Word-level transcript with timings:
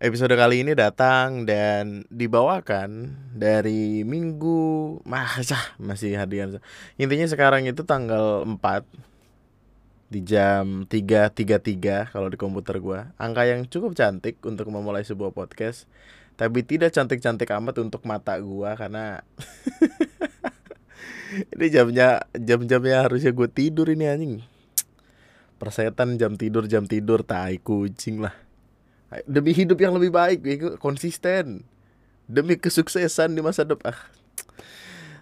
Episode 0.00 0.32
kali 0.32 0.64
ini 0.64 0.72
datang 0.72 1.44
dan 1.44 2.08
dibawakan 2.08 3.20
dari 3.36 4.00
minggu 4.00 4.96
masa 5.04 5.60
masih 5.76 6.16
hadiah. 6.16 6.56
Intinya 6.96 7.28
sekarang 7.28 7.68
itu 7.68 7.84
tanggal 7.84 8.48
4 8.48 8.80
di 10.08 10.24
jam 10.24 10.88
3.33 10.88 12.16
kalau 12.16 12.32
di 12.32 12.40
komputer 12.40 12.80
gua. 12.80 13.12
Angka 13.20 13.44
yang 13.44 13.68
cukup 13.68 13.92
cantik 13.92 14.40
untuk 14.40 14.72
memulai 14.72 15.04
sebuah 15.04 15.36
podcast. 15.36 15.84
Tapi 16.40 16.64
tidak 16.64 16.96
cantik-cantik 16.96 17.52
amat 17.60 17.84
untuk 17.84 18.00
mata 18.08 18.40
gua 18.40 18.80
karena 18.80 19.20
ini 21.52 21.68
jamnya 21.68 22.24
jam-jamnya 22.32 23.04
harusnya 23.04 23.36
gue 23.36 23.48
tidur 23.52 23.92
ini 23.92 24.08
anjing. 24.08 24.34
Persetan 25.60 26.16
jam 26.16 26.40
tidur 26.40 26.64
jam 26.64 26.88
tidur 26.88 27.20
tai 27.20 27.60
kucing 27.60 28.24
lah 28.24 28.32
demi 29.26 29.50
hidup 29.50 29.78
yang 29.82 29.94
lebih 29.96 30.14
baik 30.14 30.38
konsisten. 30.78 31.66
Demi 32.30 32.54
kesuksesan 32.54 33.34
di 33.34 33.42
masa 33.42 33.66
depan. 33.66 33.90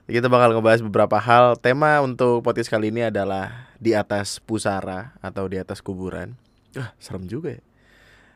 Kita 0.08 0.28
bakal 0.28 0.56
ngebahas 0.56 0.80
beberapa 0.84 1.16
hal. 1.20 1.56
Tema 1.60 2.00
untuk 2.04 2.44
podcast 2.44 2.68
kali 2.68 2.88
ini 2.92 3.08
adalah 3.08 3.72
di 3.76 3.92
atas 3.92 4.40
pusara 4.40 5.16
atau 5.20 5.48
di 5.48 5.60
atas 5.60 5.80
kuburan. 5.80 6.36
Ah 6.76 6.92
serem 7.00 7.24
juga 7.28 7.56
ya. 7.56 7.62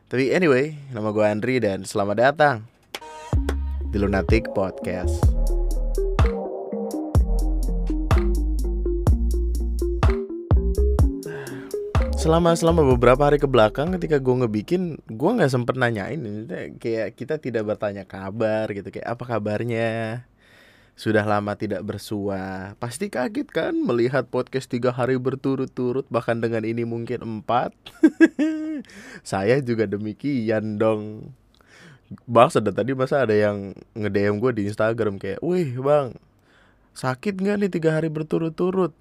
Tapi 0.08 0.32
anyway 0.32 0.76
nama 0.92 1.12
gue 1.12 1.24
Andri 1.24 1.56
dan 1.60 1.84
selamat 1.88 2.16
datang 2.16 2.56
di 3.92 3.96
Lunatic 4.00 4.52
Podcast 4.52 5.24
selama 12.22 12.54
selama 12.54 12.86
beberapa 12.86 13.26
hari 13.26 13.42
ke 13.42 13.50
belakang 13.50 13.90
ketika 13.98 14.22
gue 14.22 14.46
ngebikin 14.46 15.02
gue 15.10 15.30
nggak 15.34 15.50
sempet 15.50 15.74
nanyain. 15.74 16.22
Kayak 16.78 17.18
kita 17.18 17.42
tidak 17.42 17.66
bertanya 17.66 18.06
kabar 18.06 18.70
gitu 18.70 18.94
kayak 18.94 19.18
apa 19.18 19.24
kabarnya? 19.26 20.22
Sudah 20.94 21.26
lama 21.26 21.58
tidak 21.58 21.82
bersua. 21.82 22.78
Pasti 22.78 23.10
kaget 23.10 23.50
kan 23.50 23.74
melihat 23.74 24.30
podcast 24.30 24.70
tiga 24.70 24.94
hari 24.94 25.18
berturut-turut 25.18 26.06
bahkan 26.14 26.38
dengan 26.38 26.62
ini 26.62 26.86
mungkin 26.86 27.42
empat. 27.42 27.74
Saya 29.26 29.58
juga 29.58 29.90
demikian 29.90 30.78
dong. 30.78 31.34
Bang 32.30 32.54
sudah 32.54 32.70
tadi 32.70 32.94
masa 32.94 33.26
ada 33.26 33.34
yang 33.34 33.74
nge 33.98 34.10
DM 34.14 34.38
gue 34.38 34.50
di 34.54 34.62
Instagram 34.70 35.18
kayak 35.18 35.42
wih 35.42 35.74
bang 35.80 36.12
sakit 36.92 37.40
nggak 37.40 37.56
nih 37.56 37.70
tiga 37.72 37.96
hari 37.96 38.12
berturut-turut 38.12 38.92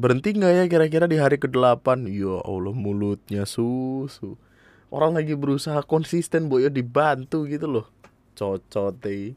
Berhenti 0.00 0.32
nggak 0.32 0.52
ya 0.56 0.64
kira-kira 0.68 1.04
di 1.04 1.20
hari 1.20 1.36
ke-8? 1.36 2.08
Ya 2.08 2.40
Allah 2.40 2.72
mulutnya 2.72 3.44
susu. 3.44 4.40
Orang 4.88 5.16
lagi 5.16 5.36
berusaha 5.36 5.84
konsisten 5.84 6.48
boyo 6.48 6.72
dibantu 6.72 7.44
gitu 7.44 7.68
loh. 7.68 7.86
Cocote. 8.32 9.36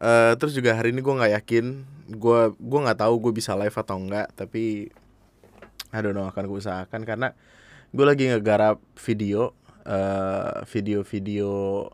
Uh, 0.00 0.32
terus 0.36 0.56
juga 0.56 0.74
hari 0.76 0.90
ini 0.90 1.00
gue 1.00 1.14
nggak 1.14 1.32
yakin 1.38 1.86
gue 2.18 2.40
gue 2.52 2.80
nggak 2.82 2.98
tahu 2.98 3.14
gue 3.22 3.32
bisa 3.32 3.54
live 3.54 3.72
atau 3.72 3.96
enggak 3.96 4.26
tapi 4.34 4.90
I 5.94 5.98
don't 6.02 6.12
know 6.12 6.26
akan 6.28 6.50
gue 6.50 6.58
usahakan 6.60 7.06
karena 7.06 7.32
gue 7.94 8.04
lagi 8.04 8.26
ngegarap 8.26 8.82
video 8.98 9.54
uh, 9.86 10.66
video-video 10.66 11.88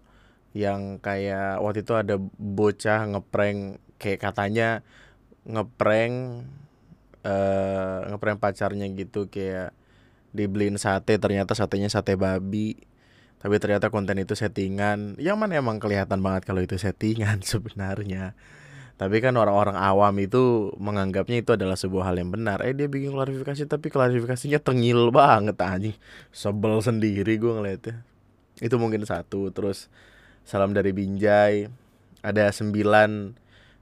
yang 0.57 0.99
kayak 0.99 1.63
waktu 1.63 1.85
itu 1.85 1.95
ada 1.95 2.17
bocah 2.41 3.15
ngeprank 3.15 3.79
kayak 4.01 4.19
katanya 4.25 4.81
ngeprank 5.57 6.47
uh, 7.25 7.99
ngeprank 8.11 8.39
pacarnya 8.41 8.87
gitu 8.95 9.29
kayak 9.29 9.75
dibeliin 10.31 10.79
sate 10.79 11.19
ternyata 11.19 11.53
satenya 11.59 11.91
sate 11.91 12.15
babi. 12.15 12.79
Tapi 13.41 13.57
ternyata 13.57 13.89
konten 13.89 14.21
itu 14.21 14.37
settingan. 14.37 15.17
Yang 15.17 15.37
mana 15.41 15.57
emang 15.57 15.81
kelihatan 15.81 16.21
banget 16.21 16.45
kalau 16.45 16.61
itu 16.61 16.77
settingan 16.77 17.41
sebenarnya. 17.53 18.37
Tapi 19.01 19.17
kan 19.25 19.33
orang-orang 19.41 19.81
awam 19.81 20.13
itu 20.21 20.77
menganggapnya 20.77 21.41
itu 21.41 21.57
adalah 21.57 21.73
sebuah 21.73 22.13
hal 22.13 22.21
yang 22.21 22.29
benar. 22.29 22.61
Eh 22.61 22.77
dia 22.77 22.85
bikin 22.85 23.17
klarifikasi 23.17 23.65
tapi 23.65 23.89
klarifikasinya 23.89 24.61
tengil 24.61 25.09
banget 25.09 25.57
anjing. 25.57 25.97
Sebel 26.37 26.85
sendiri 26.85 27.41
gue 27.41 27.49
ngeliatnya. 27.49 28.05
Itu 28.61 28.77
mungkin 28.77 29.09
satu. 29.09 29.49
Terus 29.57 29.89
salam 30.45 30.77
dari 30.77 30.93
Binjai. 30.93 31.73
Ada 32.21 32.53
sembilan 32.53 33.40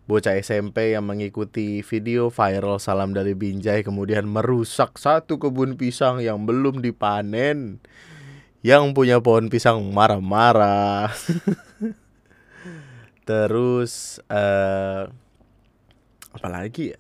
bocah 0.09 0.41
SMP 0.41 0.97
yang 0.97 1.05
mengikuti 1.05 1.85
video 1.85 2.33
viral 2.33 2.81
salam 2.81 3.13
dari 3.13 3.37
Binjai 3.37 3.85
kemudian 3.85 4.25
merusak 4.25 4.97
satu 4.97 5.37
kebun 5.37 5.77
pisang 5.77 6.25
yang 6.25 6.49
belum 6.49 6.81
dipanen. 6.81 7.85
Yang 8.65 8.97
punya 8.97 9.21
pohon 9.21 9.53
pisang 9.53 9.85
marah-marah. 9.93 11.13
Terus 13.29 14.25
uh, 14.33 15.13
apa 16.33 16.49
lagi 16.49 16.97
ya? 16.97 16.99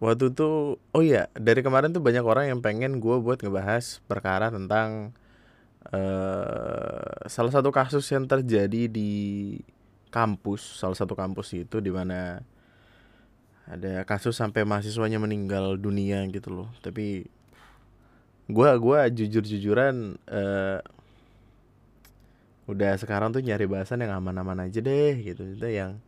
Waktu 0.00 0.32
itu 0.32 0.80
oh 0.80 1.02
iya, 1.04 1.28
dari 1.36 1.60
kemarin 1.60 1.92
tuh 1.92 2.00
banyak 2.00 2.24
orang 2.24 2.48
yang 2.48 2.62
pengen 2.64 3.02
gue 3.02 3.20
buat 3.20 3.42
ngebahas 3.42 4.00
perkara 4.08 4.48
tentang 4.48 5.12
uh, 5.92 7.26
salah 7.28 7.52
satu 7.52 7.68
kasus 7.68 8.06
yang 8.08 8.24
terjadi 8.24 8.88
di 8.88 9.12
kampus 10.10 10.82
salah 10.82 10.98
satu 10.98 11.14
kampus 11.14 11.54
itu 11.54 11.78
di 11.78 11.88
mana 11.94 12.42
ada 13.70 14.02
kasus 14.02 14.34
sampai 14.34 14.66
mahasiswanya 14.66 15.22
meninggal 15.22 15.78
dunia 15.78 16.26
gitu 16.28 16.50
loh. 16.50 16.68
Tapi 16.82 17.30
gua 18.50 18.74
gua 18.76 19.06
jujur 19.06 19.46
jujuran 19.46 20.18
uh, 20.26 20.82
udah 22.66 22.98
sekarang 22.98 23.30
tuh 23.30 23.42
nyari 23.42 23.66
bahasan 23.70 24.02
yang 24.02 24.18
aman-aman 24.18 24.66
aja 24.66 24.82
deh 24.82 25.14
gitu. 25.22 25.46
Itu 25.54 25.70
yang 25.70 26.02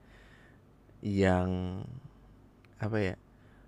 yang 1.03 1.83
apa 2.83 2.99
ya 2.99 3.15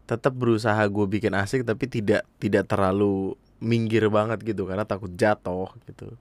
tetap 0.05 0.37
berusaha 0.37 0.79
gue 0.85 1.07
bikin 1.09 1.33
asik 1.33 1.65
tapi 1.65 1.89
tidak 1.89 2.29
tidak 2.37 2.69
terlalu 2.69 3.39
minggir 3.63 4.05
banget 4.13 4.43
gitu 4.45 4.69
karena 4.69 4.85
takut 4.85 5.09
jatuh 5.17 5.71
gitu 5.89 6.13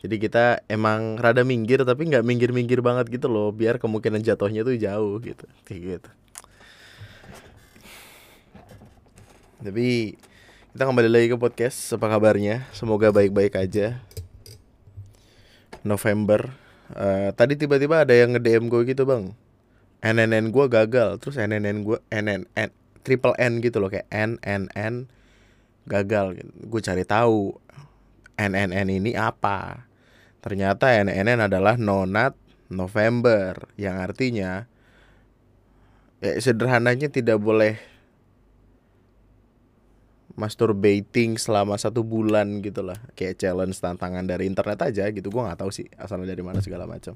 jadi 0.00 0.16
kita 0.16 0.44
emang 0.64 1.20
rada 1.20 1.44
minggir 1.44 1.84
tapi 1.84 2.08
nggak 2.08 2.24
minggir-minggir 2.24 2.80
banget 2.80 3.12
gitu 3.12 3.28
loh, 3.28 3.52
biar 3.52 3.76
kemungkinan 3.76 4.24
jatuhnya 4.24 4.64
tuh 4.64 4.80
jauh 4.80 5.20
gitu, 5.20 5.44
kayak 5.68 5.80
gitu. 6.00 6.10
Tapi 9.60 10.16
kita 10.72 10.88
kembali 10.88 11.08
lagi 11.12 11.26
ke 11.28 11.36
podcast, 11.36 11.76
apa 11.92 12.08
kabarnya? 12.08 12.64
Semoga 12.72 13.12
baik-baik 13.12 13.60
aja. 13.60 14.00
November, 15.84 16.48
uh, 16.96 17.28
tadi 17.36 17.60
tiba-tiba 17.60 18.00
ada 18.00 18.16
yang 18.16 18.32
nge-DM 18.32 18.72
gue 18.72 18.88
gitu 18.88 19.04
bang, 19.04 19.36
NNN 20.00 20.48
gue 20.48 20.64
gagal, 20.64 21.20
terus 21.20 21.36
NNN 21.36 21.84
gue 21.84 22.00
NNN 22.08 22.72
triple 23.04 23.36
N 23.36 23.60
gitu 23.60 23.84
loh 23.84 23.92
kayak 23.92 24.08
NNN 24.08 25.08
gagal. 25.84 26.40
Gitu. 26.40 26.50
Gue 26.68 26.80
cari 26.80 27.04
tahu 27.04 27.52
NNN 28.40 28.88
ini 28.88 29.12
apa 29.12 29.89
Ternyata 30.40 30.96
NNN 30.96 31.46
adalah 31.48 31.76
Nonat 31.76 32.32
November 32.72 33.68
yang 33.76 34.00
artinya 34.00 34.64
ya 36.20 36.32
sederhananya 36.36 37.08
tidak 37.08 37.40
boleh 37.40 37.80
masturbating 40.38 41.36
selama 41.36 41.76
satu 41.76 42.00
bulan 42.00 42.64
gitu 42.64 42.80
lah. 42.80 42.96
Kayak 43.12 43.42
challenge 43.42 43.76
tantangan 43.76 44.24
dari 44.24 44.48
internet 44.48 44.80
aja 44.80 45.04
gitu. 45.12 45.28
Gue 45.28 45.44
nggak 45.44 45.60
tahu 45.60 45.70
sih 45.74 45.88
asalnya 46.00 46.32
dari 46.32 46.40
mana 46.40 46.64
segala 46.64 46.88
macam. 46.88 47.12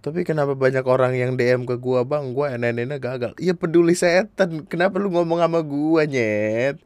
Tapi 0.00 0.24
kenapa 0.24 0.56
banyak 0.56 0.80
orang 0.88 1.12
yang 1.12 1.36
DM 1.36 1.68
ke 1.68 1.76
gua 1.76 2.08
bang 2.08 2.32
gua 2.32 2.56
NNN 2.56 2.96
gagal? 2.96 3.36
Iya 3.36 3.52
peduli 3.52 3.92
setan. 3.92 4.64
Kenapa 4.64 4.96
lu 4.96 5.12
ngomong 5.12 5.44
sama 5.44 5.60
gua 5.60 6.08
nyet? 6.08 6.80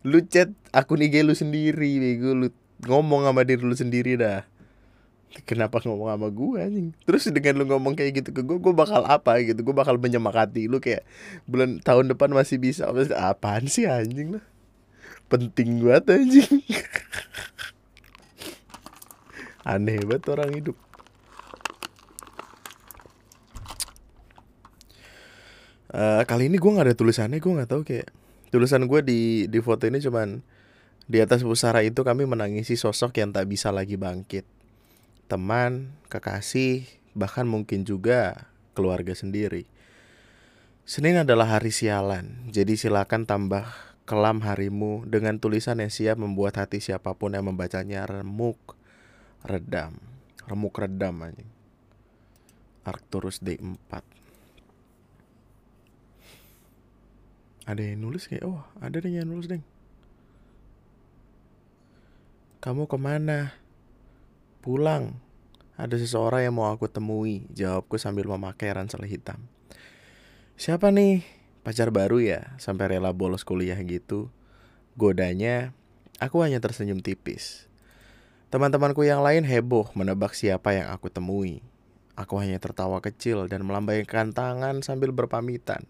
Lu 0.00 0.24
chat 0.24 0.48
akun 0.72 1.04
IG 1.04 1.28
lu 1.28 1.36
sendiri 1.36 2.00
bego. 2.00 2.32
Lu 2.32 2.48
ngomong 2.88 3.28
sama 3.28 3.44
diri 3.44 3.60
lu 3.60 3.76
sendiri 3.76 4.16
dah 4.16 4.48
kenapa 5.42 5.82
ngomong 5.82 6.14
sama 6.14 6.28
gue 6.30 6.58
anjing? 6.62 6.88
Terus 7.02 7.26
dengan 7.34 7.58
lu 7.58 7.64
ngomong 7.66 7.98
kayak 7.98 8.22
gitu 8.22 8.30
ke 8.30 8.46
gue 8.46 8.58
gue 8.62 8.74
bakal 8.74 9.02
apa 9.02 9.42
gitu? 9.42 9.58
Gue 9.66 9.74
bakal 9.74 9.98
menyemangati 9.98 10.70
lu 10.70 10.78
kayak 10.78 11.02
bulan 11.50 11.82
tahun 11.82 12.14
depan 12.14 12.30
masih 12.30 12.62
bisa. 12.62 12.86
Apaan 13.18 13.66
sih 13.66 13.90
anjing 13.90 14.38
lah? 14.38 14.44
Penting 15.26 15.82
banget 15.82 16.22
anjing. 16.22 16.62
Aneh 19.74 19.98
banget 20.06 20.30
orang 20.30 20.54
hidup. 20.54 20.78
Uh, 25.94 26.26
kali 26.26 26.50
ini 26.50 26.58
gue 26.58 26.74
nggak 26.74 26.90
ada 26.90 26.98
tulisannya 26.98 27.38
gue 27.38 27.52
nggak 27.54 27.70
tahu 27.70 27.86
kayak 27.86 28.10
tulisan 28.50 28.82
gue 28.90 29.00
di 29.06 29.46
di 29.46 29.62
foto 29.62 29.86
ini 29.86 30.02
cuman 30.02 30.42
di 31.06 31.22
atas 31.22 31.46
pusara 31.46 31.86
itu 31.86 32.02
kami 32.02 32.26
menangisi 32.26 32.74
sosok 32.74 33.22
yang 33.22 33.30
tak 33.30 33.46
bisa 33.46 33.70
lagi 33.70 33.94
bangkit 33.94 34.42
teman, 35.26 35.96
kekasih, 36.12 36.86
bahkan 37.16 37.44
mungkin 37.48 37.82
juga 37.86 38.48
keluarga 38.72 39.12
sendiri. 39.16 39.66
Senin 40.84 41.16
adalah 41.20 41.56
hari 41.56 41.72
sialan, 41.72 42.50
jadi 42.52 42.76
silakan 42.76 43.24
tambah 43.24 43.64
kelam 44.04 44.44
harimu 44.44 45.08
dengan 45.08 45.40
tulisan 45.40 45.80
yang 45.80 45.88
siap 45.88 46.20
membuat 46.20 46.60
hati 46.60 46.84
siapa 46.84 47.16
pun 47.16 47.32
yang 47.32 47.48
membacanya 47.48 48.04
remuk, 48.04 48.76
redam. 49.48 49.96
Remuk 50.44 50.76
redam 50.76 51.24
anjing. 51.24 51.48
Arcturus 52.84 53.40
D4 53.40 54.24
ada 57.64 57.80
yang 57.80 58.04
nulis 58.04 58.28
kayak 58.28 58.44
oh 58.44 58.60
ada 58.80 59.00
yang 59.00 59.24
nulis 59.24 59.48
deng. 59.48 59.64
Kamu 62.60 62.88
ke 62.88 62.96
mana 62.96 63.52
pulang. 64.64 65.20
Ada 65.76 66.00
seseorang 66.00 66.48
yang 66.48 66.56
mau 66.56 66.72
aku 66.72 66.88
temui 66.88 67.44
jawabku 67.52 68.00
sambil 68.00 68.24
memakai 68.24 68.72
ransel 68.72 69.04
hitam. 69.04 69.44
Siapa 70.56 70.88
nih? 70.88 71.20
Pacar 71.60 71.92
baru 71.92 72.24
ya 72.24 72.56
sampai 72.56 72.96
rela 72.96 73.12
bolos 73.12 73.44
kuliah 73.44 73.76
gitu. 73.84 74.32
Godanya 74.96 75.76
aku 76.16 76.40
hanya 76.40 76.64
tersenyum 76.64 77.04
tipis. 77.04 77.68
Teman-temanku 78.48 79.02
yang 79.04 79.20
lain 79.20 79.42
heboh 79.44 79.90
menebak 79.92 80.32
siapa 80.32 80.72
yang 80.72 80.88
aku 80.94 81.12
temui. 81.12 81.60
Aku 82.14 82.38
hanya 82.38 82.62
tertawa 82.62 83.02
kecil 83.02 83.50
dan 83.50 83.66
melambaikan 83.66 84.30
tangan 84.30 84.80
sambil 84.86 85.10
berpamitan. 85.10 85.82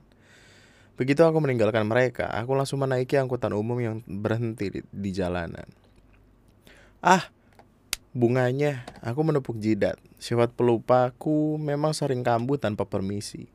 Begitu 0.97 1.27
aku 1.27 1.43
meninggalkan 1.43 1.85
mereka, 1.85 2.31
aku 2.33 2.57
langsung 2.57 2.81
menaiki 2.81 3.19
angkutan 3.19 3.53
umum 3.53 3.77
yang 3.83 4.01
berhenti 4.07 4.71
di, 4.71 4.81
di 4.89 5.11
jalanan. 5.13 5.67
Ah, 7.05 7.34
bunganya, 8.15 8.87
aku 9.03 9.27
menepuk 9.27 9.59
jidat. 9.59 9.99
Sifat 10.23 10.55
pelupaku 10.55 11.59
memang 11.59 11.93
sering 11.93 12.23
kambuh 12.23 12.57
tanpa 12.57 12.87
permisi. 12.87 13.51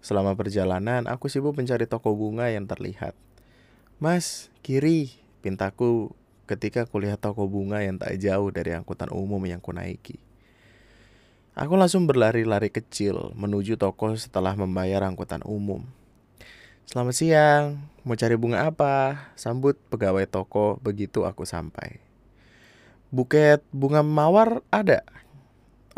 Selama 0.00 0.32
perjalanan, 0.32 1.04
aku 1.04 1.28
sibuk 1.28 1.58
mencari 1.58 1.84
toko 1.84 2.16
bunga 2.16 2.48
yang 2.48 2.64
terlihat. 2.64 3.12
Mas, 4.00 4.48
kiri, 4.64 5.12
pintaku 5.44 6.16
ketika 6.48 6.88
kulihat 6.88 7.20
toko 7.20 7.44
bunga 7.44 7.84
yang 7.84 8.00
tak 8.00 8.16
jauh 8.16 8.48
dari 8.48 8.72
angkutan 8.72 9.12
umum 9.12 9.44
yang 9.44 9.60
kunaiki. 9.60 10.16
Aku 11.52 11.76
langsung 11.76 12.08
berlari-lari 12.08 12.72
kecil 12.72 13.36
menuju 13.36 13.76
toko 13.76 14.16
setelah 14.16 14.56
membayar 14.56 15.04
angkutan 15.04 15.44
umum. 15.44 15.84
Selamat 16.88 17.14
siang, 17.14 17.64
mau 18.06 18.16
cari 18.16 18.34
bunga 18.40 18.66
apa? 18.70 19.28
Sambut 19.36 19.76
pegawai 19.92 20.24
toko 20.24 20.80
begitu 20.80 21.28
aku 21.28 21.44
sampai. 21.44 22.09
Buket 23.10 23.66
bunga 23.74 24.06
mawar 24.06 24.62
ada? 24.70 25.02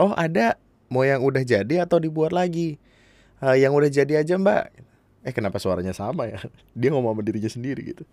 Oh 0.00 0.16
ada, 0.16 0.56
mau 0.88 1.04
yang 1.04 1.20
udah 1.20 1.44
jadi 1.44 1.84
atau 1.84 2.00
dibuat 2.00 2.32
lagi? 2.32 2.80
Uh, 3.38 3.52
yang 3.52 3.76
udah 3.76 3.92
jadi 3.92 4.24
aja 4.24 4.40
mbak. 4.40 4.72
Eh 5.22 5.30
kenapa 5.36 5.60
suaranya 5.60 5.92
sama 5.92 6.26
ya? 6.26 6.40
Dia 6.78 6.90
ngomong 6.90 7.16
sama 7.16 7.22
dirinya 7.22 7.52
sendiri 7.52 7.92
gitu. 7.92 8.04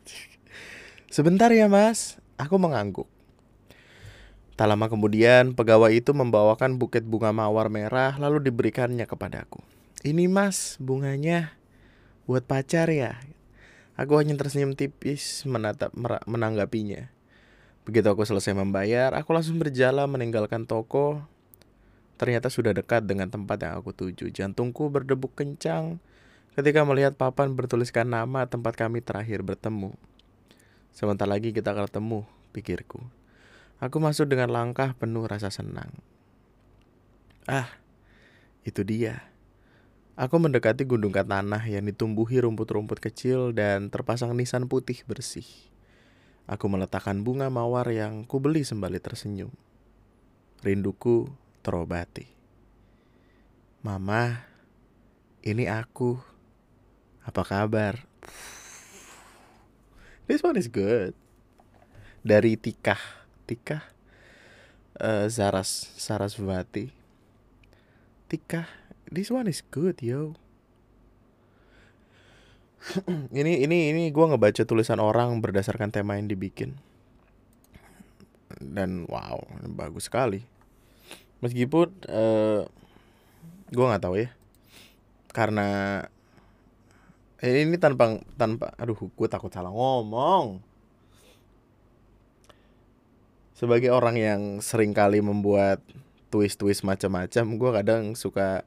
Sebentar 1.15 1.49
ya 1.49 1.71
mas, 1.71 2.19
aku 2.35 2.59
mengangguk. 2.59 3.07
Tak 4.59 4.67
lama 4.67 4.91
kemudian, 4.91 5.55
pegawai 5.55 5.95
itu 5.95 6.11
membawakan 6.11 6.75
buket 6.75 7.07
bunga 7.07 7.31
mawar 7.31 7.71
merah 7.71 8.19
lalu 8.19 8.43
diberikannya 8.43 9.07
kepadaku. 9.07 9.63
Ini 10.03 10.27
mas, 10.27 10.75
bunganya 10.83 11.55
buat 12.27 12.43
pacar 12.43 12.91
ya. 12.91 13.15
Aku 13.95 14.19
hanya 14.19 14.35
tersenyum 14.35 14.75
tipis 14.75 15.47
menatap 15.47 15.95
menanggapinya. 16.27 17.11
Begitu 17.89 18.05
aku 18.05 18.21
selesai 18.21 18.53
membayar, 18.53 19.17
aku 19.17 19.33
langsung 19.33 19.57
berjalan 19.57 20.05
meninggalkan 20.05 20.69
toko. 20.69 21.25
Ternyata 22.21 22.53
sudah 22.53 22.69
dekat 22.69 23.09
dengan 23.09 23.33
tempat 23.33 23.57
yang 23.65 23.81
aku 23.81 23.97
tuju. 23.97 24.29
Jantungku 24.29 24.93
berdebuk 24.93 25.33
kencang 25.33 25.97
ketika 26.53 26.85
melihat 26.85 27.17
papan 27.17 27.57
bertuliskan 27.57 28.05
nama 28.05 28.45
tempat 28.45 28.77
kami 28.77 29.01
terakhir 29.01 29.41
bertemu. 29.41 29.97
Sebentar 30.93 31.25
lagi 31.25 31.49
kita 31.49 31.73
akan 31.73 31.89
ketemu, 31.89 32.19
pikirku. 32.53 33.01
Aku 33.81 33.97
masuk 33.97 34.29
dengan 34.29 34.53
langkah 34.53 34.93
penuh 34.93 35.25
rasa 35.25 35.49
senang. 35.49 35.89
Ah, 37.49 37.73
itu 38.69 38.85
dia. 38.85 39.25
Aku 40.13 40.37
mendekati 40.37 40.85
gundukan 40.85 41.25
tanah 41.25 41.65
yang 41.65 41.89
ditumbuhi 41.89 42.37
rumput-rumput 42.37 43.01
kecil 43.01 43.49
dan 43.49 43.89
terpasang 43.89 44.37
nisan 44.37 44.69
putih 44.69 45.01
bersih. 45.09 45.49
Aku 46.49 46.65
meletakkan 46.65 47.21
bunga 47.21 47.45
mawar 47.53 47.85
yang 47.93 48.25
kubeli 48.25 48.65
sembali 48.65 48.97
tersenyum. 48.97 49.53
Rinduku 50.65 51.29
terobati. 51.61 52.25
Mama, 53.85 54.49
ini 55.45 55.69
aku. 55.69 56.17
Apa 57.21 57.45
kabar? 57.45 58.01
This 60.25 60.41
one 60.41 60.57
is 60.57 60.65
good. 60.65 61.13
Dari 62.25 62.57
Tikah. 62.57 63.19
Tika 63.49 63.81
uh, 65.01 65.25
Zaras 65.25 65.89
Sarasvati 65.97 66.93
Tika 68.29 68.69
this 69.09 69.33
one 69.33 69.49
is 69.49 69.65
good 69.73 69.97
yo 70.05 70.37
ini 73.39 73.63
ini 73.63 73.91
ini 73.91 74.03
gue 74.09 74.25
ngebaca 74.25 74.63
tulisan 74.63 75.03
orang 75.03 75.43
berdasarkan 75.43 75.91
tema 75.91 76.15
yang 76.15 76.31
dibikin. 76.31 76.79
Dan 78.59 79.07
wow 79.07 79.43
bagus 79.75 80.07
sekali. 80.07 80.43
Meskipun 81.39 81.87
uh, 82.11 82.15
eh, 82.15 82.61
gue 83.71 83.85
nggak 83.85 84.03
tahu 84.03 84.15
ya. 84.19 84.29
Karena 85.31 85.67
eh, 87.39 87.63
ini 87.63 87.75
tanpa 87.79 88.19
tanpa 88.35 88.75
aduh 88.75 88.97
gue 88.97 89.27
takut 89.27 89.51
salah 89.51 89.71
ngomong. 89.71 90.63
Sebagai 93.55 93.91
orang 93.91 94.15
yang 94.15 94.41
sering 94.63 94.95
kali 94.95 95.19
membuat 95.19 95.83
twist-twist 96.31 96.87
macam-macam, 96.87 97.45
gue 97.59 97.71
kadang 97.75 98.03
suka 98.15 98.63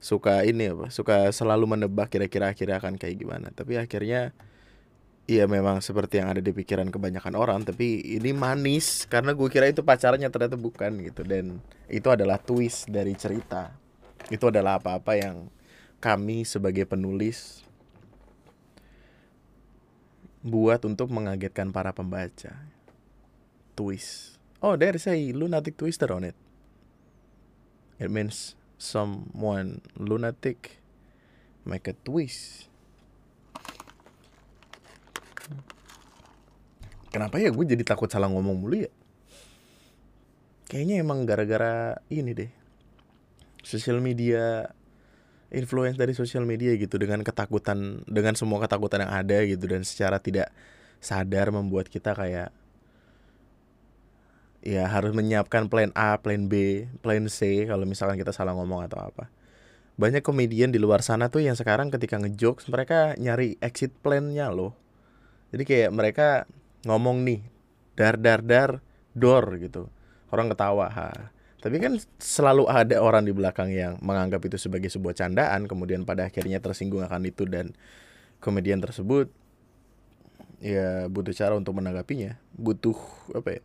suka 0.00 0.42
ini 0.48 0.72
apa, 0.72 0.88
suka 0.88 1.28
selalu 1.30 1.76
menebak 1.76 2.08
kira-kira 2.08 2.50
akhirnya 2.50 2.80
akan 2.80 2.96
kayak 2.96 3.16
gimana. 3.20 3.48
Tapi 3.52 3.76
akhirnya 3.76 4.32
Iya 5.30 5.46
memang 5.46 5.78
seperti 5.78 6.18
yang 6.18 6.34
ada 6.34 6.42
di 6.42 6.50
pikiran 6.50 6.90
kebanyakan 6.90 7.38
orang 7.38 7.62
Tapi 7.62 8.02
ini 8.18 8.34
manis 8.34 9.06
Karena 9.06 9.30
gue 9.30 9.46
kira 9.46 9.70
itu 9.70 9.86
pacarnya 9.86 10.26
ternyata 10.26 10.58
bukan 10.58 10.98
gitu 11.06 11.22
Dan 11.22 11.62
itu 11.86 12.08
adalah 12.10 12.42
twist 12.42 12.90
dari 12.90 13.14
cerita 13.14 13.70
Itu 14.26 14.50
adalah 14.50 14.82
apa-apa 14.82 15.14
yang 15.14 15.46
kami 16.02 16.42
sebagai 16.42 16.82
penulis 16.82 17.62
Buat 20.42 20.82
untuk 20.82 21.14
mengagetkan 21.14 21.70
para 21.70 21.94
pembaca 21.94 22.58
twist. 23.80 24.36
Oh, 24.60 24.76
there's 24.76 25.08
a 25.08 25.16
lunatic 25.32 25.80
twister 25.80 26.12
on 26.12 26.28
it. 26.28 26.36
It 27.96 28.12
means 28.12 28.59
someone 28.80 29.84
lunatic 30.00 30.80
make 31.68 31.92
a 31.92 31.94
twist. 31.94 32.72
Kenapa 37.12 37.36
ya 37.36 37.52
gue 37.52 37.64
jadi 37.68 37.84
takut 37.84 38.08
salah 38.08 38.32
ngomong 38.32 38.56
mulu 38.56 38.88
ya? 38.88 38.90
Kayaknya 40.70 41.04
emang 41.04 41.28
gara-gara 41.28 42.00
ini 42.08 42.32
deh. 42.32 42.50
Sosial 43.60 44.00
media 44.00 44.64
influence 45.50 45.98
dari 45.98 46.14
sosial 46.14 46.46
media 46.46 46.72
gitu 46.78 46.96
dengan 46.96 47.20
ketakutan 47.26 48.06
dengan 48.06 48.38
semua 48.38 48.62
ketakutan 48.62 49.04
yang 49.04 49.12
ada 49.12 49.42
gitu 49.44 49.66
dan 49.66 49.82
secara 49.82 50.22
tidak 50.22 50.54
sadar 51.02 51.50
membuat 51.50 51.90
kita 51.90 52.14
kayak 52.14 52.54
ya 54.60 54.84
harus 54.88 55.16
menyiapkan 55.16 55.72
plan 55.72 55.92
A, 55.96 56.20
plan 56.20 56.48
B, 56.48 56.84
plan 57.00 57.24
C 57.32 57.64
kalau 57.64 57.88
misalkan 57.88 58.20
kita 58.20 58.32
salah 58.32 58.52
ngomong 58.52 58.84
atau 58.84 59.00
apa. 59.00 59.32
Banyak 59.96 60.24
komedian 60.24 60.72
di 60.72 60.80
luar 60.80 61.04
sana 61.04 61.28
tuh 61.28 61.44
yang 61.44 61.56
sekarang 61.56 61.92
ketika 61.92 62.16
ngejokes 62.16 62.68
mereka 62.72 63.16
nyari 63.20 63.60
exit 63.60 63.92
plan-nya 64.00 64.48
loh. 64.48 64.72
Jadi 65.52 65.62
kayak 65.66 65.90
mereka 65.92 66.28
ngomong 66.88 67.24
nih 67.26 67.40
dar 67.96 68.16
dar 68.16 68.40
dar 68.40 68.70
door 69.12 69.44
gitu. 69.60 69.92
Orang 70.32 70.48
ketawa. 70.48 70.88
Ha. 70.88 71.34
Tapi 71.60 71.76
kan 71.76 72.00
selalu 72.16 72.64
ada 72.70 72.96
orang 73.04 73.28
di 73.28 73.36
belakang 73.36 73.68
yang 73.68 74.00
menganggap 74.00 74.40
itu 74.48 74.56
sebagai 74.56 74.88
sebuah 74.88 75.12
candaan 75.12 75.68
kemudian 75.68 76.08
pada 76.08 76.32
akhirnya 76.32 76.62
tersinggung 76.64 77.04
akan 77.04 77.28
itu 77.28 77.44
dan 77.44 77.76
komedian 78.40 78.80
tersebut 78.80 79.28
ya 80.64 81.08
butuh 81.12 81.36
cara 81.36 81.52
untuk 81.60 81.76
menanggapinya. 81.76 82.40
Butuh 82.56 82.96
apa 83.36 83.60
ya? 83.60 83.62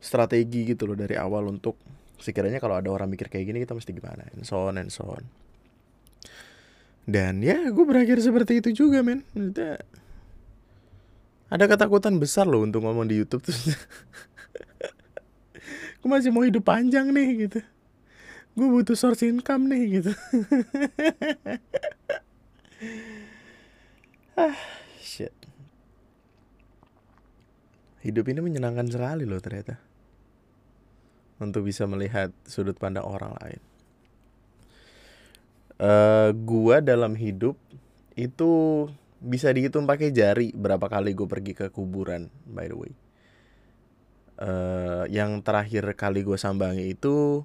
Strategi 0.00 0.72
gitu 0.72 0.88
loh 0.88 0.96
dari 0.96 1.14
awal 1.14 1.46
untuk 1.52 1.76
sekiranya 2.20 2.60
kalau 2.60 2.76
ada 2.76 2.88
orang 2.92 3.08
mikir 3.08 3.28
kayak 3.28 3.52
gini 3.52 3.58
kita 3.62 3.76
mesti 3.76 3.92
gimana? 3.92 4.24
And 4.32 4.48
so 4.48 4.66
on 4.68 4.80
and 4.80 4.88
so 4.88 5.04
on. 5.08 5.24
Dan 7.08 7.40
ya 7.44 7.56
gue 7.72 7.84
berakhir 7.84 8.20
seperti 8.20 8.60
itu 8.60 8.84
juga 8.86 9.00
men. 9.04 9.24
Ada 11.50 11.66
ketakutan 11.66 12.20
besar 12.22 12.46
loh 12.46 12.62
untuk 12.62 12.84
ngomong 12.86 13.10
di 13.10 13.18
YouTube 13.18 13.42
tuh. 13.42 13.56
Gue 16.00 16.08
masih 16.08 16.30
mau 16.30 16.46
hidup 16.46 16.62
panjang 16.62 17.10
nih 17.10 17.50
gitu. 17.50 17.60
Gue 18.54 18.68
butuh 18.70 18.94
source 18.94 19.26
income 19.26 19.66
nih 19.68 20.00
gitu. 20.00 20.12
Ah 24.40 24.56
shit. 25.04 25.36
Hidup 28.00 28.24
ini 28.32 28.40
menyenangkan 28.40 28.88
sekali 28.88 29.28
loh 29.28 29.36
ternyata 29.36 29.89
untuk 31.40 31.66
bisa 31.66 31.88
melihat 31.88 32.30
sudut 32.44 32.76
pandang 32.76 33.08
orang 33.08 33.32
lain. 33.40 33.60
Uh, 35.80 36.36
gua 36.36 36.84
dalam 36.84 37.16
hidup 37.16 37.56
itu 38.12 38.84
bisa 39.20 39.52
dihitung 39.52 39.84
pakai 39.84 40.12
jari 40.12 40.52
berapa 40.56 40.88
kali 40.88 41.12
gue 41.12 41.28
pergi 41.28 41.52
ke 41.52 41.66
kuburan 41.68 42.32
by 42.48 42.68
the 42.68 42.76
way. 42.76 42.92
Uh, 44.40 45.04
yang 45.12 45.44
terakhir 45.44 45.84
kali 45.92 46.24
gue 46.24 46.40
sambangi 46.40 46.96
itu 46.96 47.44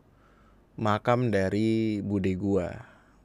makam 0.79 1.27
dari 1.27 1.99
bude 1.99 2.31
gue, 2.31 2.67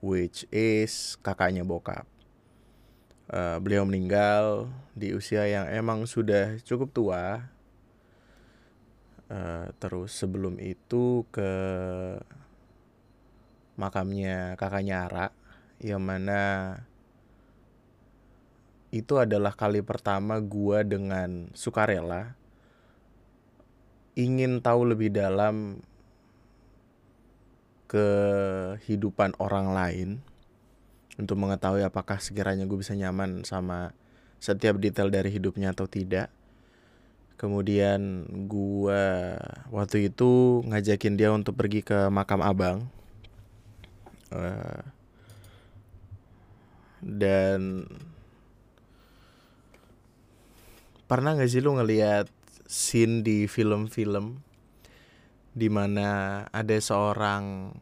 which 0.03 0.43
is 0.51 1.15
kakaknya 1.23 1.63
bokap. 1.63 2.07
Uh, 3.31 3.63
beliau 3.63 3.87
meninggal 3.87 4.67
di 4.99 5.15
usia 5.15 5.47
yang 5.47 5.71
emang 5.71 6.03
sudah 6.03 6.59
cukup 6.67 6.91
tua, 6.91 7.47
Uh, 9.31 9.71
terus 9.79 10.11
sebelum 10.11 10.59
itu 10.59 11.23
ke 11.31 11.53
makamnya 13.79 14.59
kakaknya 14.59 15.07
Ara 15.07 15.27
yang 15.79 16.03
mana 16.03 16.75
itu 18.91 19.23
adalah 19.23 19.55
kali 19.55 19.87
pertama 19.87 20.43
gua 20.43 20.83
dengan 20.83 21.47
sukarela 21.55 22.35
ingin 24.19 24.59
tahu 24.59 24.91
lebih 24.91 25.15
dalam 25.15 25.79
kehidupan 27.87 29.39
orang 29.39 29.71
lain 29.71 30.09
untuk 31.19 31.39
mengetahui 31.39 31.87
apakah 31.87 32.19
sekiranya 32.19 32.67
gue 32.67 32.79
bisa 32.79 32.95
nyaman 32.95 33.43
sama 33.43 33.95
setiap 34.41 34.79
detail 34.79 35.11
dari 35.13 35.29
hidupnya 35.31 35.75
atau 35.75 35.85
tidak 35.85 36.33
kemudian 37.41 38.29
gua 38.45 39.41
waktu 39.73 40.13
itu 40.13 40.61
ngajakin 40.69 41.17
dia 41.17 41.33
untuk 41.33 41.57
pergi 41.57 41.81
ke 41.81 42.13
makam 42.13 42.45
abang. 42.45 42.85
Uh, 44.29 44.85
dan 47.01 47.89
pernah 51.09 51.33
gak 51.35 51.49
sih 51.49 51.65
lu 51.65 51.75
ngeliat 51.81 52.29
scene 52.69 53.25
di 53.25 53.49
film-film 53.49 54.45
di 55.51 55.67
mana 55.67 56.45
ada 56.55 56.77
seorang 56.79 57.75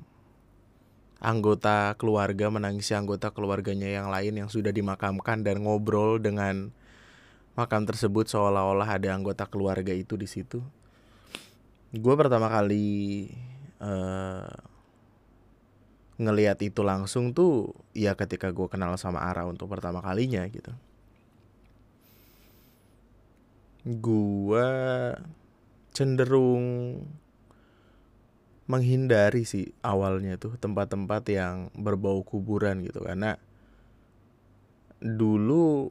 anggota 1.19 1.93
keluarga 1.99 2.49
menangisi 2.49 2.95
anggota 2.95 3.35
keluarganya 3.35 3.91
yang 3.91 4.09
lain 4.09 4.39
yang 4.39 4.49
sudah 4.49 4.73
dimakamkan 4.73 5.43
dan 5.45 5.67
ngobrol 5.67 6.17
dengan 6.23 6.73
makam 7.59 7.83
tersebut 7.83 8.31
seolah-olah 8.31 8.87
ada 8.87 9.11
anggota 9.11 9.43
keluarga 9.51 9.91
itu 9.91 10.15
di 10.15 10.31
situ. 10.31 10.63
Gue 11.91 12.15
pertama 12.15 12.47
kali 12.47 13.27
uh, 13.83 14.47
ngeliat 16.23 16.63
itu 16.63 16.87
langsung 16.87 17.35
tuh 17.35 17.75
ya 17.99 18.15
ketika 18.15 18.55
gue 18.55 18.71
kenal 18.71 18.95
sama 18.95 19.27
Ara 19.27 19.43
untuk 19.43 19.67
pertama 19.67 19.99
kalinya 19.99 20.47
gitu. 20.47 20.71
Gue 23.83 24.71
cenderung 25.91 27.03
menghindari 28.71 29.43
sih 29.43 29.75
awalnya 29.83 30.39
tuh 30.39 30.55
tempat-tempat 30.61 31.27
yang 31.33 31.75
berbau 31.75 32.23
kuburan 32.23 32.85
gitu 32.85 33.01
karena 33.03 33.41
dulu 35.01 35.89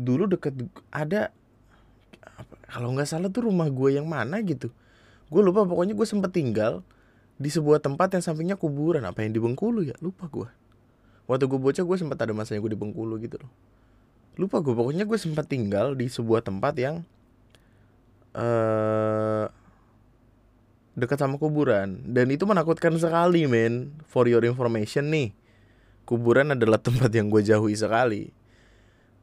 dulu 0.00 0.24
deket 0.24 0.56
ada 0.88 1.28
kalau 2.70 2.96
nggak 2.96 3.08
salah 3.08 3.28
tuh 3.28 3.50
rumah 3.50 3.68
gue 3.68 4.00
yang 4.00 4.08
mana 4.08 4.40
gitu. 4.40 4.72
Gue 5.28 5.42
lupa 5.44 5.66
pokoknya 5.68 5.92
gue 5.92 6.06
sempet 6.08 6.32
tinggal 6.32 6.80
di 7.36 7.50
sebuah 7.52 7.82
tempat 7.84 8.16
yang 8.16 8.22
sampingnya 8.24 8.56
kuburan. 8.56 9.04
Apa 9.04 9.26
yang 9.26 9.36
di 9.36 9.40
Bengkulu 9.42 9.84
ya? 9.84 9.94
Lupa 10.00 10.26
gue 10.30 10.48
waktu 11.30 11.46
gue 11.46 11.60
bocah 11.62 11.86
gue 11.86 11.96
sempat 11.98 12.18
ada 12.26 12.34
masanya 12.34 12.58
gue 12.58 12.74
di 12.74 12.80
Bengkulu 12.80 13.14
gitu 13.22 13.38
loh. 13.38 13.52
Lupa 14.34 14.58
gue 14.58 14.74
pokoknya 14.74 15.06
gue 15.06 15.18
sempat 15.20 15.46
tinggal 15.46 15.94
di 15.94 16.10
sebuah 16.10 16.42
tempat 16.42 16.74
yang 16.74 17.06
uh, 18.34 19.46
dekat 20.98 21.18
sama 21.22 21.38
kuburan. 21.38 22.02
Dan 22.02 22.34
itu 22.34 22.42
menakutkan 22.48 22.98
sekali 22.98 23.46
men. 23.46 23.94
For 24.10 24.26
your 24.26 24.42
information 24.42 25.14
nih 25.14 25.30
kuburan 26.02 26.50
adalah 26.50 26.82
tempat 26.86 27.14
yang 27.14 27.30
gue 27.30 27.46
jauhi 27.46 27.78
sekali 27.78 28.34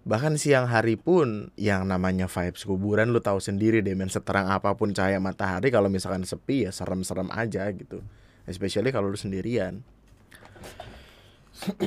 bahkan 0.07 0.39
siang 0.39 0.71
hari 0.71 0.95
pun 0.95 1.51
yang 1.59 1.83
namanya 1.83 2.31
vibes 2.31 2.63
kuburan 2.63 3.11
lu 3.11 3.19
tahu 3.19 3.43
sendiri 3.43 3.83
deh 3.83 3.91
men 3.91 4.07
seterang 4.07 4.47
apa 4.47 4.71
pun 4.79 4.95
cahaya 4.95 5.19
matahari 5.19 5.67
kalau 5.67 5.91
misalkan 5.91 6.23
sepi 6.23 6.63
ya 6.63 6.71
serem-serem 6.71 7.27
aja 7.35 7.67
gitu. 7.75 7.99
Especially 8.47 8.95
kalau 8.95 9.11
lu 9.11 9.19
sendirian. 9.19 9.83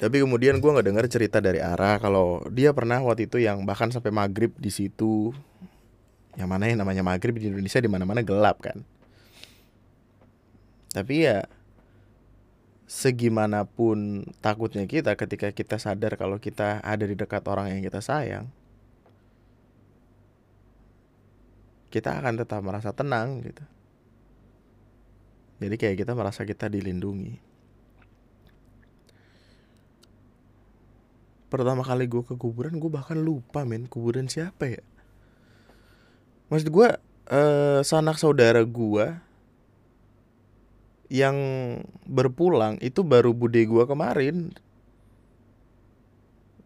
Tapi 0.00 0.16
kemudian 0.22 0.62
gue 0.62 0.70
nggak 0.70 0.86
dengar 0.86 1.06
cerita 1.10 1.42
dari 1.42 1.58
Ara 1.58 1.98
kalau 1.98 2.46
dia 2.54 2.70
pernah 2.70 3.02
waktu 3.02 3.26
itu 3.26 3.42
yang 3.42 3.66
bahkan 3.66 3.90
sampai 3.90 4.14
maghrib 4.14 4.54
di 4.54 4.70
situ. 4.70 5.34
Yang 6.38 6.48
mana 6.52 6.70
yang 6.70 6.78
namanya 6.86 7.02
maghrib 7.02 7.34
di 7.34 7.50
Indonesia 7.50 7.82
di 7.82 7.90
mana-mana 7.90 8.22
gelap 8.22 8.62
kan? 8.62 8.86
Tapi 10.94 11.26
ya 11.26 11.48
segimanapun 12.86 14.22
takutnya 14.38 14.86
kita 14.86 15.18
ketika 15.18 15.50
kita 15.50 15.76
sadar 15.82 16.14
kalau 16.14 16.38
kita 16.38 16.78
ada 16.86 17.02
di 17.02 17.18
dekat 17.18 17.42
orang 17.50 17.74
yang 17.74 17.82
kita 17.82 17.98
sayang, 17.98 18.46
kita 21.90 22.14
akan 22.14 22.38
tetap 22.38 22.62
merasa 22.62 22.94
tenang 22.94 23.42
gitu. 23.42 23.64
Jadi 25.56 25.74
kayak 25.80 25.96
kita 26.06 26.12
merasa 26.14 26.46
kita 26.46 26.70
dilindungi. 26.70 27.42
Pertama 31.46 31.82
kali 31.86 32.06
gue 32.10 32.22
ke 32.26 32.34
kuburan 32.36 32.76
gue 32.76 32.90
bahkan 32.90 33.16
lupa 33.16 33.64
men 33.64 33.88
kuburan 33.88 34.28
siapa 34.30 34.68
ya. 34.68 34.82
Maksud 36.52 36.68
gue 36.70 36.88
eh, 37.32 37.80
sanak 37.82 38.20
saudara 38.20 38.62
gue 38.62 39.25
yang 41.06 41.36
berpulang 42.06 42.78
itu 42.82 43.06
baru 43.06 43.30
bude 43.30 43.62
gua 43.66 43.86
kemarin. 43.86 44.54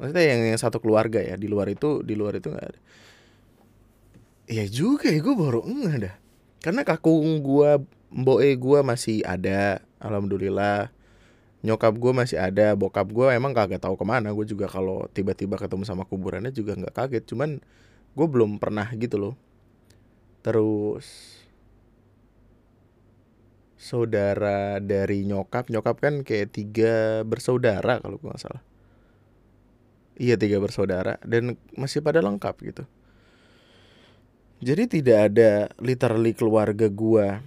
Maksudnya 0.00 0.24
yang, 0.24 0.40
yang 0.56 0.60
satu 0.60 0.80
keluarga 0.80 1.20
ya 1.20 1.36
di 1.36 1.44
luar 1.44 1.68
itu 1.68 2.00
di 2.00 2.16
luar 2.16 2.40
itu 2.40 2.48
nggak 2.48 2.66
ada. 2.72 2.80
Ya 4.50 4.64
juga 4.66 5.12
ya 5.12 5.20
gue 5.20 5.36
baru 5.36 5.60
enggak 5.62 5.96
dah. 6.08 6.14
Karena 6.64 6.82
kakung 6.82 7.44
gua 7.44 7.78
mboe 8.10 8.50
gua 8.56 8.80
masih 8.80 9.22
ada 9.28 9.84
alhamdulillah. 10.00 10.88
Nyokap 11.60 11.92
gue 12.00 12.12
masih 12.16 12.40
ada 12.40 12.72
bokap 12.72 13.12
gue 13.12 13.36
emang 13.36 13.52
kagak 13.52 13.84
tahu 13.84 13.92
ke 13.92 14.04
mana. 14.08 14.32
Gue 14.32 14.48
juga 14.48 14.64
kalau 14.64 15.04
tiba-tiba 15.12 15.60
ketemu 15.60 15.84
sama 15.84 16.08
kuburannya 16.08 16.48
juga 16.48 16.72
nggak 16.72 16.96
kaget. 16.96 17.24
Cuman 17.28 17.60
gue 18.16 18.26
belum 18.26 18.56
pernah 18.56 18.88
gitu 18.96 19.20
loh. 19.20 19.34
Terus 20.40 21.36
saudara 23.80 24.76
dari 24.84 25.24
nyokap. 25.24 25.72
Nyokap 25.72 25.96
kan 26.04 26.20
kayak 26.20 26.52
tiga 26.52 27.24
bersaudara 27.24 27.96
kalau 28.04 28.20
gue 28.20 28.28
nggak 28.28 28.44
salah. 28.44 28.62
Iya 30.20 30.36
tiga 30.36 30.60
bersaudara 30.60 31.16
dan 31.24 31.56
masih 31.72 32.04
pada 32.04 32.20
lengkap 32.20 32.54
gitu. 32.60 32.84
Jadi 34.60 35.00
tidak 35.00 35.32
ada 35.32 35.72
literally 35.80 36.36
keluarga 36.36 36.92
gue 36.92 37.40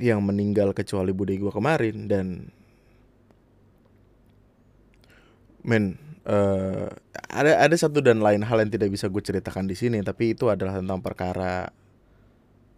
yang 0.00 0.24
meninggal 0.24 0.72
kecuali 0.72 1.12
bude 1.12 1.36
gue 1.36 1.52
kemarin 1.52 2.08
dan 2.08 2.48
men 5.60 6.00
uh, 6.24 6.88
ada 7.28 7.60
ada 7.60 7.76
satu 7.76 8.00
dan 8.00 8.24
lain 8.24 8.40
hal 8.46 8.62
yang 8.64 8.72
tidak 8.72 8.88
bisa 8.88 9.10
gue 9.10 9.20
ceritakan 9.20 9.68
di 9.68 9.76
sini 9.76 10.00
tapi 10.00 10.32
itu 10.32 10.48
adalah 10.48 10.80
tentang 10.80 11.02
perkara 11.04 11.68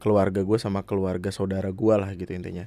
keluarga 0.01 0.41
gue 0.43 0.59
sama 0.59 0.83
keluarga 0.83 1.29
saudara 1.29 1.69
gue 1.71 1.95
lah 1.95 2.11
gitu 2.17 2.33
intinya 2.33 2.67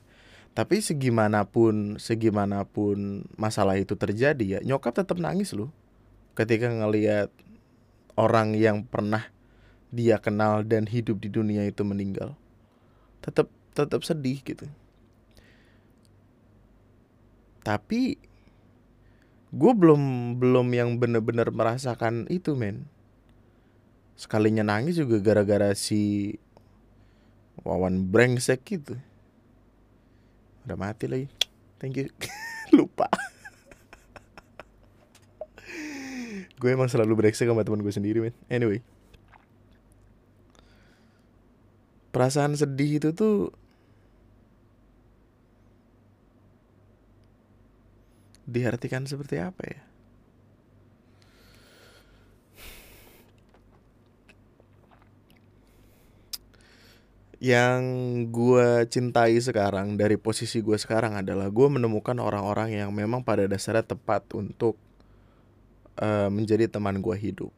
tapi 0.53 0.85
segimanapun 0.85 1.97
segimanapun 1.97 3.25
masalah 3.41 3.73
itu 3.73 3.97
terjadi 3.97 4.45
ya 4.45 4.59
nyokap 4.61 4.93
tetap 4.93 5.17
nangis 5.17 5.49
loh. 5.57 5.73
Ketika 6.37 6.69
ngelihat 6.69 7.33
orang 8.13 8.53
yang 8.53 8.85
pernah 8.85 9.33
dia 9.89 10.21
kenal 10.21 10.61
dan 10.61 10.85
hidup 10.85 11.17
di 11.17 11.29
dunia 11.33 11.65
itu 11.65 11.81
meninggal. 11.81 12.37
Tetap 13.25 13.49
tetap 13.73 14.05
sedih 14.05 14.45
gitu. 14.45 14.69
Tapi 17.65 18.21
gue 19.53 19.73
belum 19.73 20.35
belum 20.37 20.67
yang 20.69 21.01
bener-bener 21.01 21.49
merasakan 21.49 22.29
itu 22.29 22.53
men. 22.53 22.85
Sekalinya 24.13 24.61
nangis 24.61 25.01
juga 25.01 25.17
gara-gara 25.17 25.73
si 25.73 26.37
Wawan 27.65 28.09
brengsek 28.13 28.65
gitu 28.69 29.01
Udah 30.63 30.77
mati 30.79 31.05
lagi. 31.07 31.27
Thank 31.77 31.99
you. 31.99 32.07
Lupa. 32.77 33.07
Gue 36.57 36.71
emang 36.71 36.87
selalu 36.87 37.19
brengsek 37.19 37.47
sama 37.47 37.67
teman 37.67 37.83
gue 37.83 37.91
sendiri 37.91 38.23
men. 38.23 38.35
Anyway. 38.47 38.79
Perasaan 42.13 42.55
sedih 42.55 43.01
itu 43.01 43.09
tuh 43.11 43.51
diartikan 48.43 49.07
seperti 49.07 49.39
apa 49.39 49.63
ya 49.65 49.92
yang 57.43 57.83
gue 58.31 58.87
cintai 58.87 59.35
sekarang 59.35 59.99
dari 59.99 60.15
posisi 60.15 60.63
gue 60.63 60.79
sekarang 60.79 61.19
adalah 61.19 61.51
gue 61.51 61.67
menemukan 61.67 62.15
orang-orang 62.23 62.79
yang 62.79 62.95
memang 62.95 63.19
pada 63.19 63.43
dasarnya 63.51 63.83
tepat 63.83 64.23
untuk 64.31 64.79
uh, 65.99 66.31
menjadi 66.31 66.71
teman 66.71 67.03
gue 67.03 67.11
hidup. 67.19 67.51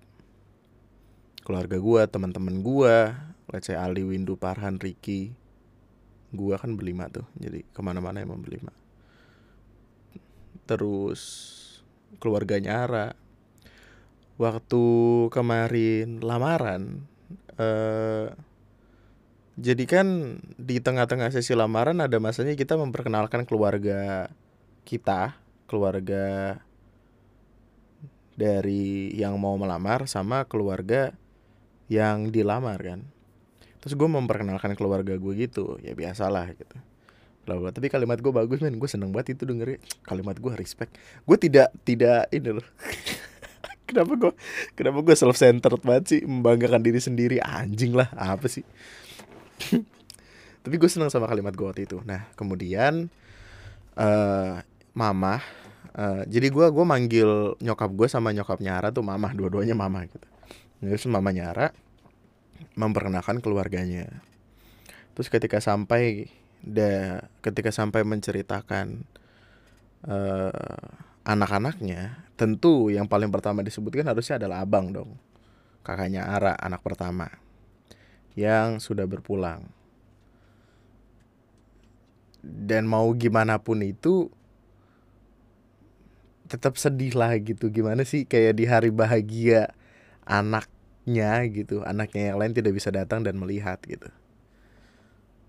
Keluarga 1.45 1.77
gue, 1.77 2.01
teman-teman 2.09 2.65
gue, 2.65 3.13
let's 3.53 3.69
Ali, 3.69 4.01
Windu, 4.01 4.33
Parhan, 4.33 4.81
Ricky, 4.81 5.37
gue 6.33 6.55
kan 6.57 6.73
berlima 6.73 7.05
tuh, 7.13 7.29
jadi 7.37 7.61
ke 7.69 7.81
mana-mana 7.85 8.25
emang 8.25 8.41
berlima. 8.41 8.73
Terus 10.65 11.21
keluarganya 12.17 12.89
Ara. 12.89 13.07
Waktu 14.41 14.83
kemarin 15.29 16.25
lamaran, 16.25 17.05
uh, 17.61 18.33
jadi 19.55 19.83
kan 19.87 20.37
di 20.59 20.83
tengah-tengah 20.83 21.31
sesi 21.31 21.55
lamaran 21.55 22.03
ada 22.03 22.19
masanya 22.19 22.59
kita 22.59 22.75
memperkenalkan 22.75 23.47
keluarga 23.47 24.27
kita, 24.83 25.39
keluarga 25.63 26.59
dari 28.35 29.15
yang 29.15 29.39
mau 29.39 29.55
melamar 29.55 30.11
sama 30.11 30.43
keluarga 30.43 31.15
yang 31.87 32.35
dilamar 32.35 32.75
kan. 32.83 32.99
Terus 33.79 33.95
gue 33.95 34.09
memperkenalkan 34.11 34.75
keluarga 34.75 35.15
gue 35.15 35.33
gitu, 35.39 35.79
ya 35.79 35.95
biasalah 35.95 36.51
gitu. 36.51 36.75
Lalu, 37.47 37.71
tapi 37.71 37.87
kalimat 37.87 38.19
gue 38.19 38.33
bagus 38.35 38.59
men, 38.59 38.75
gue 38.75 38.89
seneng 38.89 39.13
banget 39.15 39.39
itu 39.39 39.47
dengerin 39.47 39.79
kalimat 40.03 40.35
gue 40.35 40.51
respect. 40.57 40.97
Gue 41.23 41.37
tidak 41.39 41.71
tidak 41.87 42.27
ini 42.33 42.59
loh. 42.59 42.67
kenapa 43.87 44.13
gue 44.17 44.31
kenapa 44.73 44.99
gue 45.05 45.15
self 45.15 45.37
centered 45.37 45.79
banget 45.85 46.03
sih 46.09 46.19
membanggakan 46.25 46.81
diri 46.81 46.97
sendiri 46.97 47.37
anjing 47.37 47.93
lah 47.93 48.09
apa 48.17 48.49
sih 48.49 48.65
tapi 50.63 50.75
gue 50.81 50.89
seneng 50.89 51.13
sama 51.13 51.29
kalimat 51.29 51.53
gue 51.53 51.65
waktu 51.65 51.83
itu. 51.85 52.01
Nah 52.03 52.27
kemudian 52.33 53.07
uh, 53.99 54.59
mama 54.95 55.43
uh, 55.95 56.23
jadi 56.27 56.47
gue 56.51 56.65
gue 56.71 56.85
manggil 56.85 57.55
nyokap 57.59 57.91
gue 57.93 58.07
sama 58.09 58.31
nyokap 58.31 58.59
nyara 58.59 58.91
tuh 58.91 59.03
mama 59.05 59.31
dua-duanya 59.31 59.77
mama 59.77 60.05
gitu. 60.07 60.27
Terus 60.83 61.07
mama 61.07 61.31
nyara 61.31 61.71
memperkenalkan 62.75 63.39
keluarganya. 63.39 64.09
Terus 65.15 65.31
ketika 65.31 65.63
sampai 65.63 66.27
da 66.65 67.23
ketika 67.45 67.69
sampai 67.71 68.03
menceritakan 68.03 69.05
uh, 70.09 70.89
anak-anaknya 71.25 72.25
tentu 72.35 72.91
yang 72.91 73.07
paling 73.07 73.31
pertama 73.31 73.63
disebutkan 73.63 74.05
harusnya 74.11 74.37
adalah 74.41 74.61
abang 74.61 74.91
dong. 74.91 75.15
Kakaknya 75.85 76.25
Ara 76.25 76.57
anak 76.57 76.81
pertama 76.81 77.44
yang 78.35 78.83
sudah 78.83 79.07
berpulang. 79.07 79.67
Dan 82.45 82.85
mau 82.85 83.09
gimana 83.17 83.57
pun 83.57 83.81
itu 83.81 84.29
tetap 86.45 86.77
sedih 86.77 87.17
lah 87.17 87.33
gitu. 87.41 87.73
Gimana 87.73 88.05
sih 88.05 88.29
kayak 88.29 88.53
di 88.59 88.69
hari 88.69 88.93
bahagia 88.93 89.73
anaknya 90.27 91.41
gitu, 91.49 91.81
anaknya 91.81 92.35
yang 92.35 92.37
lain 92.37 92.53
tidak 92.53 92.77
bisa 92.77 92.93
datang 92.93 93.25
dan 93.25 93.39
melihat 93.41 93.81
gitu. 93.87 94.07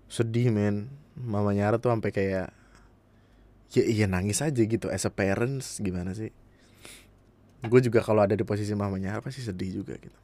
Sedih 0.09 0.49
men, 0.49 0.89
mamanya 1.13 1.69
Ara 1.69 1.77
tuh 1.77 1.93
sampai 1.93 2.09
kayak 2.09 2.49
ya 3.71 3.83
iya 3.83 4.07
nangis 4.07 4.39
aja 4.39 4.63
gitu 4.63 4.87
as 4.87 5.03
a 5.03 5.11
parents 5.11 5.83
gimana 5.83 6.15
sih 6.15 6.31
gue 7.67 7.81
juga 7.83 7.99
kalau 7.99 8.23
ada 8.23 8.37
di 8.37 8.45
posisi 8.47 8.71
mamanya 8.71 9.19
apa 9.19 9.27
sih 9.27 9.43
sedih 9.43 9.83
juga 9.83 9.99
gitu 9.99 10.15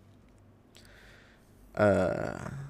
uh, 1.77 2.63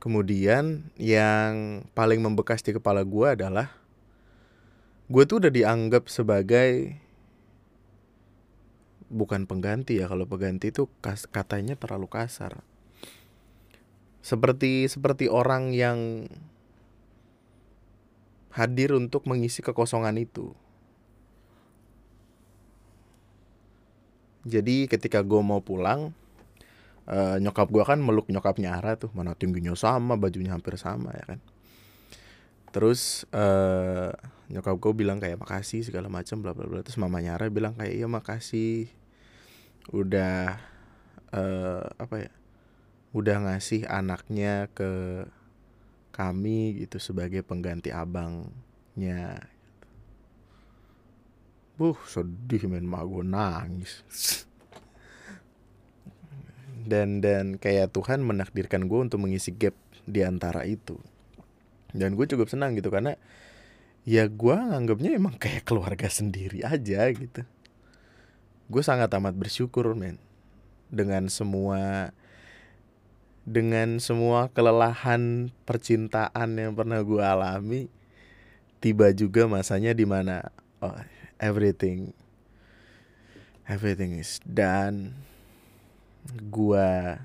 kemudian 0.00 0.88
yang 0.96 1.84
paling 1.92 2.24
membekas 2.24 2.64
di 2.64 2.72
kepala 2.72 3.04
gue 3.04 3.28
adalah 3.36 3.68
gue 5.12 5.22
tuh 5.28 5.44
udah 5.44 5.52
dianggap 5.52 6.08
sebagai 6.08 6.96
bukan 9.10 9.44
pengganti 9.44 9.98
ya 9.98 10.06
kalau 10.06 10.24
pengganti 10.24 10.70
itu 10.70 10.86
katanya 11.34 11.74
terlalu 11.74 12.06
kasar. 12.06 12.62
Seperti 14.22 14.86
seperti 14.86 15.26
orang 15.26 15.74
yang 15.74 16.30
hadir 18.54 18.94
untuk 18.94 19.26
mengisi 19.26 19.60
kekosongan 19.60 20.14
itu 20.18 20.54
jadi 24.46 24.88
ketika 24.88 25.20
gue 25.20 25.40
mau 25.44 25.60
pulang 25.60 26.16
uh, 27.10 27.36
nyokap 27.36 27.68
gue 27.68 27.84
kan 27.84 28.00
meluk 28.00 28.30
nyokapnya 28.32 28.80
Ara 28.80 28.96
tuh 28.96 29.12
mana 29.12 29.36
tingginya 29.36 29.76
sama 29.76 30.16
bajunya 30.16 30.54
hampir 30.54 30.78
sama 30.80 31.12
ya 31.12 31.36
kan? 31.36 31.40
Terus 32.70 33.26
uh, 33.34 34.14
nyokap 34.50 34.76
gue 34.78 34.92
bilang 34.94 35.18
kayak 35.18 35.42
makasih 35.42 35.82
segala 35.82 36.06
macam 36.06 36.40
bla 36.40 36.54
bla 36.54 36.66
bla. 36.70 36.80
Terus 36.86 36.96
mamanya 36.96 37.36
Ara 37.36 37.50
bilang 37.50 37.76
kayak 37.76 37.94
iya 37.94 38.06
makasih. 38.08 38.88
Udah 39.90 40.56
uh, 41.34 41.84
apa 41.98 42.16
ya 42.28 42.32
udah 43.10 43.36
ngasih 43.42 43.90
anaknya 43.90 44.70
ke 44.70 45.26
kami 46.14 46.78
gitu 46.78 47.02
sebagai 47.02 47.42
pengganti 47.42 47.90
abangnya 47.90 49.50
Buh 51.80 51.96
sedih 52.04 52.68
men 52.68 52.84
mah 52.84 53.08
gue 53.08 53.24
nangis. 53.24 54.04
Dan 56.84 57.24
dan 57.24 57.56
kayak 57.56 57.96
Tuhan 57.96 58.20
menakdirkan 58.20 58.84
gue 58.84 59.00
untuk 59.08 59.24
mengisi 59.24 59.48
gap 59.56 59.72
di 60.04 60.20
antara 60.20 60.68
itu. 60.68 61.00
Dan 61.96 62.20
gue 62.20 62.28
cukup 62.28 62.52
senang 62.52 62.76
gitu 62.76 62.92
karena 62.92 63.16
ya 64.04 64.28
gue 64.28 64.52
nganggapnya 64.52 65.16
emang 65.16 65.40
kayak 65.40 65.64
keluarga 65.64 66.12
sendiri 66.12 66.60
aja 66.68 67.08
gitu. 67.16 67.48
Gue 68.68 68.84
sangat 68.84 69.08
amat 69.16 69.32
bersyukur 69.40 69.96
men. 69.96 70.20
Dengan 70.92 71.32
semua 71.32 72.12
dengan 73.48 74.04
semua 74.04 74.52
kelelahan 74.52 75.48
percintaan 75.64 76.60
yang 76.60 76.76
pernah 76.76 77.00
gue 77.00 77.24
alami 77.24 77.88
tiba 78.84 79.16
juga 79.16 79.48
masanya 79.48 79.96
di 79.96 80.04
mana 80.04 80.52
oh 80.84 80.92
everything 81.40 82.12
everything 83.70 84.18
is 84.18 84.42
done. 84.42 85.14
Gua 86.50 87.22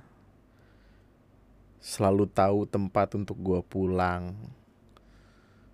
selalu 1.82 2.30
tahu 2.30 2.70
tempat 2.70 3.18
untuk 3.18 3.34
gua 3.42 3.66
pulang. 3.66 4.38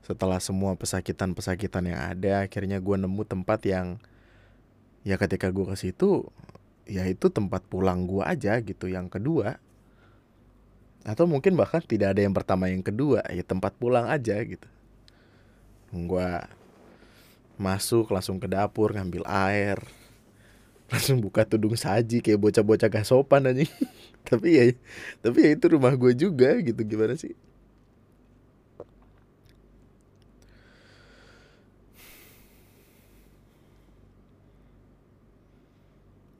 Setelah 0.01 0.39
semua 0.39 0.73
pesakitan-pesakitan 0.79 1.91
yang 1.91 2.01
ada 2.01 2.47
akhirnya 2.47 2.79
gua 2.79 2.95
nemu 2.95 3.21
tempat 3.27 3.59
yang 3.67 3.99
ya 5.03 5.19
ketika 5.19 5.51
gua 5.51 5.75
ke 5.75 5.77
situ 5.77 6.31
ya 6.87 7.05
itu 7.05 7.27
tempat 7.27 7.61
pulang 7.67 8.07
gua 8.07 8.31
aja 8.31 8.55
gitu 8.63 8.87
yang 8.87 9.11
kedua. 9.11 9.59
Atau 11.03 11.27
mungkin 11.27 11.59
bahkan 11.59 11.83
tidak 11.83 12.15
ada 12.15 12.21
yang 12.23 12.33
pertama 12.33 12.71
yang 12.71 12.81
kedua 12.81 13.27
ya 13.27 13.43
tempat 13.43 13.75
pulang 13.75 14.07
aja 14.07 14.39
gitu. 14.39 14.67
Gua 15.91 16.47
masuk 17.61 18.09
langsung 18.09 18.37
ke 18.41 18.47
dapur 18.49 18.89
ngambil 18.97 19.23
air. 19.29 19.77
Langsung 20.91 21.17
buka 21.23 21.47
tudung 21.47 21.77
saji 21.77 22.19
kayak 22.19 22.41
bocah-bocah 22.41 22.89
gak 22.91 23.07
sopan 23.07 23.47
aja 23.47 23.63
tapi 24.27 24.47
ya 24.59 24.63
tapi 25.23 25.37
ya 25.45 25.49
itu 25.55 25.65
rumah 25.71 25.93
gue 25.95 26.11
juga 26.17 26.57
gitu. 26.59 26.81
Gimana 26.83 27.15
sih? 27.15 27.33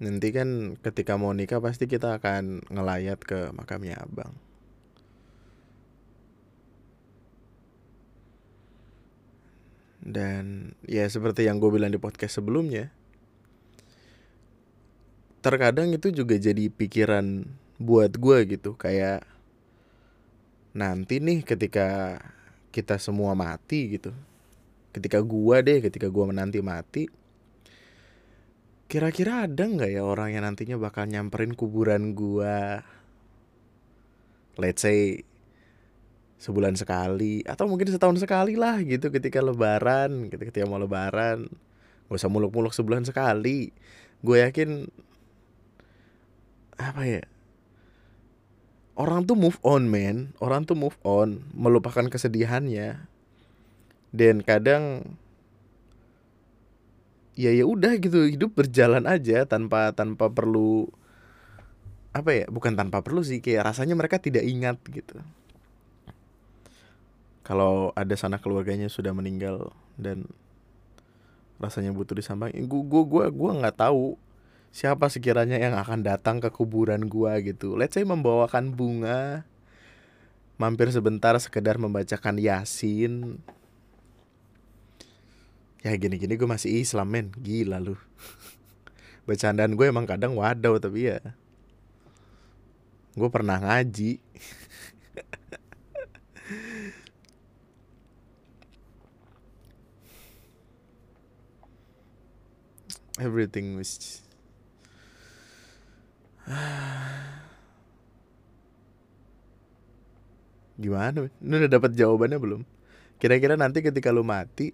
Nanti 0.01 0.34
kan 0.34 0.49
ketika 0.81 1.13
mau 1.21 1.31
nikah 1.31 1.62
pasti 1.62 1.86
kita 1.86 2.17
akan 2.17 2.65
ngelayat 2.73 3.21
ke 3.21 3.53
makamnya 3.53 4.01
abang 4.01 4.34
Dan 10.01 10.73
ya 10.89 11.05
seperti 11.05 11.45
yang 11.45 11.61
gue 11.61 11.69
bilang 11.69 11.93
di 11.93 12.01
podcast 12.01 12.41
sebelumnya, 12.41 12.89
terkadang 15.45 15.93
itu 15.93 16.09
juga 16.09 16.35
jadi 16.35 16.67
pikiran 16.73 17.45
buat 17.77 18.17
gue 18.17 18.37
gitu. 18.57 18.73
Kayak 18.75 19.29
nanti 20.73 21.21
nih 21.21 21.43
ketika 21.43 22.17
kita 22.71 22.95
semua 22.95 23.35
mati 23.35 23.99
gitu 23.99 24.15
ketika 24.95 25.19
gue 25.23 25.57
deh 25.63 25.79
ketika 25.83 26.07
gue 26.07 26.25
menanti 26.27 26.59
mati 26.63 27.07
kira-kira 28.91 29.47
ada 29.47 29.63
nggak 29.63 29.91
ya 29.91 30.03
orang 30.03 30.35
yang 30.35 30.43
nantinya 30.43 30.75
bakal 30.75 31.07
nyamperin 31.07 31.55
kuburan 31.55 32.11
gue 32.11 32.55
let's 34.59 34.83
say 34.83 35.23
sebulan 36.41 36.73
sekali 36.73 37.45
atau 37.45 37.69
mungkin 37.69 37.86
setahun 37.86 38.17
sekali 38.17 38.58
lah 38.58 38.82
gitu 38.82 39.13
ketika 39.13 39.38
lebaran 39.45 40.34
gitu 40.34 40.41
ketika 40.49 40.65
mau 40.65 40.82
lebaran. 40.82 41.45
Gak 42.10 42.17
usah 42.17 42.34
muluk-muluk 42.34 42.73
sebulan 42.73 43.06
sekali. 43.06 43.69
Gue 44.25 44.41
yakin 44.41 44.89
apa 46.82 47.06
ya 47.06 47.21
orang 48.97 49.30
tuh 49.30 49.38
move 49.38 49.62
on 49.62 49.86
man 49.86 50.34
orang 50.41 50.65
tuh 50.65 50.73
move 50.73 50.97
on 51.06 51.45
melupakan 51.54 52.10
kesedihannya. 52.10 53.06
Dan 54.12 54.41
kadang 54.41 55.13
ya 57.38 57.54
ya 57.54 57.69
udah 57.69 57.95
gitu 58.01 58.27
hidup 58.27 58.58
berjalan 58.58 59.06
aja 59.06 59.45
tanpa 59.45 59.93
tanpa 59.93 60.27
perlu 60.34 60.89
apa 62.12 62.43
ya 62.43 62.45
bukan 62.51 62.75
tanpa 62.75 62.99
perlu 62.99 63.23
sih 63.23 63.39
kayak 63.39 63.71
rasanya 63.71 63.95
mereka 63.95 64.19
tidak 64.19 64.43
ingat 64.43 64.75
gitu 64.91 65.23
kalau 67.51 67.91
ada 67.99 68.15
sana 68.15 68.39
keluarganya 68.39 68.87
sudah 68.87 69.11
meninggal 69.11 69.75
dan 69.99 70.23
rasanya 71.59 71.91
butuh 71.91 72.15
disambang 72.15 72.55
gua 72.63 72.79
gua 72.87 73.03
gua 73.03 73.25
gua 73.27 73.51
nggak 73.59 73.75
tahu 73.75 74.15
siapa 74.71 75.11
sekiranya 75.11 75.59
yang 75.59 75.75
akan 75.75 75.99
datang 75.99 76.39
ke 76.39 76.47
kuburan 76.47 77.11
gua 77.11 77.43
gitu. 77.43 77.75
Let's 77.75 77.99
say 77.99 78.07
membawakan 78.07 78.71
bunga 78.71 79.43
mampir 80.55 80.95
sebentar 80.95 81.35
sekedar 81.43 81.75
membacakan 81.75 82.39
yasin. 82.39 83.43
Ya 85.83 85.91
gini-gini 85.99 86.39
gue 86.39 86.47
masih 86.47 86.87
Islam 86.87 87.11
men. 87.11 87.27
Gila 87.35 87.83
lu. 87.83 87.99
Bercandaan 89.27 89.75
gue 89.75 89.91
emang 89.91 90.07
kadang 90.07 90.39
wadaw 90.39 90.79
tapi 90.79 91.11
ya 91.11 91.19
gue 93.11 93.27
pernah 93.27 93.59
ngaji 93.59 94.23
everything 103.19 103.76
was 103.76 104.21
gimana 110.82 111.28
lu 111.43 111.56
udah 111.62 111.69
dapat 111.69 111.91
jawabannya 111.93 112.39
belum? 112.41 112.62
Kira-kira 113.21 113.54
nanti 113.54 113.86
ketika 113.86 114.10
lu 114.10 114.26
mati 114.26 114.74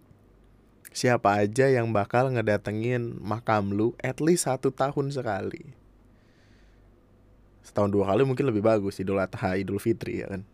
siapa 0.96 1.36
aja 1.44 1.68
yang 1.68 1.92
bakal 1.92 2.32
ngedatengin 2.32 3.20
makam 3.20 3.76
lu 3.76 3.92
at 4.00 4.24
least 4.24 4.48
satu 4.48 4.72
tahun 4.72 5.12
sekali? 5.12 5.76
Setahun 7.66 7.92
dua 7.92 8.08
kali 8.08 8.24
mungkin 8.24 8.48
lebih 8.48 8.64
bagus 8.64 9.04
idul 9.04 9.20
adha 9.20 9.60
idul 9.60 9.84
fitri 9.84 10.24
ya 10.24 10.32
kan? 10.32 10.48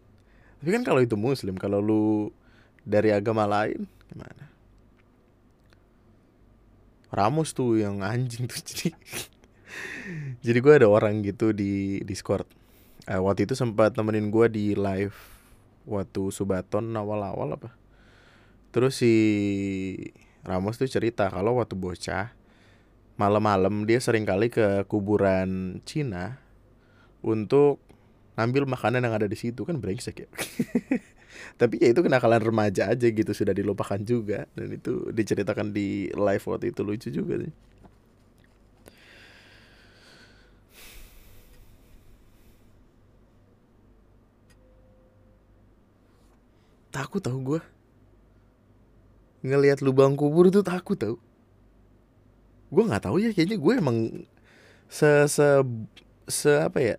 Tapi 0.63 0.69
kan 0.74 0.82
kalau 0.82 1.04
itu 1.06 1.13
muslim 1.19 1.54
kalau 1.60 1.78
lu 1.84 2.34
dari 2.82 3.13
agama 3.13 3.46
lain 3.46 3.86
gimana 4.10 4.53
Ramos 7.13 7.54
tuh 7.54 7.78
yang 7.78 8.02
anjing 8.02 8.49
tuh 8.49 8.58
jadi. 8.69 8.89
Jadi 10.41 10.58
gue 10.60 10.73
ada 10.73 10.89
orang 10.89 11.21
gitu 11.21 11.54
di 11.54 12.02
Discord. 12.02 12.49
Uh, 13.06 13.21
waktu 13.21 13.45
itu 13.45 13.54
sempat 13.54 13.93
temenin 13.93 14.34
gue 14.34 14.49
di 14.49 14.65
live 14.73 15.15
waktu 15.86 16.34
Subaton 16.34 16.89
awal-awal 16.97 17.54
apa. 17.54 17.69
Terus 18.73 18.97
si 18.97 19.13
Ramos 20.41 20.82
tuh 20.82 20.89
cerita 20.89 21.30
kalau 21.30 21.62
waktu 21.62 21.78
bocah 21.78 22.34
malam-malam 23.13 23.86
dia 23.86 24.02
sering 24.02 24.26
kali 24.26 24.49
ke 24.49 24.82
kuburan 24.89 25.80
Cina 25.86 26.41
untuk 27.21 27.78
ngambil 28.34 28.65
makanan 28.65 29.06
yang 29.06 29.13
ada 29.13 29.30
di 29.30 29.38
situ. 29.38 29.62
Kan 29.69 29.78
brengsek 29.78 30.26
ya 30.26 30.30
tapi 31.58 31.82
ya 31.82 31.89
itu 31.93 32.02
kenakalan 32.06 32.41
remaja 32.41 32.89
aja 32.91 33.08
gitu 33.10 33.32
sudah 33.34 33.54
dilupakan 33.56 34.00
juga. 34.02 34.46
Dan 34.58 34.78
itu 34.78 35.10
diceritakan 35.12 35.74
di 35.74 36.10
live 36.13 36.46
waktu 36.48 36.72
itu 36.74 36.82
lucu 36.86 37.10
juga 37.13 37.41
sih. 37.41 37.54
Takut 46.93 47.22
tau 47.26 47.39
gue 47.41 47.62
ngelihat 49.43 49.84
lubang 49.84 50.15
kubur 50.15 50.48
itu 50.48 50.63
takut 50.63 50.96
tau 50.96 51.15
gue 52.74 52.84
nggak 52.89 53.04
tahu 53.06 53.22
ya 53.22 53.30
kayaknya 53.36 53.58
gue 53.60 53.74
emang 53.78 53.98
se 54.89 55.28
se 55.30 55.62
se 56.26 56.52
apa 56.63 56.80
ya 56.80 56.98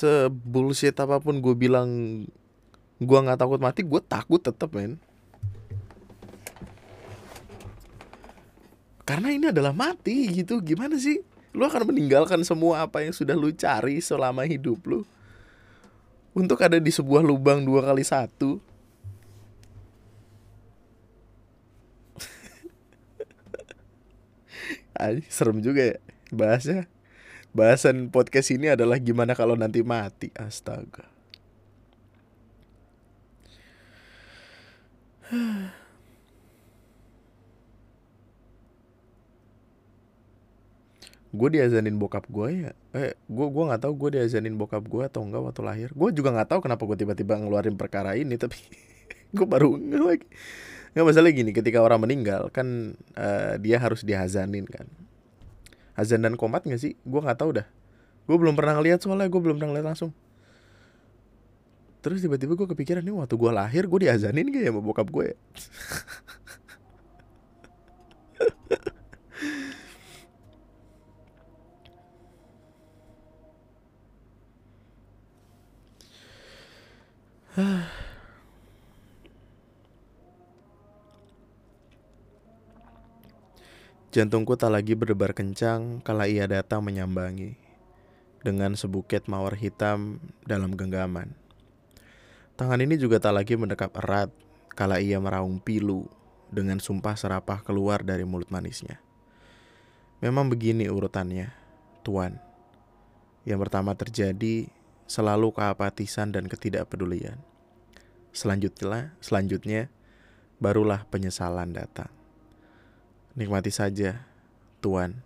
sebullshit 0.00 0.96
apa 0.96 1.20
pun 1.20 1.44
gue 1.44 1.52
bilang 1.52 2.24
gue 3.00 3.18
nggak 3.20 3.40
takut 3.40 3.60
mati 3.60 3.84
gue 3.84 4.00
takut 4.00 4.40
tetap 4.40 4.72
men. 4.72 4.96
Karena 9.04 9.28
ini 9.34 9.50
adalah 9.50 9.74
mati 9.74 10.30
gitu. 10.30 10.62
Gimana 10.62 10.94
sih? 10.94 11.18
Lu 11.50 11.66
akan 11.66 11.90
meninggalkan 11.90 12.46
semua 12.46 12.86
apa 12.86 13.02
yang 13.02 13.10
sudah 13.10 13.34
lu 13.34 13.50
cari 13.50 13.98
selama 13.98 14.46
hidup 14.46 14.78
lu. 14.86 15.02
Untuk 16.30 16.62
ada 16.62 16.78
di 16.78 16.94
sebuah 16.94 17.26
lubang 17.26 17.66
dua 17.66 17.82
kali 17.82 18.06
satu. 18.06 18.62
Serem 25.26 25.58
juga 25.58 25.90
ya 25.90 25.98
bahasnya 26.30 26.86
bahasan 27.50 28.10
podcast 28.14 28.54
ini 28.54 28.72
adalah 28.72 28.98
gimana 28.98 29.34
kalau 29.34 29.54
nanti 29.58 29.82
mati. 29.82 30.30
Astaga. 30.34 31.10
gue 41.30 41.48
diazanin 41.54 41.94
bokap 41.94 42.26
gue 42.26 42.48
ya 42.66 42.70
eh 42.90 43.14
gue 43.14 43.46
gue 43.46 43.64
nggak 43.70 43.82
tahu 43.86 43.94
gue 43.94 44.18
diazanin 44.18 44.58
bokap 44.58 44.82
gue 44.82 45.06
atau 45.06 45.22
enggak 45.22 45.42
waktu 45.46 45.62
lahir 45.62 45.88
gue 45.94 46.08
juga 46.10 46.34
nggak 46.34 46.48
tahu 46.50 46.60
kenapa 46.66 46.82
gue 46.90 46.98
tiba-tiba 47.06 47.38
ngeluarin 47.38 47.78
perkara 47.78 48.18
ini 48.18 48.34
tapi 48.34 48.58
gue 49.38 49.46
baru 49.46 49.78
nggak 49.78 50.02
lagi 50.02 50.26
nggak 50.90 51.06
masalah 51.06 51.30
gini 51.30 51.54
ketika 51.54 51.78
orang 51.78 52.02
meninggal 52.02 52.50
kan 52.50 52.98
uh, 53.14 53.54
dia 53.62 53.78
harus 53.78 54.02
diazanin 54.02 54.66
kan 54.66 54.90
azan 56.00 56.24
dan 56.24 56.34
komat 56.40 56.64
gak 56.64 56.80
sih? 56.80 56.96
Gue 57.04 57.20
nggak 57.20 57.38
tahu 57.38 57.60
dah. 57.60 57.66
Gue 58.24 58.36
belum 58.40 58.56
pernah 58.56 58.80
ngeliat 58.80 59.04
soalnya 59.04 59.28
gue 59.28 59.40
belum 59.40 59.60
pernah 59.60 59.76
ngeliat 59.76 59.86
langsung. 59.92 60.10
Terus 62.00 62.24
tiba-tiba 62.24 62.56
gue 62.56 62.64
kepikiran 62.64 63.04
nih 63.04 63.12
waktu 63.12 63.36
gue 63.36 63.52
lahir 63.52 63.84
gue 63.84 64.08
diazanin 64.08 64.48
gak 64.48 64.64
ya 64.64 64.72
sama 64.72 64.80
bokap 64.80 65.12
gue 65.12 65.36
ya 65.36 65.36
Jantungku 84.10 84.58
tak 84.58 84.74
lagi 84.74 84.98
berdebar 84.98 85.30
kencang 85.30 86.02
kala 86.02 86.26
ia 86.26 86.42
datang 86.50 86.82
menyambangi 86.82 87.54
dengan 88.42 88.74
sebuket 88.74 89.30
mawar 89.30 89.54
hitam 89.54 90.18
dalam 90.42 90.74
genggaman. 90.74 91.30
Tangan 92.58 92.82
ini 92.82 92.98
juga 92.98 93.22
tak 93.22 93.38
lagi 93.38 93.54
mendekat 93.54 93.94
erat 93.94 94.34
kala 94.74 94.98
ia 94.98 95.22
meraung 95.22 95.62
pilu 95.62 96.10
dengan 96.50 96.82
sumpah 96.82 97.14
serapah 97.14 97.62
keluar 97.62 98.02
dari 98.02 98.26
mulut 98.26 98.50
manisnya. 98.50 98.98
Memang 100.18 100.50
begini 100.50 100.90
urutannya, 100.90 101.54
Tuan. 102.02 102.42
Yang 103.46 103.62
pertama 103.62 103.94
terjadi 103.94 104.66
selalu 105.06 105.54
keapatisan 105.54 106.34
dan 106.34 106.50
ketidakpedulian. 106.50 107.38
Selanjutnya, 108.34 109.14
selanjutnya 109.22 109.86
barulah 110.58 111.06
penyesalan 111.06 111.70
datang. 111.78 112.19
Nikmati 113.38 113.70
saja, 113.70 114.26
Tuan. 114.82 115.22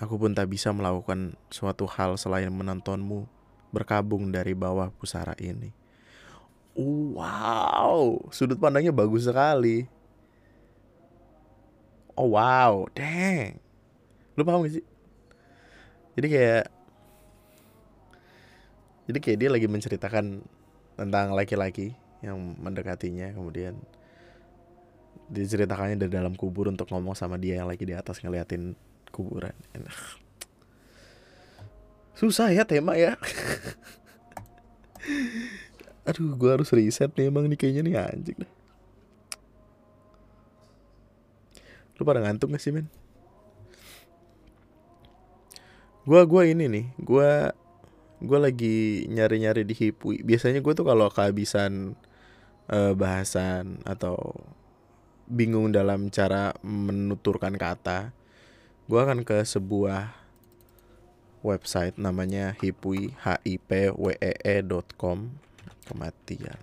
Aku 0.00 0.16
pun 0.16 0.32
tak 0.32 0.48
bisa 0.48 0.72
melakukan 0.72 1.36
suatu 1.52 1.84
hal 1.84 2.16
selain 2.16 2.48
menontonmu 2.48 3.28
berkabung 3.68 4.32
dari 4.32 4.56
bawah 4.56 4.88
pusara 4.88 5.36
ini. 5.36 5.76
Wow, 6.72 8.24
sudut 8.32 8.56
pandangnya 8.56 8.94
bagus 8.94 9.28
sekali. 9.28 9.84
Oh 12.16 12.32
wow, 12.32 12.88
dang. 12.96 13.60
Lu 14.32 14.40
paham 14.40 14.64
gak 14.64 14.80
sih? 14.80 14.86
Jadi 16.16 16.26
kayak 16.32 16.64
Jadi 19.10 19.18
kayak 19.18 19.38
dia 19.42 19.50
lagi 19.50 19.66
menceritakan 19.66 20.40
tentang 20.94 21.34
laki-laki 21.34 21.98
yang 22.22 22.38
mendekatinya 22.56 23.34
kemudian 23.34 23.74
diceritakannya 25.30 25.96
dari 25.96 26.10
dalam 26.10 26.34
kubur 26.34 26.66
untuk 26.66 26.90
ngomong 26.90 27.14
sama 27.14 27.38
dia 27.38 27.62
yang 27.62 27.70
lagi 27.70 27.86
di 27.86 27.94
atas 27.94 28.18
ngeliatin 28.18 28.74
kuburan. 29.14 29.54
Susah 32.18 32.50
ya 32.50 32.66
tema 32.66 32.98
ya. 32.98 33.14
Aduh, 36.10 36.34
gue 36.34 36.50
harus 36.50 36.74
riset 36.74 37.14
nih 37.14 37.30
emang 37.30 37.46
nih 37.46 37.56
kayaknya 37.56 37.82
nih 37.86 37.94
anjing. 37.96 38.40
Lu 42.00 42.02
pada 42.02 42.24
ngantuk 42.24 42.50
gak 42.50 42.64
sih 42.64 42.74
men? 42.74 42.88
Gua 46.08 46.24
gua 46.24 46.48
ini 46.48 46.64
nih, 46.64 46.86
gua 46.96 47.52
gua 48.24 48.38
lagi 48.40 49.04
nyari-nyari 49.06 49.68
di 49.68 49.76
Hipwi. 49.76 50.24
Biasanya 50.24 50.64
gue 50.64 50.72
tuh 50.72 50.88
kalau 50.88 51.12
kehabisan 51.12 51.92
uh, 52.72 52.96
bahasan 52.96 53.84
atau 53.84 54.16
bingung 55.30 55.70
dalam 55.70 56.10
cara 56.10 56.52
menuturkan 56.66 57.54
kata, 57.54 58.10
gua 58.90 59.06
akan 59.06 59.22
ke 59.22 59.38
sebuah 59.46 60.18
website 61.40 61.96
namanya 61.96 62.52
hipwi 62.60 63.16
h 63.16 63.40
i 63.48 63.56
p 63.56 63.94
w 63.94 64.12
e 64.18 64.32
e 64.36 64.56
com. 64.98 65.30
Kematian. 65.88 66.60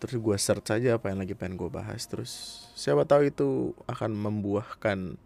Terus 0.00 0.16
gue 0.16 0.36
search 0.40 0.72
aja 0.72 0.96
apa 0.96 1.12
yang 1.12 1.20
lagi 1.20 1.36
pengen 1.36 1.60
gue 1.60 1.68
bahas. 1.68 2.08
Terus 2.08 2.64
siapa 2.72 3.04
tahu 3.04 3.28
itu 3.28 3.76
akan 3.84 4.16
membuahkan 4.16 5.20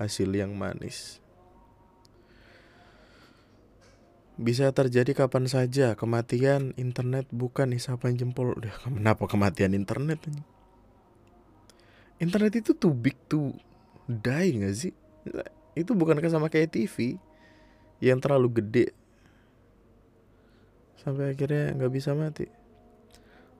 hasil 0.00 0.32
yang 0.32 0.56
manis. 0.56 1.20
Bisa 4.40 4.72
terjadi 4.72 5.12
kapan 5.12 5.44
saja. 5.44 5.92
Kematian 5.92 6.72
internet 6.80 7.28
bukan 7.28 7.76
isapan 7.76 8.16
jempol. 8.16 8.56
Udah 8.56 8.72
kenapa 8.80 9.28
kematian 9.28 9.76
internet 9.76 10.24
internet 12.18 12.58
itu 12.58 12.74
too 12.74 12.94
big 12.94 13.14
to 13.30 13.54
die 14.06 14.58
gak 14.58 14.74
sih? 14.74 14.94
Itu 15.78 15.94
bukan 15.94 16.18
sama 16.26 16.50
kayak 16.50 16.74
TV 16.74 17.18
yang 18.02 18.18
terlalu 18.18 18.62
gede? 18.62 18.86
Sampai 20.98 21.34
akhirnya 21.34 21.78
nggak 21.78 21.92
bisa 21.94 22.10
mati. 22.12 22.50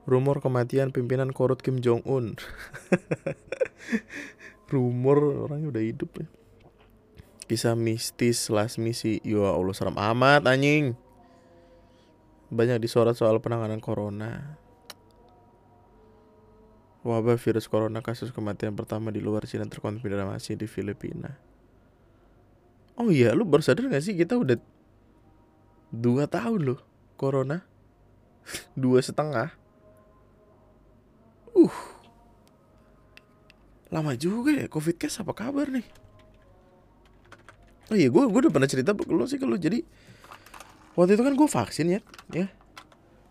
Rumor 0.08 0.42
kematian 0.42 0.90
pimpinan 0.90 1.30
korut 1.30 1.60
Kim 1.60 1.84
Jong 1.84 2.02
Un 2.08 2.32
rumor 4.72 5.48
orangnya 5.48 5.68
udah 5.72 5.84
hidup 5.84 6.10
ya. 6.18 6.26
Kisah 7.48 7.72
mistis 7.72 8.48
slash 8.48 8.76
misi. 8.76 9.24
Ya 9.24 9.48
Allah 9.48 9.72
serem 9.72 9.96
amat 9.96 10.44
anjing. 10.44 10.92
Banyak 12.52 12.80
disorot 12.80 13.16
soal 13.16 13.40
penanganan 13.40 13.80
corona 13.80 14.60
wabah 17.06 17.38
virus 17.38 17.70
corona 17.70 18.02
kasus 18.02 18.34
kematian 18.34 18.74
pertama 18.74 19.14
di 19.14 19.22
luar 19.22 19.46
Cina 19.46 19.66
terkonfirmasi 19.66 20.58
di 20.58 20.66
Filipina 20.66 21.48
Oh 22.98 23.14
iya, 23.14 23.30
lu 23.30 23.46
baru 23.46 23.62
sadar 23.62 23.86
gak 23.86 24.02
sih 24.02 24.18
kita 24.18 24.34
udah 24.34 24.58
dua 25.94 26.26
tahun 26.26 26.74
loh 26.74 26.80
corona, 27.14 27.62
dua 28.74 28.98
setengah. 28.98 29.54
Uh, 31.54 31.78
lama 33.94 34.18
juga 34.18 34.50
ya 34.50 34.66
covid 34.66 34.98
case 34.98 35.22
apa 35.22 35.30
kabar 35.30 35.70
nih? 35.70 35.86
Oh 37.88 37.96
iya, 37.96 38.10
gue 38.10 38.22
gue 38.26 38.40
udah 38.42 38.52
pernah 38.52 38.66
cerita 38.66 38.90
ke 38.92 39.14
lu 39.14 39.24
sih 39.30 39.38
kalau 39.38 39.54
jadi 39.54 39.86
waktu 40.98 41.14
itu 41.14 41.22
kan 41.22 41.34
gue 41.38 41.48
vaksin 41.48 41.86
ya, 41.94 42.00
ya. 42.34 42.50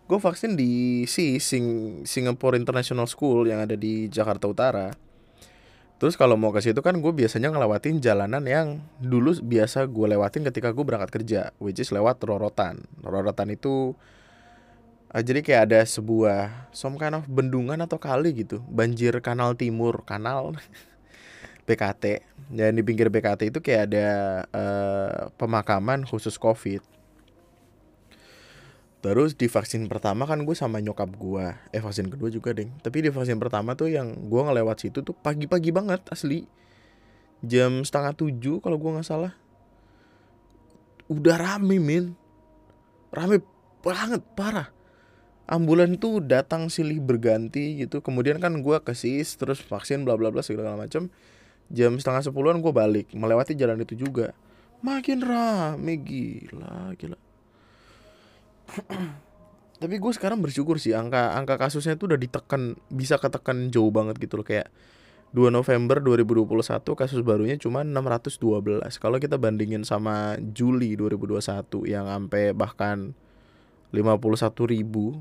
Gue 0.08 0.18
vaksin 0.18 0.56
di 0.56 1.04
si 1.04 1.36
Sing 1.36 2.00
Singapore 2.08 2.56
International 2.56 3.04
School 3.04 3.44
yang 3.44 3.60
ada 3.60 3.76
di 3.76 4.08
Jakarta 4.08 4.48
Utara 4.48 4.88
Terus 5.98 6.14
kalau 6.14 6.38
mau 6.38 6.54
ke 6.54 6.62
situ 6.62 6.78
kan 6.78 6.94
gue 6.94 7.10
biasanya 7.10 7.50
ngelewatin 7.50 7.98
jalanan 7.98 8.46
yang 8.46 8.78
dulu 9.02 9.34
biasa 9.42 9.90
gue 9.90 10.06
lewatin 10.14 10.46
ketika 10.46 10.70
gue 10.70 10.86
berangkat 10.86 11.10
kerja, 11.10 11.50
which 11.58 11.82
is 11.82 11.90
lewat 11.90 12.22
Rorotan. 12.22 12.86
Rorotan 13.02 13.50
itu 13.50 13.98
uh, 15.10 15.22
jadi 15.22 15.42
kayak 15.42 15.62
ada 15.66 15.80
sebuah 15.82 16.70
some 16.70 16.94
kind 17.02 17.18
of 17.18 17.26
bendungan 17.26 17.82
atau 17.82 17.98
kali 17.98 18.30
gitu, 18.30 18.62
banjir 18.70 19.18
kanal 19.18 19.58
timur, 19.58 20.06
kanal 20.06 20.54
BKT. 21.66 22.22
Dan 22.46 22.78
di 22.78 22.86
pinggir 22.86 23.10
BKT 23.10 23.50
itu 23.50 23.58
kayak 23.58 23.90
ada 23.90 24.08
uh, 24.54 25.34
pemakaman 25.34 26.06
khusus 26.06 26.38
COVID. 26.38 26.97
Terus 28.98 29.38
di 29.38 29.46
vaksin 29.46 29.86
pertama 29.86 30.26
kan 30.26 30.42
gue 30.42 30.56
sama 30.58 30.82
nyokap 30.82 31.14
gue 31.14 31.46
Eh 31.70 31.78
vaksin 31.78 32.10
kedua 32.10 32.34
juga 32.34 32.50
deh 32.50 32.66
Tapi 32.82 33.06
di 33.06 33.14
vaksin 33.14 33.38
pertama 33.38 33.78
tuh 33.78 33.94
yang 33.94 34.10
gue 34.26 34.40
ngelewat 34.42 34.82
situ 34.82 35.06
tuh 35.06 35.14
pagi-pagi 35.14 35.70
banget 35.70 36.02
asli. 36.10 36.50
Jam 37.46 37.86
setengah 37.86 38.18
tujuh 38.18 38.58
kalau 38.58 38.74
gue 38.74 38.90
gak 38.98 39.06
salah. 39.06 39.38
Udah 41.06 41.38
rame 41.38 41.78
min 41.78 42.18
Rame 43.14 43.38
banget 43.86 44.20
parah. 44.34 44.74
Ambulan 45.48 45.96
tuh 45.96 46.18
datang 46.18 46.66
silih 46.66 46.98
berganti 46.98 47.78
gitu. 47.78 48.02
Kemudian 48.02 48.42
kan 48.42 48.58
gue 48.60 48.76
ke 48.82 48.92
SIS 48.98 49.38
Terus 49.38 49.62
vaksin 49.62 50.02
bla 50.02 50.18
bla 50.18 50.34
bla 50.34 50.42
segala 50.42 50.74
macam 50.74 51.06
Jam 51.70 51.94
setengah 52.02 52.26
sepuluhan 52.26 52.58
gue 52.58 52.74
balik. 52.74 53.14
Melewati 53.14 53.54
jalan 53.54 53.78
itu 53.78 53.94
juga. 53.94 54.34
Makin 54.82 55.22
rame 55.22 55.94
gila 56.02 56.98
gila 56.98 57.27
tapi 59.82 59.94
gue 60.02 60.12
sekarang 60.12 60.42
bersyukur 60.42 60.82
sih 60.82 60.92
angka 60.92 61.38
angka 61.38 61.54
kasusnya 61.56 61.94
itu 61.94 62.10
udah 62.10 62.18
ditekan 62.18 62.74
bisa 62.90 63.16
ketekan 63.16 63.70
jauh 63.70 63.94
banget 63.94 64.18
gitu 64.18 64.40
loh. 64.42 64.46
Kayak 64.46 64.68
2 65.36 65.52
November 65.52 66.00
2021 66.00 66.56
kasus 66.96 67.20
barunya 67.20 67.60
cuma 67.60 67.84
612 67.84 68.40
kalau 68.96 69.20
kita 69.20 69.36
bandingin 69.36 69.84
sama 69.84 70.40
Juli 70.40 70.96
2021 70.96 71.84
yang 71.84 72.08
sampai 72.08 72.56
bahkan 72.56 73.12
51 73.92 74.72
ribu 74.72 75.20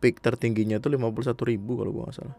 peak 0.00 0.24
tertingginya 0.24 0.80
tuh 0.80 0.96
51 0.96 1.36
ribu 1.52 1.80
kalau 1.80 1.90
gue 1.92 2.04
nggak 2.08 2.16
salah. 2.16 2.38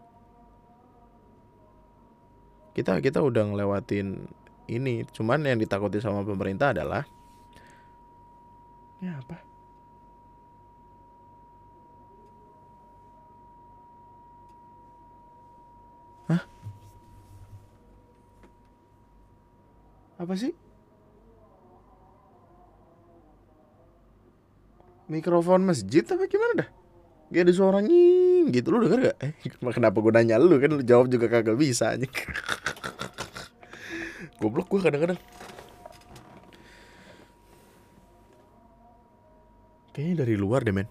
Kita 2.74 2.98
kita 3.02 3.18
udah 3.22 3.54
ngelewatin 3.54 4.26
ini 4.70 5.06
cuman 5.10 5.42
yang 5.46 5.58
ditakuti 5.58 5.98
sama 5.98 6.22
pemerintah 6.22 6.76
adalah 6.76 7.02
ya 8.98 9.16
apa 9.18 9.47
apa 20.18 20.34
sih? 20.34 20.52
Mikrofon 25.08 25.64
masjid 25.64 26.04
apa 26.04 26.28
gimana 26.28 26.66
dah? 26.66 26.68
Gak 27.30 27.42
ada 27.46 27.52
suara 27.54 27.78
nying 27.80 28.50
gitu. 28.52 28.74
Lu 28.74 28.82
denger 28.82 29.14
gak? 29.14 29.16
Eh 29.22 29.32
kenapa 29.78 30.02
gue 30.02 30.12
nanya 30.12 30.42
lu? 30.42 30.58
Kan 30.58 30.74
lu 30.74 30.84
jawab 30.84 31.08
juga 31.08 31.30
kagak 31.30 31.56
bisa 31.56 31.94
anjing. 31.94 32.10
Goblok 34.42 34.68
gue 34.68 34.80
kadang-kadang. 34.82 35.18
Kayaknya 39.94 40.14
dari 40.26 40.34
luar 40.36 40.66
deh 40.66 40.74
men. 40.74 40.90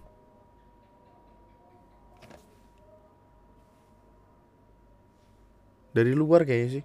Dari 5.92 6.12
luar 6.14 6.46
kayaknya 6.46 6.80
sih 6.80 6.84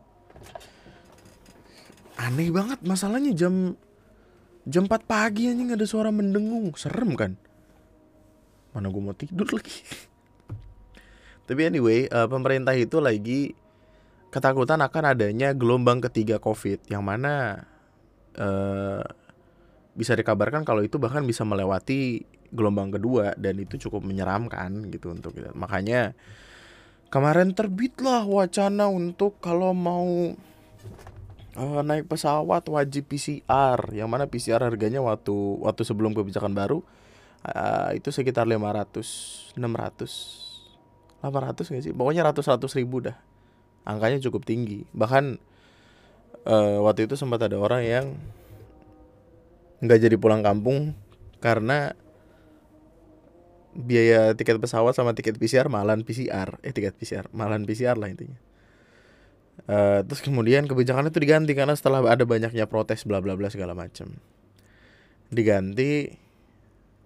aneh 2.23 2.49
banget 2.49 2.79
masalahnya 2.87 3.35
jam 3.35 3.75
jam 4.63 4.87
4 4.87 5.03
pagi 5.03 5.51
anjing 5.51 5.75
ada 5.75 5.83
suara 5.83 6.09
mendengung. 6.09 6.71
Serem 6.79 7.13
kan? 7.19 7.35
Mana 8.71 8.87
gue 8.87 9.01
mau 9.03 9.15
tidur 9.15 9.47
lagi? 9.51 9.83
Tapi 11.47 11.61
anyway 11.67 12.07
uh, 12.07 12.25
pemerintah 12.31 12.71
itu 12.73 13.03
lagi 13.03 13.51
ketakutan 14.31 14.81
akan 14.81 15.03
adanya 15.13 15.53
gelombang 15.53 16.01
ketiga 16.01 16.41
covid 16.41 16.81
yang 16.89 17.05
mana 17.05 17.67
uh, 18.39 19.03
bisa 19.93 20.17
dikabarkan 20.17 20.65
kalau 20.65 20.81
itu 20.81 20.97
bahkan 20.97 21.21
bisa 21.21 21.45
melewati 21.45 22.25
gelombang 22.49 22.89
kedua 22.89 23.37
dan 23.37 23.61
itu 23.61 23.77
cukup 23.89 24.01
menyeramkan 24.01 24.89
gitu 24.89 25.13
untuk 25.13 25.37
kita. 25.37 25.53
Makanya 25.53 26.17
kemarin 27.13 27.53
terbitlah 27.53 28.25
wacana 28.25 28.89
untuk 28.89 29.37
kalau 29.37 29.73
mau 29.75 30.33
uh, 31.57 31.81
naik 31.85 32.09
pesawat 32.09 32.65
wajib 32.69 33.09
PCR 33.09 33.79
yang 33.93 34.09
mana 34.09 34.29
PCR 34.29 34.61
harganya 34.61 35.01
waktu 35.01 35.33
waktu 35.61 35.81
sebelum 35.85 36.13
kebijakan 36.13 36.53
baru 36.53 36.81
uh, 37.45 37.89
itu 37.93 38.09
sekitar 38.09 38.45
500 38.49 39.55
600 39.57 40.43
800 41.23 41.71
gak 41.71 41.83
sih? 41.87 41.95
Pokoknya 41.95 42.27
ratus-ratus 42.27 42.75
ribu 42.75 42.99
dah. 42.99 43.15
Angkanya 43.87 44.19
cukup 44.19 44.43
tinggi. 44.43 44.83
Bahkan 44.91 45.39
uh, 46.43 46.83
waktu 46.83 47.07
itu 47.07 47.15
sempat 47.15 47.39
ada 47.47 47.55
orang 47.55 47.81
yang 47.83 48.05
nggak 49.83 49.99
jadi 49.99 50.15
pulang 50.15 50.43
kampung 50.43 50.95
karena 51.43 51.91
biaya 53.75 54.31
tiket 54.31 54.61
pesawat 54.63 54.95
sama 54.95 55.11
tiket 55.11 55.35
PCR 55.35 55.67
malan 55.67 56.07
PCR 56.07 56.55
eh 56.63 56.71
tiket 56.71 56.95
PCR 56.95 57.27
malan 57.35 57.67
PCR 57.67 57.99
lah 57.99 58.07
intinya 58.07 58.39
Uh, 59.63 60.03
terus 60.03 60.19
kemudian 60.19 60.67
kebijakan 60.67 61.07
itu 61.07 61.23
diganti 61.23 61.55
karena 61.55 61.71
setelah 61.71 62.03
ada 62.03 62.27
banyaknya 62.27 62.67
protes 62.67 63.07
bla 63.07 63.23
bla 63.23 63.37
bla 63.37 63.47
segala 63.47 63.71
macam. 63.71 64.11
diganti 65.33 66.13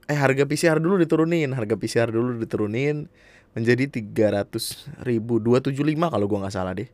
eh 0.07 0.17
harga 0.19 0.43
PCR 0.43 0.79
dulu 0.79 0.99
diturunin 0.99 1.51
harga 1.55 1.75
PCR 1.79 2.11
dulu 2.11 2.39
diturunin 2.39 3.07
menjadi 3.55 3.87
300 3.87 5.03
ribu 5.03 5.39
275 5.39 5.83
kalau 6.11 6.25
gua 6.27 6.39
nggak 6.47 6.55
salah 6.55 6.73
deh 6.75 6.89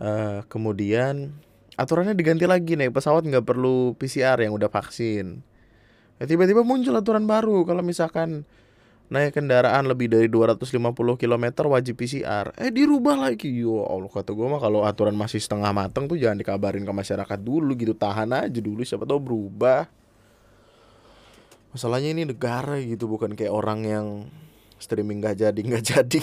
uh, 0.00 0.44
kemudian 0.48 1.36
aturannya 1.76 2.16
diganti 2.16 2.48
lagi 2.48 2.76
naik 2.76 2.92
pesawat 2.92 3.24
nggak 3.28 3.44
perlu 3.44 3.96
PCR 3.96 4.40
yang 4.40 4.56
udah 4.56 4.68
vaksin 4.68 5.40
ya 6.16 6.24
tiba-tiba 6.24 6.64
muncul 6.64 6.96
aturan 6.96 7.28
baru 7.28 7.64
kalau 7.68 7.84
misalkan 7.84 8.48
naik 9.06 9.38
kendaraan 9.38 9.86
lebih 9.86 10.10
dari 10.10 10.26
250 10.26 10.66
km 11.14 11.44
wajib 11.70 11.94
PCR. 11.94 12.50
Eh 12.58 12.74
dirubah 12.74 13.14
lagi. 13.30 13.46
Yo 13.50 13.86
Allah 13.86 14.10
kata 14.10 14.34
gue 14.34 14.46
mah 14.46 14.58
kalau 14.58 14.82
aturan 14.82 15.14
masih 15.14 15.38
setengah 15.38 15.70
mateng 15.70 16.10
tuh 16.10 16.18
jangan 16.18 16.38
dikabarin 16.42 16.82
ke 16.82 16.90
masyarakat 16.90 17.38
dulu 17.38 17.78
gitu. 17.78 17.94
Tahan 17.94 18.34
aja 18.34 18.58
dulu 18.58 18.82
siapa 18.82 19.06
tahu 19.06 19.20
berubah. 19.22 19.86
Masalahnya 21.70 22.10
ini 22.16 22.24
negara 22.26 22.80
gitu 22.82 23.06
bukan 23.06 23.36
kayak 23.36 23.52
orang 23.52 23.84
yang 23.84 24.06
streaming 24.80 25.22
gak 25.22 25.38
jadi 25.38 25.60
nggak 25.60 25.84
jadi. 25.84 26.22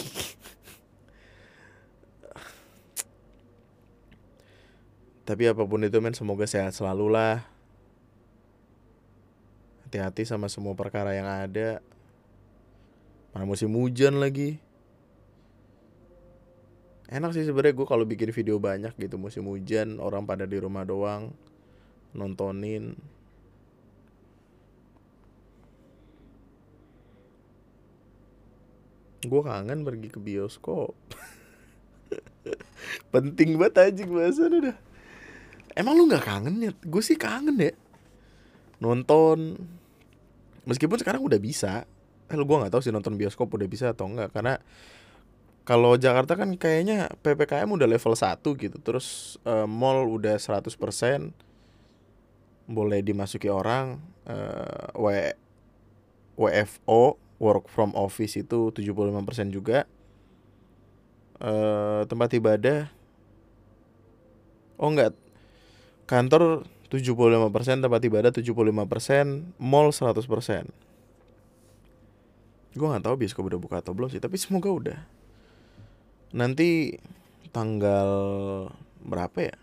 Tapi 5.24 5.44
apa 5.48 5.64
pun 5.64 5.80
itu 5.88 5.96
men 6.04 6.12
semoga 6.12 6.44
sehat 6.44 6.76
selalu 6.76 7.16
lah. 7.16 7.48
Hati-hati 9.88 10.28
sama 10.28 10.52
semua 10.52 10.76
perkara 10.76 11.16
yang 11.16 11.30
ada 11.30 11.80
mana 13.34 13.50
musim 13.50 13.74
hujan 13.74 14.22
lagi. 14.22 14.62
Enak 17.10 17.34
sih 17.34 17.46
sebenarnya 17.46 17.78
gue 17.78 17.88
kalau 17.90 18.06
bikin 18.06 18.30
video 18.34 18.58
banyak 18.62 18.94
gitu 18.98 19.18
musim 19.18 19.46
hujan 19.50 19.98
orang 19.98 20.26
pada 20.26 20.46
di 20.46 20.58
rumah 20.62 20.86
doang 20.86 21.34
nontonin. 22.14 22.94
Gue 29.26 29.42
kangen 29.42 29.82
pergi 29.82 30.10
ke 30.14 30.20
bioskop. 30.22 30.94
Penting 33.14 33.58
banget 33.58 33.94
aja 33.94 34.04
bahasa 34.06 34.46
udah 34.46 34.78
emang 35.74 35.98
lu 35.98 36.06
nggak 36.06 36.26
kangen 36.26 36.62
ya 36.62 36.72
gue 36.74 37.04
sih 37.04 37.18
kangen 37.18 37.58
ya. 37.58 37.74
Nonton. 38.78 39.58
Meskipun 40.64 40.98
sekarang 41.02 41.22
udah 41.26 41.40
bisa 41.42 41.84
eh 42.32 42.36
gue 42.36 42.58
nggak 42.60 42.72
tahu 42.72 42.82
sih 42.84 42.94
nonton 42.94 43.20
bioskop 43.20 43.52
udah 43.52 43.68
bisa 43.68 43.92
atau 43.92 44.08
enggak 44.08 44.32
karena 44.32 44.60
kalau 45.64 45.96
Jakarta 45.96 46.36
kan 46.36 46.60
kayaknya 46.60 47.08
PPKM 47.24 47.72
udah 47.72 47.88
level 47.88 48.14
1 48.16 48.44
gitu 48.44 48.78
terus 48.84 49.40
uh, 49.48 49.64
mall 49.64 50.04
udah 50.08 50.36
100% 50.36 50.76
boleh 52.64 53.00
dimasuki 53.04 53.48
orang 53.52 54.00
uh, 54.28 54.92
w 54.96 55.36
WFO 56.34 57.22
work 57.38 57.70
from 57.70 57.94
office 57.94 58.40
itu 58.40 58.74
75% 58.74 59.54
juga. 59.54 59.86
Uh, 61.44 62.08
tempat 62.08 62.32
ibadah 62.40 62.88
oh 64.80 64.90
enggak 64.92 65.12
kantor 66.08 66.64
75% 66.88 67.84
tempat 67.84 68.02
ibadah 68.06 68.32
75% 68.32 68.54
mall 69.58 69.90
100% 69.90 70.24
gue 72.74 72.88
nggak 72.90 73.06
tahu 73.06 73.16
bioskop 73.22 73.46
udah 73.46 73.62
buka 73.62 73.86
atau 73.86 73.94
belum 73.94 74.10
sih 74.10 74.22
tapi 74.22 74.36
semoga 74.42 74.70
udah. 74.74 75.00
Nanti 76.34 76.98
tanggal 77.54 78.10
berapa 79.06 79.38
ya? 79.38 79.56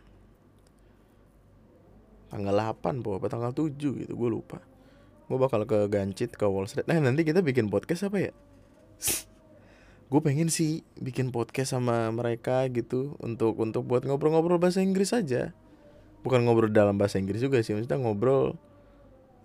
Tanggal 2.30 2.54
8 2.54 3.02
po 3.02 3.18
apa 3.18 3.26
tanggal 3.26 3.50
7 3.50 3.74
gitu 3.74 4.12
gue 4.14 4.30
lupa. 4.30 4.62
Gue 5.26 5.38
bakal 5.38 5.66
ke 5.66 5.90
Gancit 5.90 6.38
ke 6.38 6.46
Wall 6.46 6.70
Street. 6.70 6.86
Nah 6.86 7.02
nanti 7.02 7.26
kita 7.26 7.42
bikin 7.42 7.66
podcast 7.66 8.06
apa 8.06 8.30
ya? 8.30 8.32
Gue 10.10 10.18
pengen 10.26 10.50
sih 10.50 10.82
bikin 10.98 11.30
podcast 11.30 11.70
sama 11.70 12.10
mereka 12.10 12.66
gitu 12.66 13.14
untuk 13.22 13.62
untuk 13.62 13.86
buat 13.86 14.02
ngobrol-ngobrol 14.02 14.58
bahasa 14.58 14.82
Inggris 14.82 15.14
aja. 15.14 15.54
Bukan 16.26 16.42
ngobrol 16.42 16.74
dalam 16.74 16.98
bahasa 16.98 17.22
Inggris 17.22 17.38
juga 17.38 17.62
sih 17.62 17.78
maksudnya 17.78 18.02
ngobrol 18.02 18.58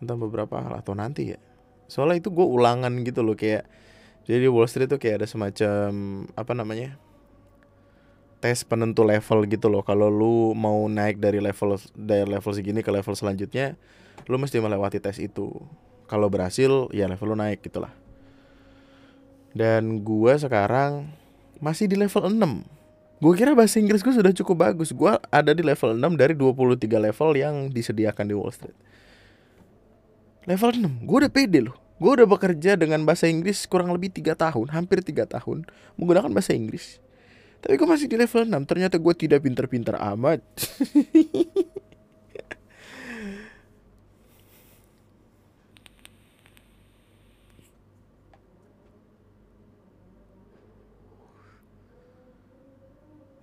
tentang 0.01 0.17
beberapa 0.25 0.57
hal 0.57 0.73
atau 0.81 0.97
nanti 0.97 1.37
ya 1.37 1.39
soalnya 1.85 2.21
itu 2.21 2.29
gue 2.33 2.45
ulangan 2.45 2.91
gitu 3.05 3.21
loh 3.21 3.37
kayak 3.37 3.67
jadi 4.25 4.45
di 4.45 4.49
Wall 4.49 4.65
Street 4.65 4.89
tuh 4.89 4.97
kayak 4.97 5.21
ada 5.21 5.27
semacam 5.29 5.89
apa 6.33 6.53
namanya 6.57 6.97
tes 8.41 8.61
penentu 8.65 9.01
level 9.01 9.45
gitu 9.49 9.69
loh. 9.69 9.81
Kalau 9.81 10.09
lu 10.09 10.53
mau 10.53 10.85
naik 10.85 11.17
dari 11.17 11.41
level 11.41 11.77
dari 11.97 12.25
level 12.25 12.51
segini 12.53 12.85
ke 12.85 12.89
level 12.93 13.13
selanjutnya 13.13 13.77
lu 14.25 14.41
mesti 14.41 14.57
melewati 14.57 14.97
tes 14.97 15.21
itu. 15.21 15.53
Kalau 16.09 16.29
berhasil 16.29 16.89
ya 16.93 17.05
level 17.09 17.33
lu 17.33 17.37
naik 17.37 17.61
gitulah 17.65 17.93
dan 19.55 20.03
gue 20.03 20.33
sekarang 20.35 21.07
masih 21.63 21.87
di 21.87 21.95
level 21.95 22.27
6 22.27 22.75
Gue 23.15 23.31
kira 23.39 23.55
bahasa 23.55 23.79
Inggris 23.79 24.03
gue 24.03 24.11
sudah 24.11 24.35
cukup 24.35 24.67
bagus. 24.69 24.91
Gue 24.91 25.15
ada 25.31 25.55
di 25.55 25.63
level 25.63 25.95
6 25.95 26.19
dari 26.19 26.35
23 26.35 26.83
level 26.83 27.29
yang 27.39 27.55
disediakan 27.71 28.27
di 28.27 28.35
Wall 28.35 28.51
Street 28.51 28.75
level 30.45 30.69
6 30.77 31.05
gue 31.05 31.17
udah 31.25 31.33
pede 31.33 31.59
loh. 31.65 31.77
Gue 31.95 32.11
udah 32.21 32.27
bekerja 32.27 32.75
dengan 32.75 33.07
bahasa 33.07 33.25
Inggris 33.25 33.63
kurang 33.65 33.89
lebih 33.95 34.11
tiga 34.11 34.35
tahun 34.35 34.67
hampir 34.75 34.99
tiga 34.99 35.23
tahun 35.25 35.63
menggunakan 35.95 36.31
bahasa 36.31 36.51
Inggris. 36.51 36.99
Tapi 37.63 37.81
gue 37.81 37.87
masih 37.87 38.05
di 38.05 38.19
level 38.19 38.45
6 38.45 38.69
ternyata 38.69 38.95
gue 39.01 39.13
tidak 39.17 39.41
pinter-pinter 39.41 39.95
amat. 39.97 40.43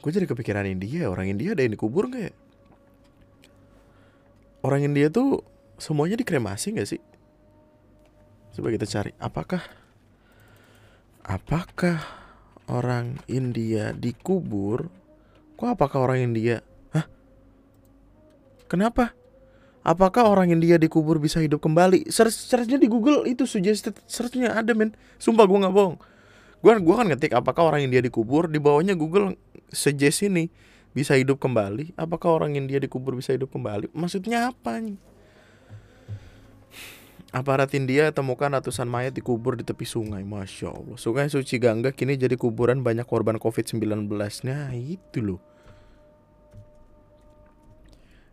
Gue 0.02 0.10
jadi 0.10 0.26
kepikiran 0.26 0.66
India 0.66 1.06
orang 1.06 1.30
India 1.30 1.54
ada 1.54 1.62
yang 1.62 1.78
dikubur 1.78 2.10
nggak 2.10 2.22
ya? 2.26 2.32
Orang 4.66 4.82
India 4.82 5.06
tuh 5.14 5.46
semuanya 5.82 6.14
dikremasi 6.14 6.78
nggak 6.78 6.86
sih? 6.86 7.02
Coba 8.54 8.70
kita 8.70 8.86
cari. 8.86 9.10
Apakah 9.18 9.62
apakah 11.26 11.98
orang 12.70 13.18
India 13.26 13.90
dikubur? 13.90 14.86
Kok 15.58 15.74
apakah 15.74 16.06
orang 16.06 16.30
India? 16.30 16.62
Hah? 16.94 17.10
Kenapa? 18.70 19.10
Apakah 19.82 20.30
orang 20.30 20.54
India 20.54 20.78
dikubur 20.78 21.18
bisa 21.18 21.42
hidup 21.42 21.58
kembali? 21.58 22.06
Search 22.06 22.38
searchnya 22.46 22.78
di 22.78 22.86
Google 22.86 23.26
itu 23.26 23.42
suggested 23.50 23.98
searchnya 24.06 24.54
ada 24.54 24.70
men. 24.78 24.94
Sumpah 25.18 25.42
gue 25.42 25.58
nggak 25.58 25.74
bohong. 25.74 25.98
Gue 26.62 26.78
gua 26.78 27.02
kan 27.02 27.10
ngetik 27.10 27.34
apakah 27.34 27.74
orang 27.74 27.90
India 27.90 27.98
dikubur 27.98 28.46
di 28.46 28.62
bawahnya 28.62 28.94
Google 28.94 29.34
suggest 29.74 30.22
ini 30.22 30.46
bisa 30.94 31.18
hidup 31.18 31.42
kembali. 31.42 31.98
Apakah 31.98 32.38
orang 32.38 32.54
India 32.54 32.78
dikubur 32.78 33.18
bisa 33.18 33.34
hidup 33.34 33.50
kembali? 33.50 33.90
Maksudnya 33.90 34.54
apa 34.54 34.78
nih? 34.78 34.94
Aparat 37.32 37.72
India 37.72 38.12
temukan 38.12 38.52
ratusan 38.52 38.84
mayat 38.84 39.16
dikubur 39.16 39.56
di 39.56 39.64
tepi 39.64 39.88
sungai. 39.88 40.20
Masya 40.20 40.68
Allah. 40.68 41.00
Sungai 41.00 41.32
Suci 41.32 41.56
Gangga 41.56 41.88
kini 41.88 42.20
jadi 42.20 42.36
kuburan 42.36 42.84
banyak 42.84 43.08
korban 43.08 43.40
COVID-19. 43.40 44.04
Nah 44.44 44.68
itu 44.76 45.18
loh. 45.24 45.40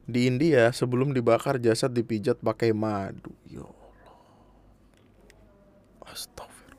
Di 0.04 0.28
India 0.28 0.68
sebelum 0.76 1.16
dibakar 1.16 1.64
jasad 1.64 1.96
dipijat 1.96 2.44
pakai 2.44 2.76
madu. 2.76 3.32
Ya 3.48 3.64
Allah. 3.64 4.12
Astagfirullah. 6.12 6.76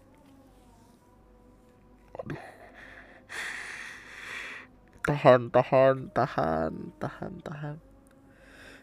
Tahan, 5.08 5.48
tahan, 5.48 5.96
tahan, 6.12 6.72
tahan, 7.00 7.32
tahan. 7.40 7.89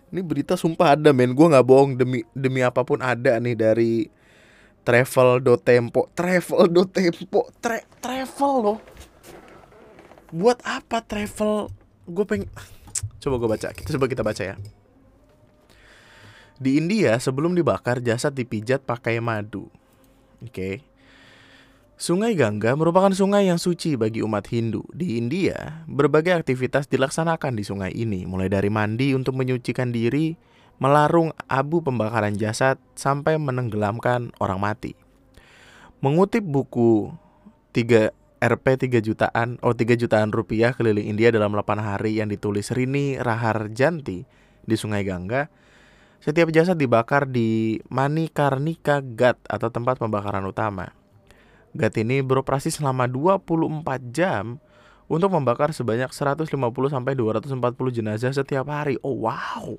Ini 0.07 0.21
berita 0.23 0.55
sumpah 0.55 0.95
ada 0.95 1.11
men, 1.11 1.35
gue 1.35 1.47
nggak 1.51 1.67
bohong 1.67 1.99
demi 1.99 2.23
demi 2.31 2.63
apa 2.63 2.83
pun 2.87 3.03
ada 3.03 3.35
nih 3.43 3.55
dari 3.59 4.07
travel 4.87 5.43
do 5.43 5.59
tempo, 5.59 6.07
travel 6.15 6.71
do 6.71 6.87
tempo, 6.87 7.51
tra 7.59 7.83
travel 7.99 8.53
loh. 8.63 8.79
Buat 10.31 10.63
apa 10.63 11.03
travel? 11.03 11.67
Gue 12.07 12.23
pengen 12.23 12.47
coba 13.19 13.35
gue 13.35 13.49
baca, 13.51 13.67
coba 13.75 14.05
kita 14.07 14.23
baca 14.23 14.43
ya. 14.47 14.55
Di 16.57 16.79
India 16.79 17.19
sebelum 17.19 17.51
dibakar 17.53 17.99
jasad 17.99 18.31
dipijat 18.31 18.87
pakai 18.87 19.19
madu. 19.19 19.67
Oke. 20.39 20.51
Okay. 20.55 20.75
Sungai 21.97 22.37
Gangga 22.37 22.77
merupakan 22.77 23.09
sungai 23.09 23.49
yang 23.49 23.57
suci 23.57 23.97
bagi 23.97 24.21
umat 24.21 24.45
Hindu. 24.53 24.85
Di 24.93 25.17
India, 25.17 25.81
berbagai 25.89 26.29
aktivitas 26.29 26.85
dilaksanakan 26.85 27.57
di 27.57 27.65
sungai 27.65 27.89
ini, 27.89 28.21
mulai 28.29 28.53
dari 28.53 28.69
mandi 28.69 29.17
untuk 29.17 29.33
menyucikan 29.33 29.89
diri, 29.89 30.37
melarung 30.77 31.33
abu 31.49 31.81
pembakaran 31.81 32.37
jasad, 32.37 32.77
sampai 32.93 33.41
menenggelamkan 33.41 34.29
orang 34.37 34.61
mati. 34.61 34.93
Mengutip 36.05 36.45
buku 36.45 37.09
3 37.73 38.13
RP 38.45 38.65
3 38.77 39.01
jutaan, 39.01 39.57
oh 39.65 39.73
3 39.73 39.97
jutaan 39.97 40.29
rupiah 40.29 40.77
keliling 40.77 41.09
India 41.09 41.33
dalam 41.33 41.49
8 41.49 41.81
hari 41.81 42.21
yang 42.21 42.29
ditulis 42.29 42.69
Rini 42.77 43.17
Rahar 43.17 43.73
Janti 43.73 44.21
di 44.69 44.75
Sungai 44.77 45.01
Gangga, 45.01 45.49
Setiap 46.17 46.49
jasad 46.49 46.81
dibakar 46.81 47.29
di 47.29 47.77
Manikarnika 47.93 49.05
Ghat 49.05 49.37
atau 49.45 49.69
tempat 49.69 50.01
pembakaran 50.01 50.41
utama. 50.49 50.96
Ghat 51.77 51.93
ini 52.01 52.25
beroperasi 52.25 52.73
selama 52.73 53.05
24 53.05 54.09
jam 54.09 54.57
untuk 55.05 55.29
membakar 55.29 55.69
sebanyak 55.69 56.09
150 56.09 56.49
sampai 56.89 57.13
240 57.13 57.53
jenazah 57.93 58.33
setiap 58.33 58.65
hari. 58.65 58.97
Oh 59.05 59.29
wow. 59.29 59.77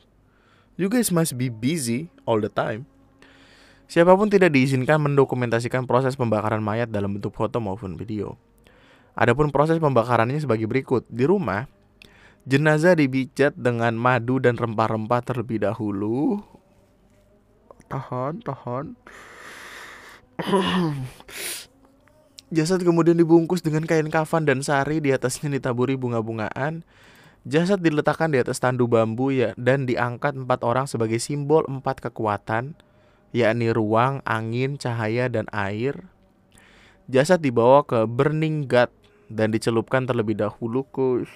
You 0.78 0.86
guys 0.86 1.10
must 1.10 1.34
be 1.34 1.50
busy 1.50 2.14
all 2.22 2.38
the 2.38 2.48
time. 2.48 2.86
Siapa 3.90 4.14
pun 4.14 4.30
tidak 4.30 4.54
diizinkan 4.54 5.02
mendokumentasikan 5.02 5.90
proses 5.90 6.14
pembakaran 6.14 6.62
mayat 6.62 6.86
dalam 6.86 7.18
bentuk 7.18 7.34
foto 7.34 7.58
maupun 7.58 7.98
video. 7.98 8.38
Adapun 9.18 9.50
proses 9.50 9.82
pembakarannya 9.82 10.38
sebagai 10.38 10.70
berikut. 10.70 11.02
Di 11.10 11.26
rumah, 11.26 11.66
Jenazah 12.48 12.96
dibijat 12.96 13.52
dengan 13.60 13.92
madu 13.92 14.40
dan 14.40 14.56
rempah-rempah 14.56 15.20
terlebih 15.20 15.60
dahulu. 15.68 16.40
Tahan, 17.92 18.40
tahan. 18.40 18.96
Jasad 22.48 22.80
kemudian 22.80 23.12
dibungkus 23.12 23.60
dengan 23.60 23.84
kain 23.84 24.08
kafan 24.08 24.48
dan 24.48 24.64
sari 24.64 25.04
di 25.04 25.12
atasnya 25.12 25.52
ditaburi 25.52 26.00
bunga-bungaan. 26.00 26.80
Jasad 27.44 27.84
diletakkan 27.84 28.32
di 28.32 28.40
atas 28.40 28.56
tandu 28.56 28.88
bambu 28.88 29.28
ya 29.28 29.52
dan 29.60 29.84
diangkat 29.84 30.32
empat 30.32 30.64
orang 30.64 30.88
sebagai 30.88 31.20
simbol 31.20 31.68
empat 31.68 32.00
kekuatan, 32.08 32.72
yakni 33.36 33.68
ruang, 33.68 34.24
angin, 34.24 34.80
cahaya, 34.80 35.28
dan 35.28 35.44
air. 35.52 36.08
Jasad 37.08 37.44
dibawa 37.44 37.84
ke 37.84 38.08
Burning 38.08 38.64
God 38.64 38.88
dan 39.28 39.52
dicelupkan 39.52 40.08
terlebih 40.08 40.40
dahulu 40.40 40.88
ke 40.88 41.28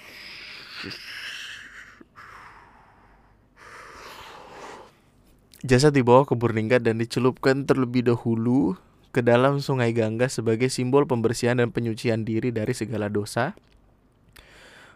Jasad 5.63 5.95
dibawa 5.95 6.27
ke 6.27 6.35
Burninggat 6.35 6.83
dan 6.83 6.99
dicelupkan 6.99 7.63
terlebih 7.63 8.03
dahulu 8.03 8.75
ke 9.13 9.21
dalam 9.21 9.61
sungai 9.61 9.93
Gangga 9.93 10.25
sebagai 10.25 10.73
simbol 10.73 11.05
pembersihan 11.05 11.61
dan 11.61 11.69
penyucian 11.69 12.25
diri 12.25 12.49
dari 12.49 12.73
segala 12.73 13.13
dosa. 13.13 13.53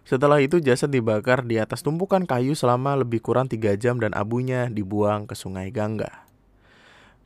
Setelah 0.09 0.41
itu 0.41 0.57
jasad 0.57 0.89
dibakar 0.89 1.45
di 1.45 1.61
atas 1.61 1.85
tumpukan 1.85 2.25
kayu 2.25 2.57
selama 2.57 2.97
lebih 2.97 3.21
kurang 3.21 3.45
tiga 3.45 3.77
jam 3.77 4.01
dan 4.01 4.17
abunya 4.17 4.67
dibuang 4.73 5.29
ke 5.29 5.37
sungai 5.37 5.69
Gangga. 5.69 6.25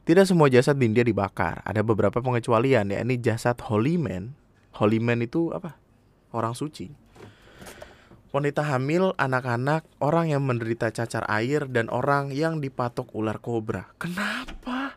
Tidak 0.03 0.27
semua 0.27 0.51
jasad 0.51 0.75
di 0.75 0.91
India 0.91 1.07
dibakar, 1.07 1.63
ada 1.63 1.79
beberapa 1.79 2.19
pengecualian 2.19 2.91
yakni 2.91 3.15
jasad 3.23 3.55
holy 3.63 3.95
man. 3.95 4.35
Holy 4.75 4.99
man 4.99 5.23
itu 5.23 5.55
apa? 5.55 5.79
Orang 6.35 6.57
suci 6.57 6.91
wanita 8.31 8.63
hamil, 8.63 9.11
anak-anak, 9.19 9.83
orang 9.99 10.31
yang 10.31 10.43
menderita 10.47 10.87
cacar 10.91 11.27
air, 11.27 11.67
dan 11.67 11.91
orang 11.91 12.31
yang 12.31 12.63
dipatok 12.63 13.11
ular 13.11 13.43
kobra. 13.43 13.91
Kenapa? 13.99 14.95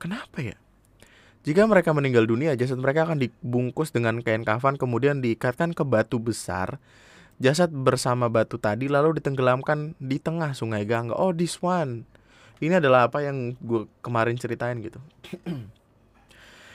Kenapa 0.00 0.40
ya? 0.40 0.63
Jika 1.44 1.68
mereka 1.68 1.92
meninggal 1.92 2.24
dunia, 2.24 2.56
jasad 2.56 2.80
mereka 2.80 3.04
akan 3.04 3.20
dibungkus 3.20 3.92
dengan 3.92 4.24
kain 4.24 4.48
kafan 4.48 4.80
kemudian 4.80 5.20
diikatkan 5.20 5.76
ke 5.76 5.84
batu 5.84 6.16
besar. 6.16 6.80
Jasad 7.36 7.68
bersama 7.68 8.32
batu 8.32 8.56
tadi 8.56 8.88
lalu 8.88 9.20
ditenggelamkan 9.20 9.92
di 10.00 10.16
tengah 10.16 10.56
sungai 10.56 10.88
Gangga. 10.88 11.12
Oh, 11.12 11.36
this 11.36 11.60
one. 11.60 12.08
Ini 12.64 12.80
adalah 12.80 13.12
apa 13.12 13.20
yang 13.20 13.60
gue 13.60 13.84
kemarin 14.00 14.40
ceritain 14.40 14.80
gitu. 14.80 14.98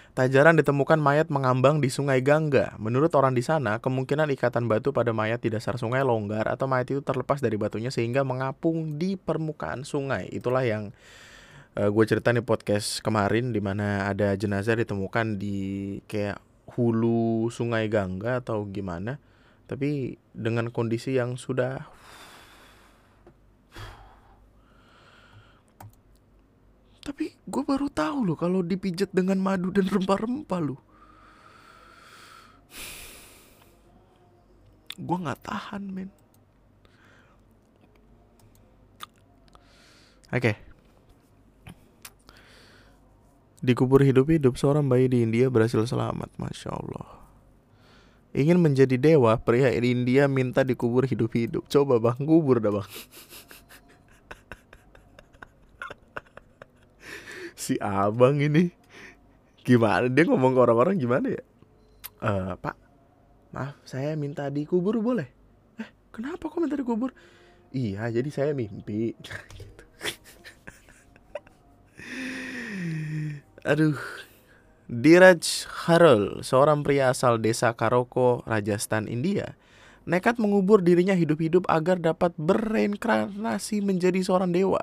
Tak 0.10 0.36
jarang 0.36 0.60
ditemukan 0.60 1.00
mayat 1.00 1.32
mengambang 1.32 1.80
di 1.80 1.88
sungai 1.88 2.20
Gangga. 2.20 2.76
Menurut 2.76 3.08
orang 3.16 3.32
di 3.32 3.40
sana, 3.40 3.80
kemungkinan 3.80 4.28
ikatan 4.36 4.68
batu 4.68 4.92
pada 4.92 5.16
mayat 5.16 5.40
di 5.40 5.48
dasar 5.48 5.80
sungai 5.80 6.04
longgar 6.04 6.44
atau 6.50 6.68
mayat 6.68 6.92
itu 6.92 7.00
terlepas 7.00 7.40
dari 7.40 7.56
batunya 7.56 7.88
sehingga 7.88 8.28
mengapung 8.28 9.00
di 9.00 9.16
permukaan 9.16 9.88
sungai. 9.88 10.28
Itulah 10.28 10.68
yang 10.68 10.92
uh, 11.78 11.90
gue 11.92 12.04
cerita 12.08 12.34
di 12.34 12.42
podcast 12.42 13.04
kemarin 13.04 13.54
di 13.54 13.62
mana 13.62 14.10
ada 14.10 14.34
jenazah 14.34 14.80
ditemukan 14.80 15.38
di 15.38 16.00
kayak 16.10 16.42
hulu 16.74 17.52
sungai 17.54 17.92
Gangga 17.92 18.42
atau 18.42 18.66
gimana. 18.66 19.20
Tapi 19.70 20.18
dengan 20.34 20.74
kondisi 20.74 21.14
yang 21.14 21.38
sudah 21.38 22.00
Tapi 27.10 27.26
gue 27.34 27.64
baru 27.66 27.90
tahu 27.90 28.22
loh 28.22 28.38
kalau 28.38 28.62
dipijat 28.62 29.10
dengan 29.10 29.42
madu 29.42 29.74
dan 29.74 29.90
rempah-rempah 29.90 30.62
loh. 30.62 30.78
Gue 34.94 35.18
nggak 35.18 35.42
tahan 35.42 35.90
men. 35.90 36.14
Oke. 40.30 40.54
Okay. 40.54 40.69
Dikubur 43.60 44.02
hidup-hidup 44.08 44.56
seorang 44.56 44.88
bayi 44.88 45.12
di 45.12 45.20
India 45.24 45.52
berhasil 45.52 45.84
selamat, 45.84 46.32
masya 46.40 46.72
Allah. 46.72 47.20
Ingin 48.32 48.62
menjadi 48.62 48.96
dewa, 48.96 49.36
pria 49.42 49.74
di 49.74 49.92
India 49.92 50.30
minta 50.32 50.64
dikubur 50.64 51.04
hidup-hidup. 51.04 51.68
Coba 51.68 52.00
bang, 52.00 52.20
kubur 52.24 52.64
dah 52.64 52.72
bang. 52.72 52.88
si 57.70 57.78
abang 57.78 58.42
ini 58.42 58.74
gimana 59.62 60.10
dia 60.10 60.26
ngomong 60.26 60.58
ke 60.58 60.60
orang-orang 60.66 60.98
gimana 60.98 61.30
ya 61.30 61.44
uh, 62.26 62.58
pak 62.58 62.74
maaf 63.54 63.78
saya 63.86 64.18
minta 64.18 64.50
dikubur 64.50 64.98
boleh 64.98 65.30
eh 65.78 65.90
kenapa 66.10 66.50
kok 66.50 66.58
minta 66.58 66.74
dikubur 66.74 67.14
iya 67.70 68.10
jadi 68.10 68.26
saya 68.34 68.52
mimpi 68.58 69.14
gitu. 69.60 69.84
Aduh 73.64 73.98
Diraj 74.90 75.70
Harul, 75.86 76.42
seorang 76.42 76.82
pria 76.82 77.14
asal 77.14 77.38
desa 77.38 77.70
Karoko, 77.78 78.42
Rajasthan, 78.50 79.06
India, 79.06 79.54
nekat 80.10 80.42
mengubur 80.42 80.82
dirinya 80.82 81.14
hidup-hidup 81.14 81.70
agar 81.70 82.02
dapat 82.02 82.34
bereinkarnasi 82.42 83.86
menjadi 83.86 84.18
seorang 84.26 84.50
dewa. 84.50 84.82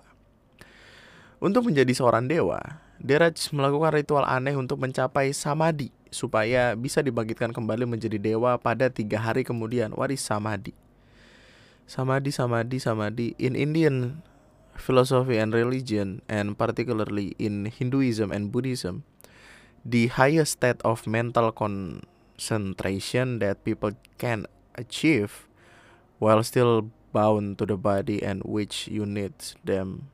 Untuk 1.42 1.66
menjadi 1.66 1.90
seorang 1.90 2.30
dewa, 2.30 2.62
Deraj 3.02 3.50
melakukan 3.50 3.92
ritual 3.98 4.24
aneh 4.24 4.54
untuk 4.54 4.78
mencapai 4.78 5.34
samadhi 5.34 5.90
supaya 6.14 6.72
bisa 6.78 7.02
dibangkitkan 7.02 7.50
kembali 7.50 7.84
menjadi 7.84 8.16
dewa 8.16 8.56
pada 8.62 8.86
tiga 8.88 9.20
hari 9.20 9.42
kemudian. 9.42 9.90
What 9.92 10.14
is 10.14 10.22
samadhi? 10.22 10.72
Samadhi, 11.84 12.30
samadhi, 12.30 12.78
samadhi. 12.78 13.28
In 13.36 13.52
Indian 13.52 14.22
philosophy 14.78 15.38
and 15.38 15.52
religion, 15.52 16.22
and 16.28 16.56
particularly 16.56 17.34
in 17.38 17.66
Hinduism 17.66 18.30
and 18.32 18.52
Buddhism, 18.52 19.04
the 19.84 20.08
highest 20.08 20.58
state 20.58 20.80
of 20.82 21.06
mental 21.06 21.52
concentration 21.52 23.38
that 23.38 23.64
people 23.64 23.92
can 24.18 24.46
achieve 24.74 25.46
while 26.18 26.42
still 26.42 26.90
bound 27.12 27.58
to 27.58 27.66
the 27.66 27.76
body 27.76 28.22
and 28.22 28.42
which 28.44 28.88
unites 28.88 29.54
them 29.64 30.08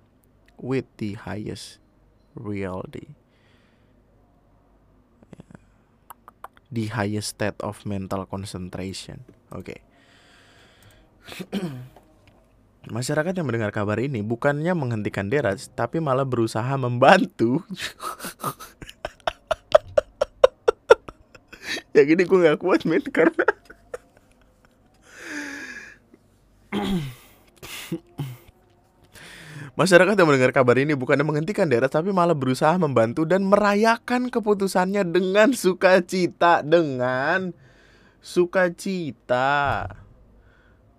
with 0.58 0.84
the 0.98 1.14
highest 1.14 1.78
reality. 2.34 3.14
The 6.72 6.86
highest 6.88 7.36
state 7.36 7.60
of 7.60 7.84
mental 7.84 8.24
concentration. 8.24 9.24
Okay. 9.52 9.82
Masyarakat 12.90 13.38
yang 13.38 13.46
mendengar 13.46 13.70
kabar 13.70 14.02
ini 14.02 14.26
bukannya 14.26 14.74
menghentikan 14.74 15.30
deras, 15.30 15.70
tapi 15.70 16.02
malah 16.02 16.26
berusaha 16.26 16.74
membantu. 16.74 17.62
ya 21.92 22.02
gini 22.08 22.24
gue 22.24 22.38
gak 22.40 22.60
kuat 22.60 22.88
men 22.88 23.04
karena 23.04 23.44
Masyarakat 29.72 30.12
yang 30.16 30.28
mendengar 30.28 30.52
kabar 30.52 30.76
ini 30.76 30.92
bukannya 30.92 31.24
menghentikan 31.24 31.64
daerah 31.64 31.88
tapi 31.88 32.12
malah 32.12 32.36
berusaha 32.36 32.76
membantu 32.76 33.24
dan 33.24 33.48
merayakan 33.48 34.28
keputusannya 34.28 35.00
dengan 35.08 35.56
sukacita 35.56 36.60
dengan 36.60 37.56
sukacita. 38.20 39.88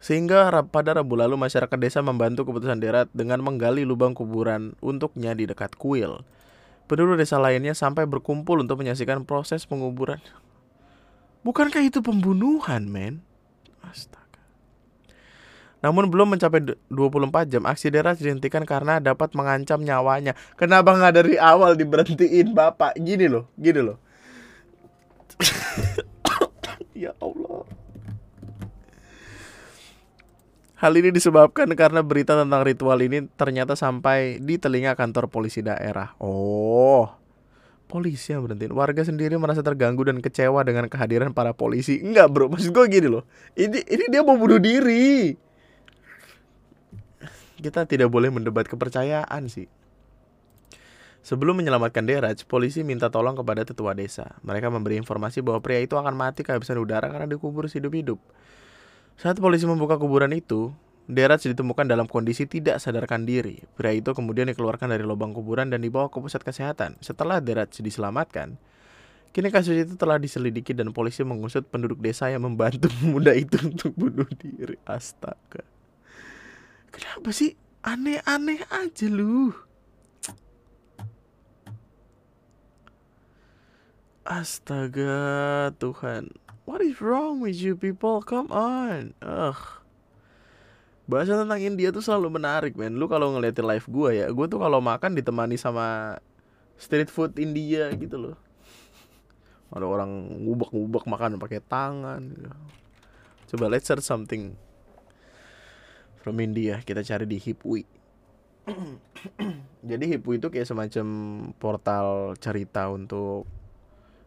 Sehingga 0.04 0.52
pada 0.68 1.00
Rabu 1.00 1.16
lalu 1.16 1.40
masyarakat 1.40 1.80
desa 1.80 2.04
membantu 2.04 2.44
keputusan 2.44 2.84
daerah 2.84 3.08
dengan 3.16 3.40
menggali 3.40 3.88
lubang 3.88 4.12
kuburan 4.12 4.76
untuknya 4.84 5.32
di 5.32 5.48
dekat 5.48 5.80
kuil. 5.80 6.28
Penduduk 6.92 7.24
desa 7.24 7.40
lainnya 7.40 7.72
sampai 7.72 8.04
berkumpul 8.04 8.60
untuk 8.60 8.84
menyaksikan 8.84 9.24
proses 9.24 9.64
penguburan. 9.64 10.20
Bukankah 11.48 11.80
itu 11.88 12.04
pembunuhan, 12.04 12.84
men? 12.84 13.24
Astaga. 13.80 14.44
Namun 15.80 16.12
belum 16.12 16.36
mencapai 16.36 16.60
24 16.92 17.48
jam, 17.48 17.64
aksi 17.64 17.88
deras 17.88 18.20
dihentikan 18.20 18.68
karena 18.68 19.00
dapat 19.00 19.32
mengancam 19.32 19.80
nyawanya. 19.80 20.36
Kenapa 20.60 21.00
nggak 21.00 21.16
dari 21.16 21.36
awal 21.40 21.80
diberhentiin 21.80 22.52
bapak? 22.52 23.00
Gini 23.00 23.32
loh, 23.32 23.48
gini 23.56 23.80
loh. 23.80 23.96
ya 27.08 27.16
Allah. 27.24 27.83
Hal 30.84 31.00
ini 31.00 31.16
disebabkan 31.16 31.72
karena 31.80 32.04
berita 32.04 32.36
tentang 32.36 32.60
ritual 32.60 33.00
ini 33.00 33.24
ternyata 33.40 33.72
sampai 33.72 34.44
di 34.44 34.60
telinga 34.60 35.00
kantor 35.00 35.32
polisi 35.32 35.64
daerah. 35.64 36.12
Oh, 36.20 37.08
polisi 37.88 38.36
yang 38.36 38.44
berhenti. 38.44 38.68
Warga 38.68 39.08
sendiri 39.08 39.40
merasa 39.40 39.64
terganggu 39.64 40.04
dan 40.04 40.20
kecewa 40.20 40.60
dengan 40.68 40.92
kehadiran 40.92 41.32
para 41.32 41.56
polisi. 41.56 42.04
Enggak 42.04 42.28
bro, 42.36 42.52
maksud 42.52 42.76
gue 42.76 42.84
gini 42.92 43.08
loh. 43.08 43.24
Ini 43.56 43.80
ini 43.80 44.12
dia 44.12 44.28
mau 44.28 44.36
bunuh 44.36 44.60
diri. 44.60 45.32
Kita 47.64 47.88
tidak 47.88 48.12
boleh 48.12 48.28
mendebat 48.28 48.68
kepercayaan 48.68 49.48
sih. 49.48 49.72
Sebelum 51.24 51.64
menyelamatkan 51.64 52.04
Deraj, 52.04 52.44
polisi 52.44 52.84
minta 52.84 53.08
tolong 53.08 53.40
kepada 53.40 53.64
tetua 53.64 53.96
desa. 53.96 54.36
Mereka 54.44 54.68
memberi 54.68 55.00
informasi 55.00 55.40
bahwa 55.40 55.64
pria 55.64 55.80
itu 55.80 55.96
akan 55.96 56.12
mati 56.12 56.44
kehabisan 56.44 56.76
udara 56.76 57.08
karena 57.08 57.32
dikubur 57.32 57.72
hidup-hidup. 57.72 58.20
Saat 59.18 59.40
polisi 59.40 59.64
membuka 59.70 59.96
kuburan 60.02 60.34
itu, 60.34 60.74
Deraj 61.04 61.44
ditemukan 61.44 61.84
dalam 61.84 62.08
kondisi 62.08 62.48
tidak 62.48 62.80
sadarkan 62.80 63.28
diri. 63.28 63.60
Pria 63.76 63.92
itu 63.92 64.16
kemudian 64.16 64.48
dikeluarkan 64.48 64.88
dari 64.88 65.04
lubang 65.04 65.36
kuburan 65.36 65.68
dan 65.68 65.84
dibawa 65.84 66.08
ke 66.08 66.16
pusat 66.16 66.40
kesehatan. 66.48 66.96
Setelah 67.04 67.44
Deraj 67.44 67.76
diselamatkan, 67.76 68.56
kini 69.36 69.52
kasus 69.52 69.76
itu 69.76 70.00
telah 70.00 70.16
diselidiki 70.16 70.72
dan 70.72 70.96
polisi 70.96 71.28
mengusut 71.28 71.68
penduduk 71.68 72.00
desa 72.00 72.32
yang 72.32 72.48
membantu 72.48 72.88
pemuda 73.04 73.36
itu 73.36 73.60
untuk 73.68 73.92
bunuh 74.00 74.30
diri. 74.40 74.80
Astaga. 74.88 75.68
Kenapa 76.88 77.36
sih 77.36 77.60
aneh-aneh 77.84 78.64
aja 78.72 79.08
lu? 79.12 79.52
Astaga 84.24 85.68
Tuhan 85.76 86.32
What 86.64 86.80
is 86.80 87.04
wrong 87.04 87.44
with 87.44 87.60
you 87.60 87.76
people? 87.76 88.24
Come 88.24 88.48
on. 88.48 89.12
Ugh. 89.20 89.84
Bahasa 91.04 91.36
tentang 91.36 91.60
India 91.60 91.92
tuh 91.92 92.00
selalu 92.00 92.40
menarik 92.40 92.80
men. 92.80 92.96
Lu 92.96 93.12
kalau 93.12 93.36
ngeliatin 93.36 93.68
live 93.68 93.84
gue 93.92 94.10
ya 94.24 94.26
Gue 94.32 94.48
tuh 94.48 94.64
kalau 94.64 94.80
makan 94.80 95.20
ditemani 95.20 95.60
sama 95.60 96.18
Street 96.80 97.12
food 97.12 97.36
India 97.36 97.92
gitu 97.92 98.16
loh. 98.16 98.38
Ada 99.76 99.84
orang 99.84 100.40
ngubek-ngubek 100.48 101.04
makan 101.04 101.36
pakai 101.36 101.60
tangan 101.60 102.22
gitu. 102.32 102.52
Coba 103.54 103.68
let's 103.68 103.86
search 103.86 104.08
something 104.08 104.56
From 106.24 106.40
India. 106.40 106.80
Kita 106.80 107.04
cari 107.04 107.28
di 107.28 107.36
Hipwi. 107.36 107.84
Jadi 109.92 110.04
Hipwi 110.16 110.40
itu 110.40 110.48
kayak 110.48 110.72
semacam 110.72 111.06
portal 111.60 112.40
cerita 112.40 112.88
untuk 112.88 113.44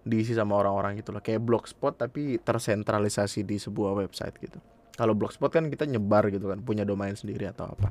diisi 0.06 0.38
sama 0.38 0.54
orang-orang 0.54 1.02
gitu 1.02 1.10
loh. 1.10 1.18
Kayak 1.18 1.42
blogspot 1.42 1.98
tapi 1.98 2.38
tersentralisasi 2.38 3.42
di 3.42 3.58
sebuah 3.58 3.98
website 3.98 4.38
gitu. 4.38 4.62
Kalau 4.94 5.12
blogspot 5.18 5.50
kan 5.50 5.66
kita 5.66 5.84
nyebar 5.84 6.30
gitu 6.30 6.46
kan 6.48 6.62
punya 6.62 6.86
domain 6.86 7.18
sendiri 7.18 7.50
atau 7.50 7.66
apa. 7.74 7.90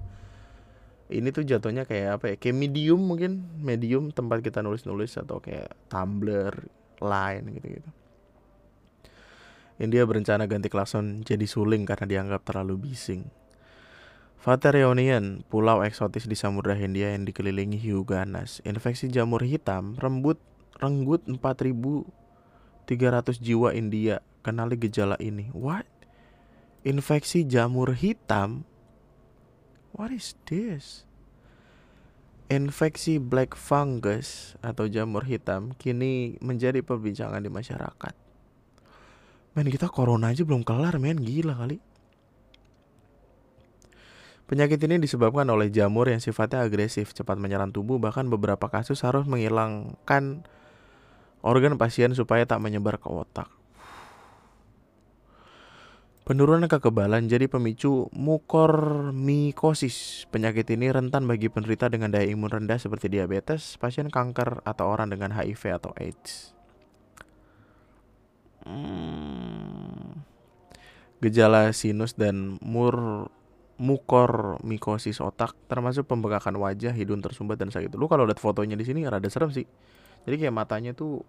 Ini 1.12 1.30
tuh 1.30 1.46
jatuhnya 1.46 1.86
kayak 1.86 2.10
apa 2.18 2.26
ya 2.34 2.36
kayak 2.40 2.56
medium 2.58 2.98
mungkin 2.98 3.46
medium 3.62 4.10
tempat 4.10 4.42
kita 4.42 4.66
nulis-nulis 4.66 5.14
atau 5.22 5.38
kayak 5.38 5.70
tumblr 5.86 6.66
line 6.98 7.46
gitu 7.62 7.78
gitu 7.78 7.90
India 9.76 10.08
berencana 10.08 10.48
ganti 10.48 10.72
klakson 10.72 11.28
jadi 11.28 11.44
suling 11.44 11.84
karena 11.84 12.08
dianggap 12.08 12.48
terlalu 12.48 12.90
bising. 12.90 13.28
Vaterionian, 14.40 15.44
pulau 15.50 15.82
eksotis 15.84 16.30
di 16.30 16.38
Samudra 16.38 16.78
Hindia 16.78 17.12
yang 17.12 17.26
dikelilingi 17.26 17.82
hiu 17.82 18.06
ganas, 18.08 18.62
infeksi 18.64 19.10
jamur 19.10 19.44
hitam, 19.44 19.98
rembut 20.00 20.40
renggut 20.80 21.24
4.300 21.28 22.06
jiwa 23.40 23.72
India 23.72 24.20
kenali 24.46 24.78
gejala 24.78 25.18
ini. 25.18 25.50
What? 25.56 25.88
Infeksi 26.86 27.48
jamur 27.48 27.98
hitam? 27.98 28.62
What 29.96 30.14
is 30.14 30.38
this? 30.46 31.08
Infeksi 32.46 33.18
black 33.18 33.58
fungus 33.58 34.54
atau 34.62 34.86
jamur 34.86 35.26
hitam 35.26 35.74
kini 35.82 36.38
menjadi 36.46 36.86
perbincangan 36.86 37.42
di 37.42 37.50
masyarakat. 37.50 38.14
Men 39.56 39.72
kita 39.72 39.90
corona 39.90 40.30
aja 40.30 40.46
belum 40.46 40.62
kelar 40.62 41.00
men 41.02 41.24
gila 41.24 41.58
kali. 41.58 41.82
Penyakit 44.46 44.78
ini 44.86 45.02
disebabkan 45.02 45.50
oleh 45.50 45.74
jamur 45.74 46.06
yang 46.06 46.22
sifatnya 46.22 46.62
agresif, 46.62 47.18
cepat 47.18 47.42
menyerang 47.42 47.74
tubuh, 47.74 47.98
bahkan 47.98 48.30
beberapa 48.30 48.70
kasus 48.70 49.02
harus 49.02 49.26
menghilangkan 49.26 50.46
organ 51.46 51.78
pasien 51.78 52.18
supaya 52.18 52.50
tak 52.50 52.58
menyebar 52.58 52.98
ke 52.98 53.06
otak. 53.06 53.54
Penurunan 56.26 56.66
kekebalan 56.66 57.30
jadi 57.30 57.46
pemicu 57.46 58.10
mukormikosis. 58.10 60.26
Penyakit 60.34 60.66
ini 60.74 60.90
rentan 60.90 61.30
bagi 61.30 61.54
penderita 61.54 61.86
dengan 61.86 62.10
daya 62.10 62.26
imun 62.26 62.50
rendah 62.50 62.82
seperti 62.82 63.14
diabetes, 63.14 63.78
pasien 63.78 64.10
kanker, 64.10 64.66
atau 64.66 64.90
orang 64.90 65.14
dengan 65.14 65.38
HIV 65.38 65.78
atau 65.78 65.94
AIDS. 65.94 66.58
Hmm. 68.66 70.26
Gejala 71.22 71.70
sinus 71.78 72.18
dan 72.18 72.58
mur 72.58 73.30
mukormikosis 73.78 75.22
otak 75.22 75.54
termasuk 75.70 76.10
pembengkakan 76.10 76.58
wajah, 76.58 76.98
hidung 76.98 77.22
tersumbat 77.22 77.62
dan 77.62 77.70
sakit. 77.70 77.94
Lu 77.94 78.10
kalau 78.10 78.26
lihat 78.26 78.42
fotonya 78.42 78.74
di 78.74 78.82
sini 78.82 79.06
rada 79.06 79.30
serem 79.30 79.54
sih. 79.54 79.70
Jadi 80.26 80.36
kayak 80.42 80.56
matanya 80.58 80.92
tuh 80.98 81.22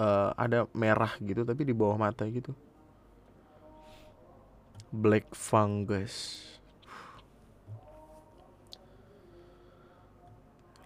uh, 0.00 0.32
ada 0.34 0.64
merah 0.72 1.12
gitu 1.20 1.44
tapi 1.44 1.68
di 1.68 1.76
bawah 1.76 2.00
mata 2.00 2.24
gitu 2.24 2.56
black 4.90 5.36
fungus 5.36 6.42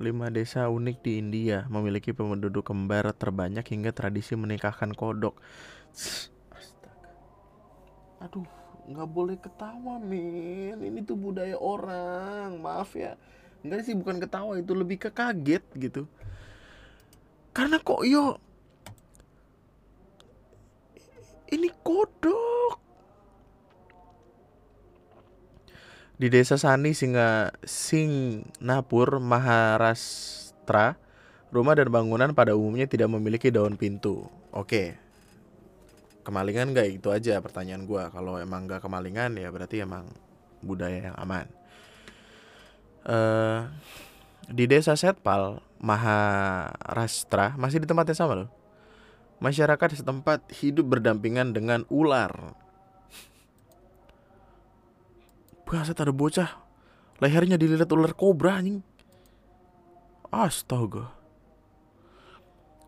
Lima 0.03 0.27
desa 0.27 0.67
unik 0.67 1.07
di 1.07 1.23
India 1.23 1.71
memiliki 1.71 2.11
penduduk 2.11 2.67
kembar 2.67 3.15
terbanyak 3.15 3.63
hingga 3.63 3.95
tradisi 3.95 4.35
menikahkan 4.35 4.91
kodok. 4.91 5.39
Astaga. 6.51 7.15
Aduh, 8.27 8.43
nggak 8.91 9.09
boleh 9.15 9.39
ketawa, 9.39 10.03
men. 10.03 10.83
Ini 10.83 10.99
tuh 11.07 11.15
budaya 11.15 11.55
orang. 11.55 12.59
Maaf 12.59 12.99
ya. 12.99 13.15
Enggak 13.63 13.87
sih, 13.87 13.95
bukan 13.95 14.19
ketawa 14.19 14.59
itu 14.59 14.75
lebih 14.75 14.99
ke 14.99 15.15
kaget 15.15 15.63
gitu. 15.79 16.11
Karena 17.55 17.79
kok 17.79 18.03
yo 18.03 18.35
ini 21.55 21.71
kodok. 21.87 22.83
Di 26.19 26.27
desa 26.31 26.59
Sani 26.59 26.95
Singa 26.95 27.55
Singnapur 27.63 29.19
Maharashtra, 29.23 30.99
rumah 31.55 31.75
dan 31.79 31.91
bangunan 31.91 32.31
pada 32.35 32.59
umumnya 32.59 32.91
tidak 32.91 33.11
memiliki 33.11 33.55
daun 33.55 33.79
pintu. 33.79 34.27
Oke. 34.51 34.99
Kemalingan 36.27 36.75
gak 36.75 36.89
itu 36.91 37.11
aja 37.15 37.39
pertanyaan 37.39 37.87
gue. 37.87 38.03
Kalau 38.11 38.39
emang 38.39 38.67
gak 38.67 38.83
kemalingan 38.83 39.39
ya 39.39 39.51
berarti 39.55 39.83
emang 39.83 40.11
budaya 40.63 41.13
yang 41.13 41.17
aman. 41.19 41.47
Uh, 43.05 43.69
di 44.51 44.65
desa 44.69 44.97
Setpal, 44.99 45.63
Maharashtra 45.81 47.57
masih 47.57 47.81
di 47.81 47.89
tempat 47.89 48.09
yang 48.09 48.19
sama 48.19 48.35
loh 48.45 48.65
Masyarakat 49.45 50.01
setempat 50.01 50.47
hidup 50.57 50.97
berdampingan 50.97 51.53
dengan 51.53 51.83
ular. 51.93 52.57
Bahasa 55.69 55.91
ada 55.93 56.15
bocah. 56.15 56.65
Lehernya 57.19 57.61
dililit 57.61 57.91
ular 57.93 58.17
kobra 58.17 58.63
anjing. 58.63 58.81
Astaga. 60.33 61.13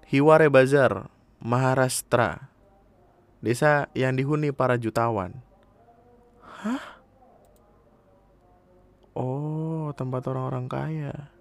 Hiware 0.06 0.48
Bazar, 0.48 1.12
Maharashtra. 1.44 2.48
Desa 3.44 3.90
yang 3.92 4.16
dihuni 4.16 4.48
para 4.48 4.80
jutawan. 4.80 5.36
Hah? 6.40 7.04
Oh, 9.12 9.92
tempat 9.92 10.24
orang-orang 10.30 10.66
kaya. 10.70 11.35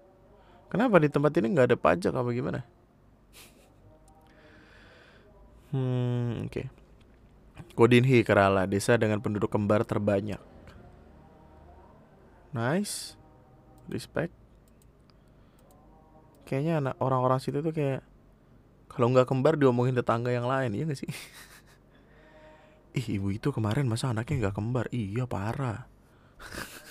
Kenapa 0.66 0.98
di 0.98 1.08
tempat 1.08 1.32
ini 1.38 1.46
nggak 1.54 1.68
ada 1.72 1.78
pajak 1.78 2.12
apa 2.14 2.30
gimana? 2.34 2.60
Hmm, 5.70 6.46
oke. 6.46 6.52
Okay. 6.52 6.66
Kodinhi 7.76 8.24
Kerala, 8.24 8.64
desa 8.64 8.96
dengan 8.96 9.20
penduduk 9.20 9.52
kembar 9.52 9.84
terbanyak. 9.84 10.40
Nice. 12.56 13.20
Respect. 13.92 14.32
Kayaknya 16.48 16.74
anak 16.80 16.94
orang-orang 17.02 17.42
situ 17.42 17.60
tuh 17.60 17.74
kayak 17.74 18.00
kalau 18.86 19.12
nggak 19.12 19.28
kembar 19.28 19.60
diomongin 19.60 19.92
tetangga 19.92 20.32
yang 20.32 20.48
lain, 20.48 20.72
iya 20.72 20.88
gak 20.88 20.96
sih? 20.96 21.10
Ih, 22.96 23.20
ibu 23.20 23.28
itu 23.28 23.52
kemarin 23.52 23.84
masa 23.84 24.08
anaknya 24.08 24.48
nggak 24.48 24.56
kembar? 24.56 24.88
Iya, 24.88 25.28
parah. 25.28 25.84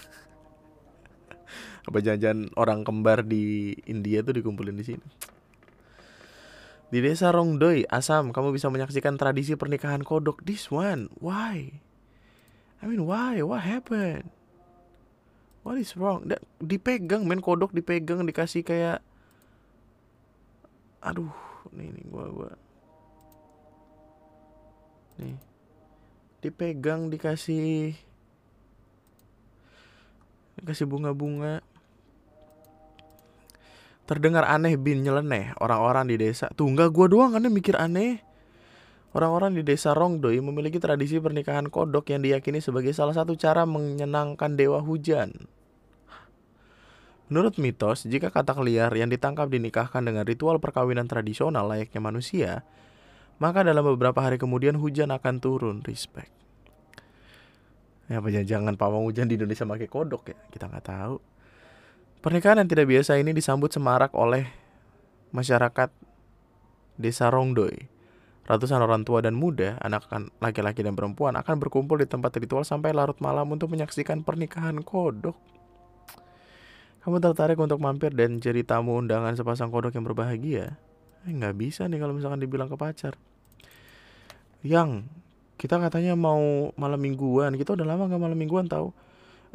Apa 1.85 2.01
jangan-jangan 2.01 2.53
orang 2.57 2.81
kembar 2.81 3.21
di 3.21 3.77
India 3.85 4.25
tuh 4.25 4.37
dikumpulin 4.37 4.75
di 4.75 4.85
sini? 4.85 5.05
Di 6.89 7.01
desa 7.01 7.33
Rongdoi, 7.33 7.89
Asam, 7.89 8.33
kamu 8.33 8.53
bisa 8.53 8.69
menyaksikan 8.69 9.17
tradisi 9.17 9.57
pernikahan 9.57 10.01
kodok. 10.05 10.41
This 10.45 10.69
one, 10.69 11.09
why? 11.17 11.81
I 12.81 12.83
mean, 12.85 13.05
why? 13.05 13.41
What 13.41 13.65
happened? 13.65 14.29
what 15.65 15.81
is 15.81 15.97
wrong 15.97 16.21
dipegang 16.61 17.25
men 17.25 17.41
kodok 17.41 17.73
dipegang 17.73 18.21
dikasih 18.21 18.61
kayak 18.61 19.01
aduh 21.01 21.33
nih 21.73 21.89
nih 21.89 22.05
gua 22.05 22.29
gua 22.29 22.51
nih 25.17 25.33
dipegang 26.45 27.09
dikasih 27.09 27.97
dikasih 30.61 30.85
bunga-bunga 30.85 31.65
terdengar 34.05 34.45
aneh 34.45 34.77
bin 34.77 35.01
nyeleneh 35.01 35.57
orang-orang 35.57 36.09
di 36.09 36.15
desa 36.21 36.49
tuh 36.53 36.69
enggak 36.69 36.93
gua 36.93 37.05
doang 37.09 37.31
kan 37.33 37.45
mikir 37.49 37.77
aneh 37.77 38.21
Orang-orang 39.15 39.55
di 39.55 39.63
desa 39.63 39.95
Rongdoi 39.95 40.43
memiliki 40.43 40.75
tradisi 40.75 41.23
pernikahan 41.23 41.71
kodok 41.71 42.11
yang 42.11 42.19
diyakini 42.19 42.59
sebagai 42.59 42.91
salah 42.91 43.15
satu 43.15 43.39
cara 43.39 43.63
menyenangkan 43.63 44.59
dewa 44.59 44.83
hujan. 44.83 45.47
Menurut 47.31 47.55
mitos, 47.55 48.03
jika 48.03 48.27
katak 48.27 48.59
liar 48.59 48.91
yang 48.91 49.07
ditangkap 49.07 49.47
dinikahkan 49.47 50.03
dengan 50.03 50.27
ritual 50.27 50.59
perkawinan 50.59 51.07
tradisional 51.07 51.63
layaknya 51.63 52.03
manusia, 52.03 52.51
maka 53.39 53.63
dalam 53.63 53.87
beberapa 53.87 54.19
hari 54.19 54.35
kemudian 54.35 54.75
hujan 54.75 55.15
akan 55.15 55.39
turun. 55.39 55.79
Respect. 55.87 56.35
Ya 58.11 58.19
apa 58.19 58.29
jangan 58.29 58.75
pawang 58.75 59.07
hujan 59.07 59.31
di 59.31 59.39
Indonesia 59.39 59.63
pakai 59.63 59.87
kodok 59.87 60.35
ya? 60.35 60.37
Kita 60.51 60.67
nggak 60.67 60.85
tahu. 60.91 61.15
Pernikahan 62.25 62.57
yang 62.57 62.65
tidak 62.65 62.89
biasa 62.89 63.21
ini 63.21 63.37
disambut 63.37 63.69
semarak 63.69 64.09
oleh 64.17 64.49
masyarakat 65.29 65.93
desa 66.97 67.29
Rongdoi. 67.29 67.85
Ratusan 68.49 68.81
orang 68.81 69.05
tua 69.05 69.21
dan 69.21 69.37
muda, 69.37 69.77
anak 69.77 70.09
laki-laki 70.41 70.81
dan 70.81 70.97
perempuan 70.97 71.37
akan 71.37 71.61
berkumpul 71.61 72.01
di 72.01 72.09
tempat 72.09 72.33
ritual 72.41 72.65
sampai 72.65 72.97
larut 72.97 73.13
malam 73.21 73.45
untuk 73.53 73.69
menyaksikan 73.69 74.25
pernikahan 74.25 74.81
kodok. 74.81 75.37
Kamu 77.05 77.21
tertarik 77.21 77.61
untuk 77.61 77.77
mampir 77.77 78.09
dan 78.17 78.41
jadi 78.41 78.65
tamu 78.65 78.97
undangan 78.97 79.37
sepasang 79.37 79.69
kodok 79.69 79.93
yang 79.93 80.01
berbahagia? 80.01 80.81
Eh, 81.29 81.53
bisa 81.53 81.85
nih 81.85 82.01
kalau 82.01 82.17
misalkan 82.17 82.41
dibilang 82.41 82.65
ke 82.65 82.73
pacar. 82.73 83.13
Yang 84.65 85.05
kita 85.61 85.77
katanya 85.77 86.17
mau 86.17 86.73
malam 86.73 86.97
mingguan, 86.97 87.53
kita 87.53 87.77
udah 87.77 87.85
lama 87.85 88.09
nggak 88.09 88.17
malam 88.17 88.33
mingguan 88.33 88.65
tahu? 88.65 89.04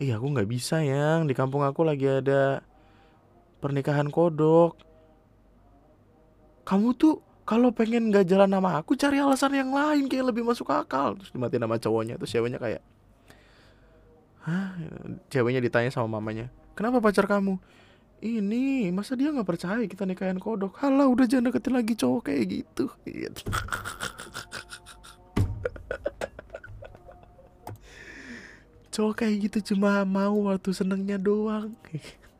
Iya 0.00 0.16
aku 0.16 0.26
nggak 0.32 0.48
bisa 0.48 0.80
yang. 0.80 1.28
Di 1.28 1.36
kampung 1.36 1.60
aku 1.60 1.84
lagi 1.84 2.08
ada 2.08 2.64
pernikahan 3.60 4.08
kodok. 4.08 4.80
Kamu 6.64 6.96
tuh 6.96 7.20
kalau 7.44 7.68
pengen 7.70 8.08
nggak 8.08 8.24
jalan 8.24 8.48
sama 8.48 8.80
aku 8.80 8.96
cari 8.96 9.20
alasan 9.20 9.52
yang 9.52 9.70
lain 9.70 10.08
kayak 10.08 10.32
lebih 10.32 10.42
masuk 10.42 10.72
akal. 10.72 11.20
Terus 11.20 11.30
dimatiin 11.36 11.60
nama 11.60 11.76
cowoknya. 11.76 12.16
Terus 12.16 12.32
ceweknya 12.32 12.56
kayak 12.56 12.82
Hah? 14.40 14.72
ceweknya 15.28 15.60
ditanya 15.60 15.92
sama 15.92 16.16
mamanya 16.16 16.48
kenapa 16.80 17.04
pacar 17.04 17.28
kamu? 17.28 17.60
Ini 18.24 18.88
masa 18.92 19.12
dia 19.12 19.28
nggak 19.28 19.44
percaya 19.44 19.84
kita 19.84 20.08
nikahin 20.08 20.40
kodok? 20.40 20.80
Halah 20.80 21.08
udah 21.12 21.28
jangan 21.28 21.52
deketin 21.52 21.76
lagi 21.76 21.92
cowok 21.92 22.32
kayak 22.32 22.44
gitu. 22.48 22.88
Gitu 23.04 23.44
cowok 28.90 29.24
kayak 29.24 29.50
gitu 29.50 29.74
cuma 29.74 30.02
mau 30.02 30.50
waktu 30.50 30.70
senengnya 30.74 31.18
doang 31.18 31.74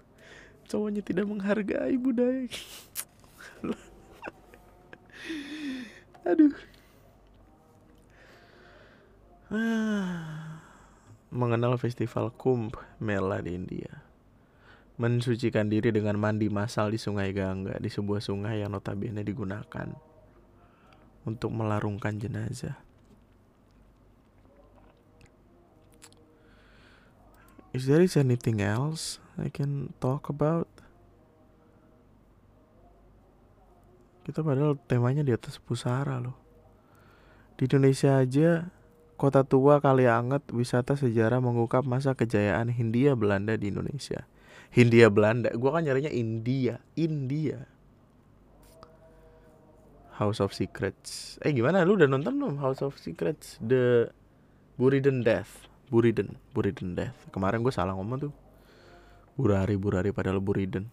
cowoknya 0.70 1.02
tidak 1.02 1.26
menghargai 1.26 1.94
budaya 1.98 2.46
Aduh. 6.30 6.52
Ah. 9.50 10.62
Mengenal 11.30 11.78
festival 11.80 12.30
Kumbh 12.34 12.76
Mela 13.00 13.40
di 13.40 13.56
India. 13.56 14.02
Mensucikan 15.00 15.72
diri 15.72 15.90
dengan 15.90 16.20
mandi 16.20 16.52
massal 16.52 16.92
di 16.92 17.00
Sungai 17.00 17.32
Gangga 17.32 17.80
di 17.80 17.88
sebuah 17.88 18.20
sungai 18.20 18.60
yang 18.60 18.76
notabene 18.76 19.24
digunakan 19.24 19.88
untuk 21.24 21.50
melarungkan 21.50 22.20
jenazah. 22.20 22.76
Is 27.70 27.86
there 27.86 28.02
is 28.02 28.18
anything 28.18 28.58
else 28.58 29.22
I 29.38 29.46
can 29.46 29.94
talk 30.02 30.26
about? 30.26 30.66
Kita 34.26 34.42
padahal 34.42 34.74
temanya 34.90 35.22
di 35.22 35.30
atas 35.30 35.62
pusara 35.62 36.18
loh. 36.18 36.34
Di 37.54 37.70
Indonesia 37.70 38.18
aja 38.18 38.74
kota 39.14 39.46
tua 39.46 39.78
kali 39.78 40.10
anget 40.10 40.42
wisata 40.50 40.98
sejarah 40.98 41.38
mengungkap 41.38 41.86
masa 41.86 42.18
kejayaan 42.18 42.74
Hindia 42.74 43.14
Belanda 43.14 43.54
di 43.54 43.70
Indonesia. 43.70 44.26
Hindia 44.74 45.06
Belanda, 45.06 45.54
gua 45.54 45.78
kan 45.78 45.86
nyarinya 45.86 46.10
India, 46.10 46.82
India. 46.98 47.70
House 50.18 50.42
of 50.42 50.50
Secrets. 50.58 51.38
Eh 51.46 51.54
gimana 51.54 51.86
lu 51.86 51.94
udah 51.94 52.10
nonton 52.10 52.34
belum 52.34 52.58
House 52.58 52.82
of 52.82 52.98
Secrets? 52.98 53.62
The 53.62 54.10
Buriden 54.74 55.22
Death. 55.22 55.69
Buriden, 55.90 56.38
Buriden 56.54 56.94
Death. 56.94 57.18
Kemarin 57.34 57.66
gue 57.66 57.74
salah 57.74 57.98
ngomong 57.98 58.30
tuh. 58.30 58.34
Burari, 59.34 59.74
Burari 59.74 60.14
padahal 60.14 60.38
Buriden. 60.38 60.86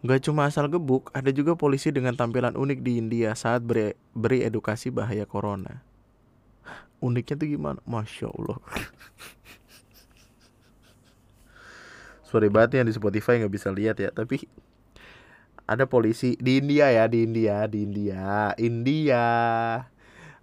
Gak 0.00 0.30
cuma 0.30 0.46
asal 0.46 0.70
gebuk, 0.70 1.10
ada 1.10 1.28
juga 1.34 1.58
polisi 1.58 1.90
dengan 1.90 2.14
tampilan 2.14 2.54
unik 2.54 2.78
di 2.86 3.02
India 3.02 3.34
saat 3.34 3.66
beri, 3.66 3.98
beri 4.14 4.46
edukasi 4.46 4.94
bahaya 4.94 5.26
corona. 5.26 5.82
Uniknya 7.02 7.34
tuh 7.34 7.48
gimana? 7.50 7.82
Masya 7.82 8.30
Allah. 8.30 8.58
Sorry 12.30 12.46
banget 12.46 12.78
yang 12.78 12.86
di 12.86 12.94
Spotify 12.94 13.42
nggak 13.42 13.50
bisa 13.50 13.74
lihat 13.74 13.98
ya, 13.98 14.14
tapi 14.14 14.46
ada 15.66 15.84
polisi 15.90 16.38
di 16.38 16.62
India 16.62 16.94
ya, 16.94 17.10
di 17.10 17.26
India, 17.26 17.66
di 17.66 17.82
India, 17.82 18.54
India. 18.54 19.24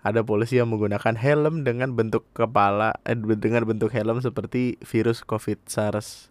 Ada 0.06 0.22
polisi 0.22 0.62
yang 0.62 0.70
menggunakan 0.70 1.18
helm 1.18 1.66
dengan 1.66 1.98
bentuk 1.98 2.30
kepala, 2.38 2.94
eh, 3.10 3.18
dengan 3.18 3.66
bentuk 3.66 3.90
helm 3.90 4.22
seperti 4.22 4.78
virus 4.86 5.26
COVID 5.26 5.66
SARS 5.66 6.30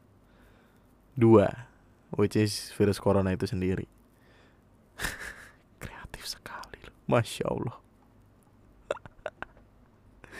2 1.18 2.14
which 2.14 2.39
is 2.39 2.70
virus 2.79 3.03
corona 3.03 3.35
itu 3.35 3.51
sendiri. 3.51 3.91
Kreatif 5.83 6.31
sekali 6.31 6.79
loh. 6.87 6.95
Masya 7.11 7.51
allah. 7.51 7.83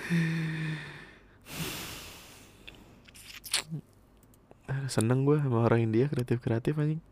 Seneng 4.95 5.28
gue 5.28 5.37
sama 5.43 5.66
orang 5.66 5.91
India 5.91 6.07
kreatif 6.09 6.41
kreatif 6.41 6.78
anjing 6.80 7.03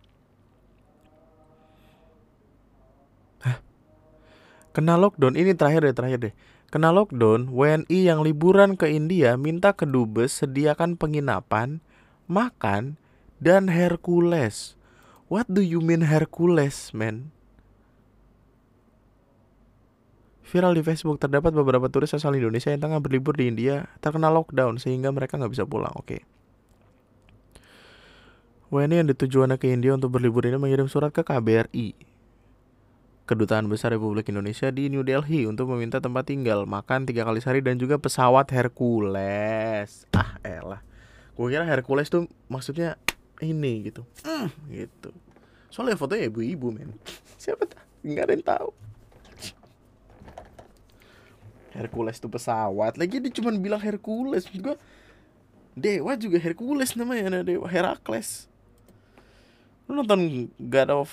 Kena 4.72 4.96
lockdown 4.96 5.36
ini 5.36 5.52
terakhir 5.52 5.84
deh 5.84 5.94
terakhir 5.96 6.18
deh. 6.18 6.34
Kena 6.72 6.88
lockdown, 6.88 7.52
WNI 7.52 7.98
yang 8.08 8.24
liburan 8.24 8.80
ke 8.80 8.88
India 8.88 9.36
minta 9.36 9.76
ke 9.76 9.84
dubes 9.84 10.40
sediakan 10.40 10.96
penginapan, 10.96 11.84
makan, 12.24 12.96
dan 13.36 13.68
Hercules. 13.68 14.72
What 15.28 15.52
do 15.52 15.60
you 15.60 15.84
mean 15.84 16.08
Hercules, 16.08 16.96
man? 16.96 17.28
Viral 20.48 20.76
di 20.76 20.84
Facebook 20.84 21.20
terdapat 21.20 21.52
beberapa 21.52 21.88
turis 21.88 22.12
asal 22.12 22.36
Indonesia 22.36 22.68
yang 22.72 22.84
tengah 22.84 23.00
berlibur 23.00 23.32
di 23.36 23.48
India 23.48 23.88
terkena 24.04 24.28
lockdown 24.28 24.76
sehingga 24.80 25.08
mereka 25.12 25.40
nggak 25.40 25.52
bisa 25.52 25.64
pulang. 25.64 25.92
Oke. 25.96 26.20
Okay. 26.20 26.22
WNI 28.72 29.04
yang 29.04 29.08
ditujuannya 29.12 29.60
ke 29.60 29.68
India 29.68 29.92
untuk 29.92 30.16
berlibur 30.16 30.48
ini 30.48 30.56
mengirim 30.56 30.88
surat 30.88 31.12
ke 31.12 31.20
KBRI, 31.20 31.92
Kedutaan 33.22 33.70
Besar 33.70 33.94
Republik 33.94 34.26
Indonesia 34.34 34.66
di 34.74 34.90
New 34.90 35.06
Delhi 35.06 35.46
untuk 35.46 35.70
meminta 35.70 36.02
tempat 36.02 36.26
tinggal, 36.26 36.66
makan 36.66 37.06
tiga 37.06 37.22
kali 37.22 37.38
sehari 37.38 37.62
dan 37.62 37.78
juga 37.78 37.94
pesawat 37.94 38.50
Hercules. 38.50 40.10
Ah, 40.10 40.42
elah. 40.42 40.82
Gue 41.38 41.54
kira 41.54 41.62
Hercules 41.62 42.10
tuh 42.10 42.26
maksudnya 42.50 42.98
ini 43.38 43.86
gitu. 43.86 44.02
Mm, 44.26 44.48
gitu. 44.74 45.14
Soalnya 45.70 45.94
fotonya 45.94 46.26
ibu-ibu 46.26 46.74
men. 46.74 46.98
Siapa 47.38 47.62
tahu 47.62 47.86
nggak 48.02 48.24
ada 48.26 48.32
yang 48.34 48.44
tahu. 48.44 48.70
Hercules 51.78 52.18
tuh 52.18 52.28
pesawat. 52.28 52.98
Lagi 52.98 53.22
dia 53.22 53.30
cuma 53.30 53.54
bilang 53.54 53.78
Hercules. 53.78 54.50
Juga 54.50 54.74
dewa 55.78 56.18
juga 56.18 56.42
Hercules 56.42 56.98
namanya 56.98 57.38
ada 57.38 57.40
dewa. 57.46 57.70
Herakles. 57.70 58.50
Lu 59.86 59.94
nonton 59.94 60.50
God 60.58 60.90
of 60.90 61.08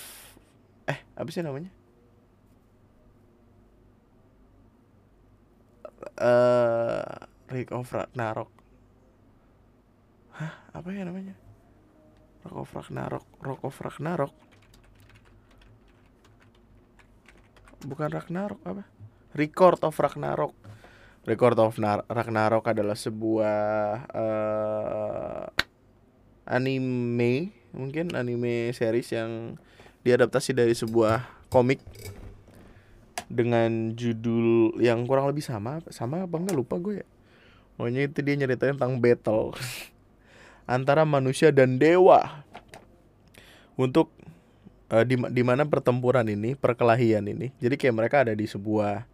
eh 0.89 1.05
apa 1.13 1.29
sih 1.29 1.45
namanya 1.45 1.69
uh, 6.19 7.25
Rick 7.49 7.71
of 7.73 7.89
Ragnarok 7.89 8.51
Hah, 10.39 10.53
apa 10.71 10.87
ya 10.95 11.03
namanya? 11.03 11.35
Rock 12.47 12.63
of 12.63 12.71
Ragnarok 12.71 13.25
Rock 13.43 13.61
of 13.67 13.75
Ragnarok 13.79 14.33
bukan 17.83 18.11
Ragnarok 18.11 18.59
apa? 18.67 18.83
Record 19.35 19.79
of 19.87 19.95
Ragnarok 19.95 20.55
Record 21.27 21.59
of 21.59 21.77
Nar 21.77 22.07
Ragnarok 22.07 22.71
adalah 22.71 22.95
sebuah 22.95 24.07
uh, 24.09 25.45
anime 26.49 27.53
mungkin 27.69 28.17
anime 28.17 28.73
series 28.73 29.13
yang 29.13 29.59
diadaptasi 30.01 30.57
dari 30.57 30.73
sebuah 30.73 31.27
komik 31.53 31.83
dengan 33.29 33.93
judul 33.93 34.75
yang 34.81 35.05
kurang 35.05 35.29
lebih 35.29 35.45
sama 35.45 35.85
sama 35.93 36.25
apa 36.25 36.35
enggak? 36.35 36.57
Lupa 36.57 36.75
gue 36.81 37.05
ya. 37.05 37.07
Pokoknya 37.77 38.09
itu 38.09 38.19
dia 38.25 38.35
nyeritain 38.35 38.75
tentang 38.75 38.97
battle. 38.99 39.55
Antara 40.67 41.05
manusia 41.05 41.53
dan 41.53 41.77
dewa. 41.77 42.43
Untuk 43.79 44.11
uh, 44.91 45.05
di 45.05 45.15
di 45.15 45.43
mana 45.45 45.63
pertempuran 45.63 46.27
ini 46.27 46.57
perkelahian 46.57 47.23
ini. 47.29 47.55
Jadi 47.61 47.79
kayak 47.79 47.95
mereka 47.95 48.27
ada 48.27 48.33
di 48.35 48.43
sebuah 48.43 49.07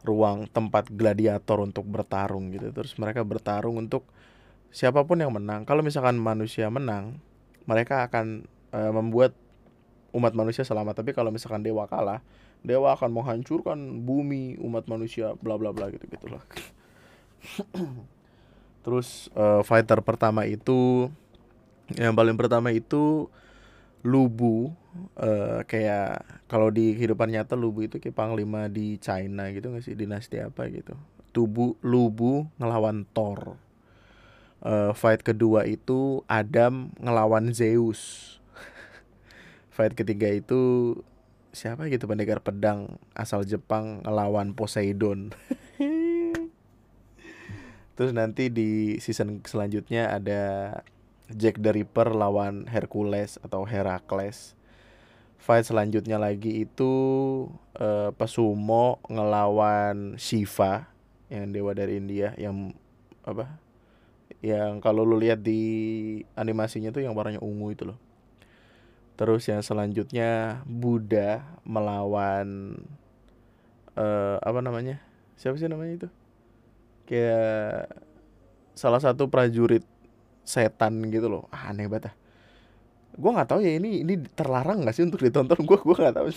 ruang 0.00 0.48
tempat 0.48 0.88
gladiator 0.90 1.60
untuk 1.62 1.84
bertarung 1.86 2.50
gitu. 2.56 2.72
Terus 2.72 2.96
mereka 2.96 3.22
bertarung 3.22 3.76
untuk 3.76 4.08
siapa 4.72 5.04
pun 5.04 5.20
yang 5.20 5.30
menang. 5.30 5.68
Kalau 5.68 5.84
misalkan 5.84 6.16
manusia 6.16 6.66
menang 6.72 7.20
mereka 7.68 8.08
akan 8.08 8.48
uh, 8.72 8.90
membuat 8.90 9.36
umat 10.10 10.34
manusia 10.34 10.66
selamat. 10.66 11.04
Tapi 11.04 11.14
kalau 11.14 11.30
misalkan 11.30 11.62
dewa 11.62 11.86
kalah 11.86 12.24
dewa 12.60 12.92
akan 12.92 13.10
menghancurkan 13.12 14.04
bumi 14.04 14.60
umat 14.60 14.84
manusia 14.86 15.32
bla 15.40 15.56
bla 15.56 15.72
bla 15.72 15.88
gitu 15.88 16.04
gitulah. 16.08 16.42
Terus 18.84 19.28
uh, 19.36 19.64
fighter 19.64 20.00
pertama 20.04 20.44
itu 20.44 21.08
yang 21.98 22.14
paling 22.14 22.38
pertama 22.38 22.70
itu 22.70 23.26
Lubu 24.00 24.72
uh, 25.20 25.60
kayak 25.68 26.24
kalau 26.48 26.72
di 26.72 26.96
kehidupan 26.96 27.28
nyata 27.28 27.52
Lubu 27.52 27.84
itu 27.84 28.00
kayak 28.00 28.16
panglima 28.16 28.64
di 28.72 28.96
China 28.96 29.52
gitu 29.52 29.72
nggak 29.72 29.84
sih? 29.84 29.92
Dinasti 29.96 30.40
apa 30.40 30.68
gitu. 30.72 30.96
Tubuh 31.36 31.76
Lubu 31.84 32.48
ngelawan 32.56 33.04
Thor. 33.12 33.60
Uh, 34.60 34.92
fight 34.92 35.24
kedua 35.24 35.64
itu 35.64 36.24
Adam 36.28 36.92
ngelawan 37.00 37.52
Zeus. 37.56 38.36
Fight 39.72 39.96
ketiga 39.96 40.28
itu 40.28 40.92
siapa 41.50 41.90
gitu 41.90 42.06
pendekar 42.06 42.38
pedang 42.40 43.00
asal 43.12 43.42
Jepang 43.42 44.06
ngelawan 44.06 44.54
Poseidon 44.54 45.34
terus 47.98 48.12
nanti 48.14 48.48
di 48.48 48.96
season 49.02 49.42
selanjutnya 49.44 50.14
ada 50.14 50.42
Jack 51.30 51.62
the 51.62 51.70
Ripper 51.70 52.10
lawan 52.10 52.66
Hercules 52.66 53.38
atau 53.46 53.62
Herakles. 53.62 54.58
Fight 55.40 55.64
selanjutnya 55.64 56.20
lagi 56.20 56.66
itu 56.66 56.92
uh, 57.78 58.10
Pesumo 58.12 59.00
ngelawan 59.08 60.18
Shiva 60.20 60.90
yang 61.30 61.54
dewa 61.54 61.72
dari 61.72 62.02
India 62.02 62.34
yang 62.36 62.74
apa? 63.22 63.46
Yang 64.42 64.82
kalau 64.84 65.06
lu 65.06 65.16
lihat 65.16 65.40
di 65.40 65.62
animasinya 66.34 66.90
tuh 66.90 67.06
yang 67.06 67.14
warnanya 67.14 67.40
ungu 67.40 67.72
itu 67.72 67.88
loh. 67.88 67.98
Terus 69.20 69.44
yang 69.52 69.60
selanjutnya 69.60 70.64
Buddha 70.64 71.44
melawan 71.68 72.80
uh, 73.92 74.40
apa 74.40 74.64
namanya? 74.64 74.96
Siapa 75.36 75.60
sih 75.60 75.68
namanya 75.68 75.92
itu? 76.00 76.08
Kayak 77.04 78.00
salah 78.72 79.04
satu 79.04 79.28
prajurit 79.28 79.84
setan 80.40 81.04
gitu 81.12 81.28
loh. 81.28 81.44
Ah, 81.52 81.68
aneh 81.68 81.84
banget 81.84 82.08
ah 82.08 82.16
gue 83.10 83.26
nggak 83.26 83.48
tahu 83.52 83.60
ya 83.60 83.76
ini 83.76 84.06
ini 84.06 84.14
terlarang 84.32 84.86
nggak 84.86 84.94
sih 84.96 85.04
untuk 85.04 85.20
ditonton? 85.20 85.58
Gue 85.68 85.76
gue 85.76 85.96
nggak 85.98 86.16
tahu 86.16 86.30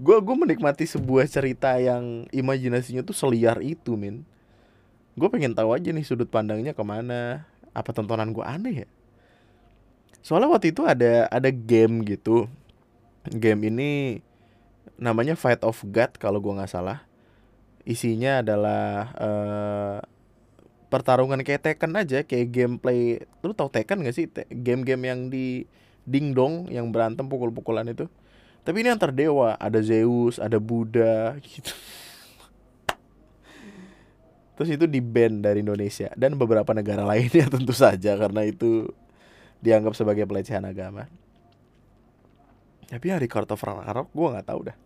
gue 0.00 0.16
gue 0.16 0.36
menikmati 0.36 0.88
sebuah 0.88 1.28
cerita 1.28 1.76
yang 1.76 2.24
imajinasinya 2.32 3.04
tuh 3.04 3.12
seliar 3.12 3.60
itu 3.60 4.00
min. 4.00 4.24
Gue 5.12 5.28
pengen 5.28 5.52
tahu 5.52 5.76
aja 5.76 5.92
nih 5.92 6.02
sudut 6.08 6.26
pandangnya 6.26 6.72
ke 6.72 6.80
mana. 6.80 7.44
Apa 7.76 7.92
tontonan 7.92 8.32
gue 8.32 8.40
aneh 8.42 8.74
ya 8.82 8.88
soalnya 10.20 10.48
waktu 10.52 10.72
itu 10.72 10.84
ada 10.84 11.28
ada 11.28 11.50
game 11.52 12.04
gitu. 12.04 12.48
Game 13.28 13.68
ini 13.68 14.20
namanya 15.00 15.36
Fight 15.36 15.64
of 15.64 15.80
God 15.88 16.16
kalau 16.20 16.40
gue 16.40 16.52
nggak 16.52 16.72
salah. 16.72 17.04
Isinya 17.84 18.44
adalah 18.44 19.12
uh, 19.16 19.98
pertarungan 20.92 21.40
kayak 21.40 21.64
Tekken 21.64 21.96
aja 21.96 22.26
kayak 22.26 22.52
gameplay. 22.52 23.22
Lu 23.40 23.56
tau 23.56 23.72
Tekken 23.72 24.04
gak 24.04 24.14
sih? 24.14 24.28
Game-game 24.50 25.02
yang 25.06 25.20
di 25.32 25.64
dingdong 26.04 26.68
yang 26.68 26.90
berantem 26.90 27.30
pukul-pukulan 27.30 27.86
itu. 27.88 28.10
Tapi 28.66 28.84
ini 28.84 28.92
antar 28.92 29.14
dewa. 29.14 29.56
Ada 29.56 29.80
Zeus 29.80 30.36
ada 30.36 30.60
Buddha 30.60 31.34
gitu. 31.46 31.72
Terus 34.60 34.76
itu 34.76 34.84
di 34.84 35.00
band 35.00 35.40
dari 35.40 35.64
Indonesia. 35.64 36.12
Dan 36.12 36.36
beberapa 36.36 36.76
negara 36.76 37.06
lainnya 37.06 37.48
tentu 37.54 37.72
saja 37.72 38.18
karena 38.20 38.44
itu 38.44 38.92
dianggap 39.60 39.92
sebagai 39.96 40.24
pelecehan 40.24 40.64
agama. 40.64 41.06
Tapi 42.90 43.06
yang 43.06 43.22
Record 43.22 43.46
of 43.54 43.62
Ragnarok 43.62 44.10
gue 44.10 44.28
nggak 44.34 44.48
tahu 44.50 44.60
dah. 44.66 44.76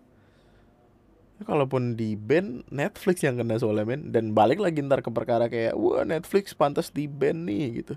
Kalaupun 1.45 1.99
di 1.99 2.15
band 2.15 2.63
Netflix 2.71 3.25
yang 3.25 3.41
kena 3.41 3.59
soalnya 3.59 3.89
men. 3.89 4.13
Dan 4.15 4.37
balik 4.37 4.63
lagi 4.63 4.85
ntar 4.85 5.03
ke 5.03 5.11
perkara 5.11 5.51
kayak 5.51 5.75
wah 5.75 6.07
Netflix 6.07 6.53
pantas 6.55 6.93
di 6.93 7.09
band 7.11 7.49
nih 7.49 7.83
gitu. 7.83 7.95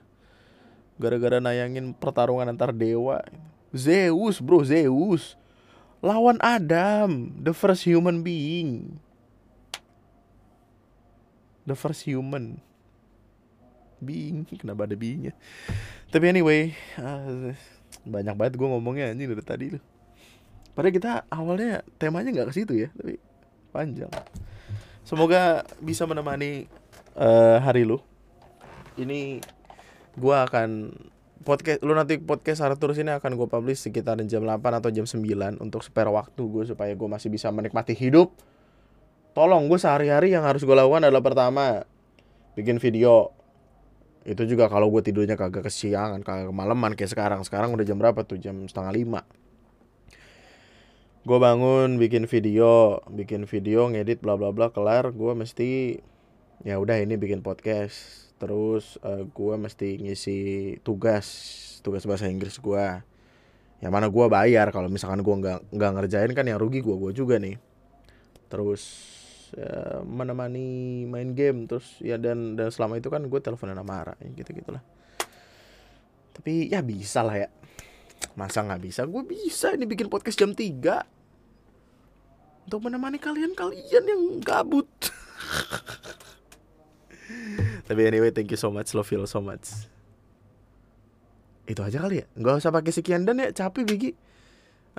Gara-gara 0.98 1.38
nayangin 1.38 1.94
pertarungan 1.94 2.50
antar 2.50 2.74
dewa. 2.74 3.22
Zeus 3.76 4.42
bro 4.42 4.66
Zeus. 4.66 5.38
Lawan 6.02 6.42
Adam 6.42 7.34
the 7.38 7.54
first 7.54 7.86
human 7.86 8.26
being. 8.26 8.98
The 11.68 11.76
first 11.76 12.08
human 12.08 12.64
being 14.00 14.48
kenapa 14.62 14.86
ada 14.86 14.96
beingnya 14.98 15.34
tapi 16.14 16.30
anyway 16.32 16.74
uh, 17.02 17.52
banyak 18.08 18.36
banget 18.36 18.54
gue 18.56 18.68
ngomongnya 18.68 19.12
ini 19.12 19.28
dari 19.28 19.44
tadi 19.44 19.68
loh 19.76 19.84
Padahal 20.78 20.94
kita 20.94 21.26
awalnya 21.34 21.82
temanya 21.98 22.30
nggak 22.30 22.54
ke 22.54 22.62
situ 22.62 22.86
ya, 22.86 22.94
tapi 22.94 23.18
panjang. 23.74 24.14
Semoga 25.02 25.66
bisa 25.82 26.06
menemani 26.06 26.70
uh, 27.18 27.58
hari 27.58 27.82
lu. 27.82 27.98
Ini 28.94 29.42
gua 30.14 30.46
akan 30.46 30.94
podcast 31.42 31.82
lu 31.82 31.98
nanti 31.98 32.22
podcast 32.22 32.62
Arthur 32.62 32.94
ini 32.94 33.10
akan 33.10 33.42
gue 33.42 33.48
publish 33.50 33.90
sekitar 33.90 34.22
jam 34.30 34.46
8 34.46 34.62
atau 34.78 34.94
jam 34.94 35.10
9 35.10 35.26
untuk 35.58 35.82
spare 35.82 36.14
waktu 36.14 36.46
gue 36.46 36.70
supaya 36.70 36.94
gue 36.94 37.10
masih 37.10 37.34
bisa 37.34 37.50
menikmati 37.50 37.98
hidup. 37.98 38.38
Tolong 39.34 39.66
gue 39.66 39.82
sehari-hari 39.82 40.38
yang 40.38 40.46
harus 40.46 40.62
gue 40.62 40.78
lakukan 40.78 41.10
adalah 41.10 41.26
pertama 41.26 41.90
bikin 42.54 42.78
video. 42.78 43.34
Itu 44.28 44.44
juga 44.44 44.68
kalau 44.68 44.92
gue 44.92 45.00
tidurnya 45.00 45.40
kagak 45.40 45.72
kesiangan, 45.72 46.20
kagak 46.20 46.52
kemalaman 46.52 47.00
kayak 47.00 47.16
sekarang. 47.16 47.48
Sekarang 47.48 47.72
udah 47.72 47.88
jam 47.88 47.96
berapa 47.96 48.28
tuh? 48.28 48.36
Jam 48.36 48.68
setengah 48.68 48.92
lima. 48.92 49.22
Gue 51.24 51.40
bangun 51.40 51.96
bikin 51.96 52.28
video 52.28 53.00
bikin 53.08 53.48
video 53.48 53.88
ngedit 53.88 54.20
bla 54.20 54.36
bla 54.36 54.52
bla 54.52 54.68
kelar. 54.76 55.16
Gue 55.16 55.32
mesti 55.32 56.04
ya 56.68 56.76
udah 56.76 57.00
ini 57.00 57.16
bikin 57.16 57.40
podcast. 57.40 58.28
Terus 58.36 59.00
uh, 59.00 59.24
eh, 59.24 59.32
gue 59.32 59.54
mesti 59.56 59.90
ngisi 60.04 60.40
tugas 60.84 61.28
tugas 61.80 62.04
bahasa 62.04 62.28
Inggris 62.28 62.60
gue 62.60 62.86
yang 63.80 63.92
mana 63.96 64.12
gue 64.12 64.26
bayar. 64.28 64.76
Kalau 64.76 64.92
misalkan 64.92 65.24
gue 65.24 65.36
nggak 65.40 65.72
nggak 65.72 65.92
ngerjain 65.96 66.32
kan 66.36 66.44
yang 66.44 66.60
rugi 66.60 66.84
gue 66.84 66.96
gue 67.00 67.12
juga 67.16 67.40
nih. 67.40 67.56
Terus 68.52 68.84
ya, 69.54 70.04
menemani 70.04 71.06
main 71.08 71.32
game 71.38 71.70
terus 71.70 72.02
ya 72.04 72.20
dan 72.20 72.60
dan 72.60 72.74
selama 72.74 73.00
itu 73.00 73.08
kan 73.08 73.24
gue 73.24 73.40
teleponan 73.40 73.78
sama 73.78 73.94
Ara 74.04 74.16
gitu 74.36 74.52
gitulah 74.52 74.84
tapi 76.34 76.68
ya 76.68 76.84
bisa 76.84 77.24
lah 77.24 77.38
ya 77.38 77.50
masa 78.34 78.66
nggak 78.66 78.82
bisa 78.82 79.06
gue 79.06 79.24
bisa 79.24 79.74
ini 79.74 79.86
bikin 79.86 80.12
podcast 80.12 80.40
jam 80.40 80.52
3 80.52 81.18
untuk 82.68 82.84
menemani 82.84 83.16
kalian-kalian 83.16 84.04
yang 84.04 84.24
gabut. 84.44 84.92
Tapi 87.88 88.02
anyway, 88.04 88.36
thank 88.36 88.52
you 88.52 88.60
so 88.60 88.68
much, 88.68 88.92
love 88.92 89.08
you 89.08 89.24
so 89.24 89.40
much. 89.40 89.88
Itu 91.64 91.80
aja 91.80 92.04
kali 92.04 92.20
ya. 92.20 92.28
Gak 92.36 92.60
usah 92.60 92.76
pakai 92.76 92.92
sekian 92.92 93.24
dan 93.24 93.40
ya, 93.40 93.56
capek 93.56 93.88
Bigi. 93.88 94.12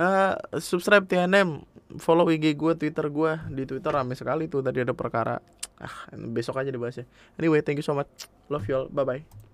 Uh, 0.01 0.32
subscribe 0.57 1.05
TNM, 1.05 1.61
follow 1.97 2.28
IG 2.28 2.53
gue, 2.53 2.72
Twitter 2.76 3.07
gue. 3.09 3.32
Di 3.49 3.64
Twitter 3.64 3.89
rame 3.89 4.12
sekali 4.12 4.45
tuh 4.53 4.61
tadi 4.61 4.84
ada 4.84 4.93
perkara. 4.93 5.41
Ah, 5.80 6.12
besok 6.12 6.61
aja 6.61 6.68
dibahasnya. 6.68 7.09
Anyway, 7.41 7.64
thank 7.64 7.80
you 7.80 7.86
so 7.86 7.97
much. 7.97 8.28
Love 8.53 8.68
you 8.68 8.74
all. 8.76 8.86
Bye 8.93 9.07
bye. 9.09 9.47